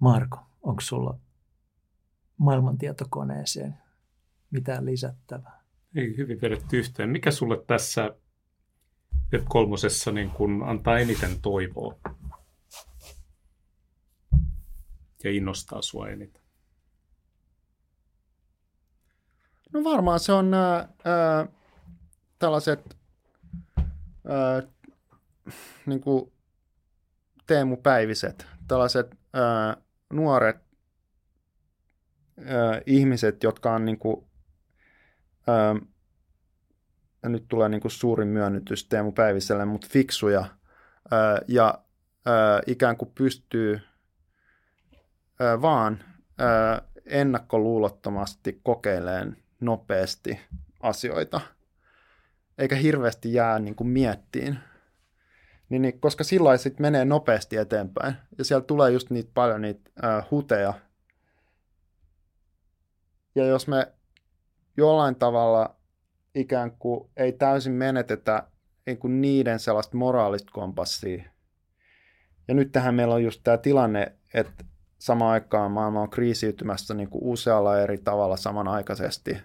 Marko, 0.00 0.38
onko 0.62 0.80
sulla 0.80 1.18
maailmantietokoneeseen 2.36 3.78
mitään 4.50 4.86
lisättävää? 4.86 5.64
Ei 5.94 6.16
hyvin 6.16 6.40
vedetty 6.40 6.78
yhteen. 6.78 7.10
Mikä 7.10 7.30
sulle 7.30 7.64
tässä 7.66 8.16
Web 9.32 9.44
kolmosessa 9.48 10.12
niin 10.12 10.30
kun 10.30 10.62
antaa 10.62 10.98
eniten 10.98 11.42
toivoa 11.42 11.94
ja 15.24 15.30
innostaa 15.30 15.82
sua 15.82 16.08
eniten? 16.08 16.42
No 19.72 19.84
varmaan 19.84 20.20
se 20.20 20.32
on 20.32 20.50
nämä 20.50 20.88
ää, 21.04 21.46
tällaiset 22.38 22.96
ää, 24.28 24.62
niin 25.86 26.00
kuin 26.00 26.33
Teemu 27.46 27.76
Päiviset, 27.76 28.46
tällaiset 28.68 29.16
ää, 29.32 29.76
nuoret 30.12 30.56
ää, 32.46 32.80
ihmiset, 32.86 33.42
jotka 33.42 33.74
on 33.74 33.84
niin 33.84 33.98
kuin, 33.98 34.26
ää, 35.46 35.74
nyt 37.30 37.44
tulee 37.48 37.68
niin 37.68 37.80
kuin 37.80 37.92
suurin 37.92 38.28
myönnytys 38.28 38.88
Teemu 38.88 39.12
Päiviselle, 39.12 39.64
mutta 39.64 39.86
fiksuja 39.90 40.44
ää, 41.10 41.38
ja 41.48 41.78
ää, 42.26 42.60
ikään 42.66 42.96
kuin 42.96 43.12
pystyy 43.14 43.80
ää, 45.40 45.62
vaan 45.62 46.04
ää, 46.38 46.82
ennakkoluulottomasti 47.06 48.60
kokeileen 48.62 49.36
nopeasti 49.60 50.40
asioita, 50.80 51.40
eikä 52.58 52.76
hirveästi 52.76 53.34
jää 53.34 53.58
niin 53.58 53.74
kuin 53.74 53.88
miettiin. 53.88 54.58
Niin, 55.68 55.82
niin, 55.82 56.00
koska 56.00 56.24
sillä 56.24 56.56
sitten 56.56 56.82
menee 56.82 57.04
nopeasti 57.04 57.56
eteenpäin, 57.56 58.14
ja 58.38 58.44
siellä 58.44 58.64
tulee 58.64 58.90
just 58.90 59.10
niitä 59.10 59.30
paljon 59.34 59.62
niitä 59.62 59.90
ää, 60.02 60.22
huteja. 60.30 60.74
Ja 63.34 63.46
jos 63.46 63.68
me 63.68 63.92
jollain 64.76 65.16
tavalla 65.16 65.76
ikään 66.34 66.72
kuin 66.78 67.10
ei 67.16 67.32
täysin 67.32 67.72
menetetä 67.72 68.46
niin 68.86 68.98
kuin 68.98 69.20
niiden 69.20 69.58
sellaista 69.58 69.96
moraalista 69.96 70.50
kompassia, 70.52 71.24
ja 72.48 72.54
nyt 72.54 72.72
tähän 72.72 72.94
meillä 72.94 73.14
on 73.14 73.24
just 73.24 73.40
tämä 73.44 73.58
tilanne, 73.58 74.12
että 74.34 74.64
samaan 74.98 75.32
aikaan 75.32 75.70
maailma 75.70 76.00
on 76.00 76.10
kriisiytymässä 76.10 76.94
niin 76.94 77.10
kuin 77.10 77.24
usealla 77.24 77.80
eri 77.80 77.98
tavalla 77.98 78.36
samanaikaisesti, 78.36 79.38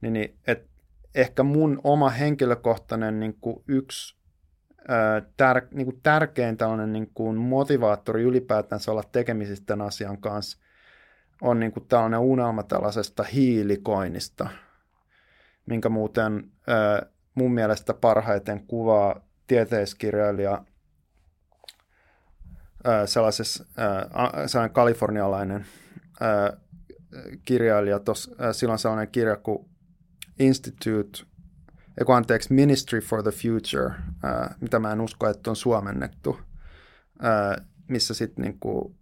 niin, 0.00 0.12
niin 0.12 0.38
ehkä 1.14 1.42
mun 1.42 1.80
oma 1.84 2.10
henkilökohtainen 2.10 3.20
niin 3.20 3.36
kuin 3.40 3.64
yksi 3.68 4.16
tär, 5.36 5.62
niin 5.70 5.86
kuin 5.86 6.00
tärkein 6.02 6.56
tällainen 6.56 6.92
niin 6.92 7.10
kuin 7.14 7.36
motivaattori 7.36 8.22
ylipäätänsä 8.22 8.92
olla 8.92 9.02
tekemisissä 9.12 9.64
tämän 9.66 9.86
asian 9.86 10.18
kanssa 10.18 10.58
on 11.42 11.60
niin 11.60 11.72
kuin 11.72 11.86
tällainen 11.88 12.20
unelma 12.20 12.62
tällaisesta 12.62 13.22
hiilikoinista, 13.22 14.48
minkä 15.66 15.88
muuten 15.88 16.50
ää, 16.66 17.06
mun 17.34 17.54
mielestä 17.54 17.94
parhaiten 17.94 18.66
kuvaa 18.66 19.20
tieteiskirjailija 19.46 20.64
sellaisessa, 23.06 23.64
sellainen 24.46 24.74
kalifornialainen 24.74 25.66
kirjailija, 27.44 27.98
tos, 27.98 28.36
silloin 28.52 28.78
sellainen 28.78 29.12
kirja 29.12 29.36
kuin 29.36 29.68
Institute, 30.38 31.22
eiku 31.98 32.12
anteeksi, 32.12 32.54
Ministry 32.54 33.00
for 33.00 33.22
the 33.22 33.30
Future, 33.30 33.94
mitä 34.60 34.78
mä 34.78 34.92
en 34.92 35.00
usko, 35.00 35.28
että 35.28 35.50
on 35.50 35.56
suomennettu, 35.56 36.40
missä 37.88 38.14
sitten 38.14 38.42
niinku 38.42 38.96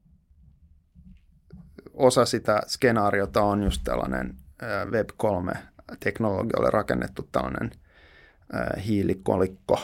osa 1.92 2.24
sitä 2.24 2.60
skenaariota 2.66 3.42
on 3.42 3.62
just 3.62 3.80
tällainen 3.84 4.36
Web3-teknologialle 4.62 6.70
rakennettu 6.70 7.28
tällainen 7.32 7.70
hiilikolikko. 8.86 9.80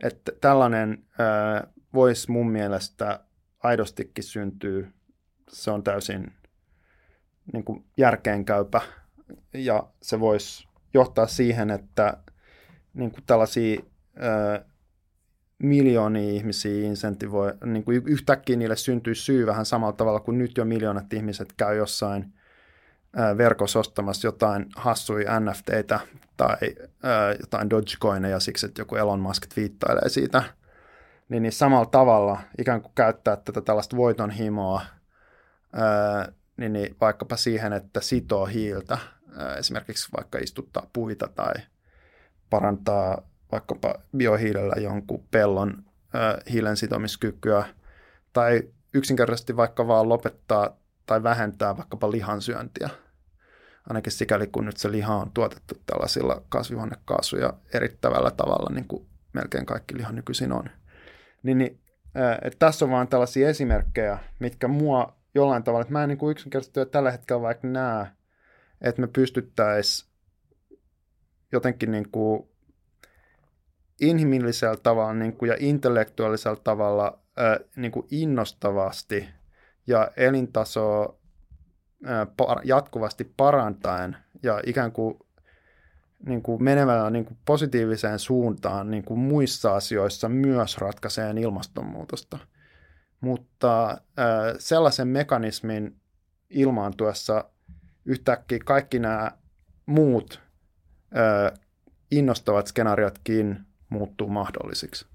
Että 0.00 0.32
tällainen 0.40 1.04
voisi 1.94 2.30
mun 2.30 2.50
mielestä 2.50 3.20
aidostikin 3.62 4.24
syntyä, 4.24 4.86
se 5.48 5.70
on 5.70 5.82
täysin 5.82 6.32
niin 7.52 7.64
kuin 7.64 7.84
järkeenkäypä 7.96 8.80
ja 9.54 9.88
se 10.02 10.20
voisi 10.20 10.65
johtaa 10.96 11.26
siihen, 11.26 11.70
että 11.70 12.16
niin 12.94 13.10
kuin 13.10 13.24
tällaisia 13.26 13.80
ää, 14.18 14.64
miljoonia 15.58 16.32
ihmisiä 16.32 16.86
insentivoi, 16.86 17.54
niin 17.64 17.84
kuin 17.84 18.02
yhtäkkiä 18.06 18.56
niille 18.56 18.76
syntyy 18.76 19.14
syy 19.14 19.46
vähän 19.46 19.66
samalla 19.66 19.92
tavalla 19.92 20.20
kuin 20.20 20.38
nyt 20.38 20.56
jo 20.56 20.64
miljoonat 20.64 21.12
ihmiset 21.12 21.52
käy 21.56 21.76
jossain 21.76 22.32
verkossa 23.38 23.78
ostamassa 23.78 24.28
jotain 24.28 24.66
hassuja 24.76 25.40
NFTitä 25.40 26.00
tai 26.36 26.56
ää, 27.02 27.32
jotain 27.40 27.70
Dogecoineja 27.70 28.40
siksi, 28.40 28.66
että 28.66 28.80
joku 28.80 28.96
Elon 28.96 29.20
Musk 29.20 29.46
twiittailee 29.46 30.08
siitä– 30.08 30.42
niin, 31.28 31.42
niin 31.42 31.52
samalla 31.52 31.86
tavalla 31.86 32.40
ikään 32.58 32.82
kuin 32.82 32.92
käyttää 32.94 33.36
tätä 33.36 33.60
tällaista 33.60 33.96
voitonhimoa 33.96 34.80
ää, 35.72 36.32
niin, 36.56 36.72
niin 36.72 36.96
vaikkapa 37.00 37.36
siihen, 37.36 37.72
että 37.72 38.00
sitoo 38.00 38.46
hiiltä, 38.46 38.98
esimerkiksi 39.58 40.08
vaikka 40.16 40.38
istuttaa 40.38 40.90
puita 40.92 41.28
tai 41.28 41.54
parantaa 42.50 43.22
vaikkapa 43.52 43.94
biohiilellä 44.16 44.74
jonkun 44.80 45.24
pellon 45.30 45.84
hiilen 46.50 46.76
sitomiskykyä 46.76 47.64
tai 48.32 48.62
yksinkertaisesti 48.94 49.56
vaikka 49.56 49.86
vaan 49.86 50.08
lopettaa 50.08 50.76
tai 51.06 51.22
vähentää 51.22 51.76
vaikkapa 51.76 52.10
lihansyöntiä. 52.10 52.90
Ainakin 53.88 54.12
sikäli 54.12 54.46
kun 54.46 54.66
nyt 54.66 54.76
se 54.76 54.92
liha 54.92 55.14
on 55.14 55.30
tuotettu 55.30 55.74
tällaisilla 55.86 56.42
kasvihuonekaasuja 56.48 57.52
erittävällä 57.74 58.30
tavalla, 58.30 58.74
niin 58.74 58.88
kuin 58.88 59.06
melkein 59.32 59.66
kaikki 59.66 59.96
liha 59.96 60.12
nykyisin 60.12 60.52
on. 60.52 60.70
Niin, 61.42 61.58
niin 61.58 61.80
että 62.42 62.58
tässä 62.58 62.84
on 62.84 62.90
vaan 62.90 63.08
tällaisia 63.08 63.48
esimerkkejä, 63.48 64.18
mitkä 64.38 64.68
mua 64.68 65.16
jollain 65.34 65.62
tavalla, 65.62 65.82
että 65.82 65.92
mä 65.92 66.02
en 66.02 66.08
niin 66.08 66.18
kuin 66.18 66.30
yksinkertaisesti 66.30 66.80
tällä 66.90 67.10
hetkellä 67.10 67.42
vaikka 67.42 67.68
näe, 67.68 68.06
että 68.80 69.00
me 69.00 69.06
pystyttäisiin 69.06 70.10
jotenkin 71.52 71.90
niin 71.90 72.08
kuin 72.12 72.48
inhimillisellä 74.00 74.76
tavalla 74.76 75.14
niin 75.14 75.36
kuin 75.36 75.48
ja 75.48 75.56
intellektuaalisella 75.58 76.60
tavalla 76.64 77.18
niin 77.76 77.92
kuin 77.92 78.06
innostavasti 78.10 79.28
ja 79.86 80.10
elintasoa 80.16 81.18
jatkuvasti 82.64 83.32
parantaen 83.36 84.16
ja 84.42 84.60
ikään 84.66 84.92
kuin 84.92 85.18
niin 86.26 86.42
kuin 86.42 86.64
menevällä 86.64 87.10
niin 87.10 87.24
kuin 87.24 87.38
positiiviseen 87.44 88.18
suuntaan 88.18 88.90
niin 88.90 89.04
kuin 89.04 89.20
muissa 89.20 89.74
asioissa 89.74 90.28
myös 90.28 90.78
ratkaisee 90.78 91.34
ilmastonmuutosta. 91.40 92.38
Mutta 93.20 94.00
sellaisen 94.58 95.08
mekanismin 95.08 96.00
ilmaantuessa 96.50 97.50
yhtäkkiä 98.06 98.58
kaikki 98.64 98.98
nämä 98.98 99.30
muut 99.86 100.40
äh, 101.16 101.60
innostavat 102.10 102.66
skenaariotkin 102.66 103.66
muuttuu 103.88 104.28
mahdollisiksi. 104.28 105.06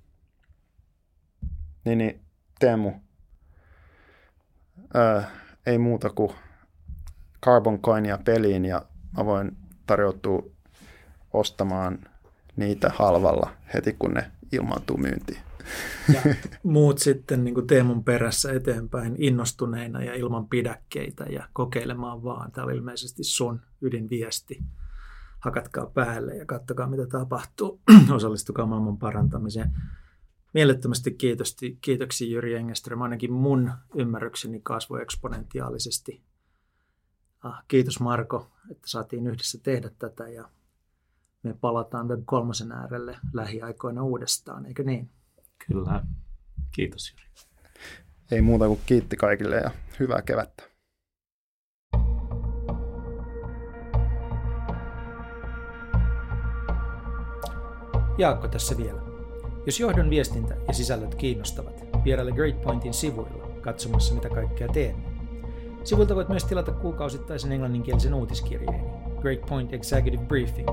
Niin, 1.86 1.98
niin 1.98 2.22
Teemu, 2.60 2.92
äh, 4.96 5.28
ei 5.66 5.78
muuta 5.78 6.10
kuin 6.10 6.32
Carbon 7.46 7.82
Coinia 7.82 8.18
peliin 8.26 8.66
ja 8.66 8.86
mä 9.18 9.26
voin 9.26 9.58
tarjoutua 9.86 10.44
ostamaan 11.34 12.00
niitä 12.56 12.92
halvalla 12.96 13.52
heti, 13.74 13.94
kun 14.00 14.14
ne 14.14 14.32
ilmaantuu 14.52 14.98
myyntiin. 14.98 15.51
Ja 16.14 16.22
muut 16.64 16.98
sitten 17.00 17.44
niin 17.44 17.54
kuin 17.54 17.68
Teemun 17.68 18.04
perässä 18.04 18.52
eteenpäin 18.52 19.16
innostuneina 19.18 20.04
ja 20.04 20.14
ilman 20.14 20.48
pidäkkeitä 20.48 21.24
ja 21.24 21.50
kokeilemaan 21.54 22.24
vaan. 22.24 22.52
Tämä 22.52 22.66
oli 22.66 22.76
ilmeisesti 22.76 23.24
sun 23.24 23.62
ydinviesti. 23.82 24.64
Hakatkaa 25.40 25.86
päälle 25.86 26.36
ja 26.36 26.46
katsokaa, 26.46 26.88
mitä 26.88 27.08
tapahtuu. 27.08 27.82
Osallistukaa 28.16 28.66
maailman 28.66 28.98
parantamiseen. 28.98 29.72
Mielettömästi 30.54 31.12
kiitos, 31.12 31.58
kiitoksia 31.82 32.32
Jyri 32.32 32.54
Engeström. 32.54 33.02
Ainakin 33.02 33.34
mun 33.34 33.72
ymmärrykseni 33.96 34.60
kasvoi 34.64 35.02
eksponentiaalisesti. 35.02 36.24
Ah, 37.44 37.64
kiitos 37.68 38.00
Marko, 38.00 38.52
että 38.72 38.88
saatiin 38.90 39.28
yhdessä 39.28 39.60
tehdä 39.64 39.90
tätä 40.00 40.30
ja 40.30 40.50
me 41.44 41.54
palataan 41.54 42.08
Web 42.08 42.22
3 42.26 42.54
äärelle 42.74 43.18
lähiaikoina 43.34 44.04
uudestaan, 44.04 44.66
eikö 44.66 44.84
niin? 44.84 45.10
Kyllä. 45.68 46.04
Kiitos 46.72 47.12
Juri. 47.12 47.24
Ei 48.32 48.42
muuta 48.42 48.68
kuin 48.68 48.80
kiitti 48.86 49.16
kaikille 49.16 49.56
ja 49.56 49.72
hyvää 50.00 50.22
kevättä. 50.22 50.64
Jaakko 58.18 58.48
tässä 58.48 58.78
vielä. 58.78 59.02
Jos 59.66 59.80
johdon 59.80 60.10
viestintä 60.10 60.56
ja 60.68 60.74
sisällöt 60.74 61.16
kiinnostavat, 61.16 61.86
vieraile 62.04 62.32
Greatpointin 62.32 62.94
sivuilla 62.94 63.48
katsomassa 63.62 64.14
mitä 64.14 64.30
kaikkea 64.30 64.68
teemme. 64.68 65.04
Sivulta 65.84 66.16
voit 66.16 66.30
myös 66.30 66.46
tilata 66.46 66.72
kuukausittaisen 66.72 67.52
englanninkielisen 67.52 68.14
uutiskirjeeni, 68.14 68.84
Great 69.22 69.46
Point 69.50 69.74
Executive 69.74 70.26
Briefing. 70.26 70.70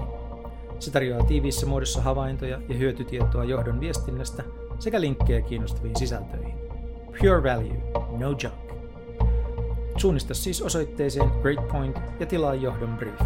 Se 0.78 0.90
tarjoaa 0.90 1.26
tiiviissä 1.26 1.66
muodossa 1.66 2.02
havaintoja 2.02 2.60
ja 2.68 2.74
hyötytietoa 2.74 3.44
johdon 3.44 3.80
viestinnästä 3.80 4.44
sekä 4.78 5.00
linkkejä 5.00 5.40
kiinnostaviin 5.40 5.96
sisältöihin. 5.96 6.54
Pure 7.06 7.42
value, 7.42 7.92
no 8.18 8.28
junk. 8.28 8.54
Suunnista 9.96 10.34
siis 10.34 10.62
osoitteeseen 10.62 11.30
Great 11.42 11.68
Point 11.68 11.96
ja 12.20 12.26
tilaa 12.26 12.54
johdon 12.54 12.96
brief. 12.96 13.20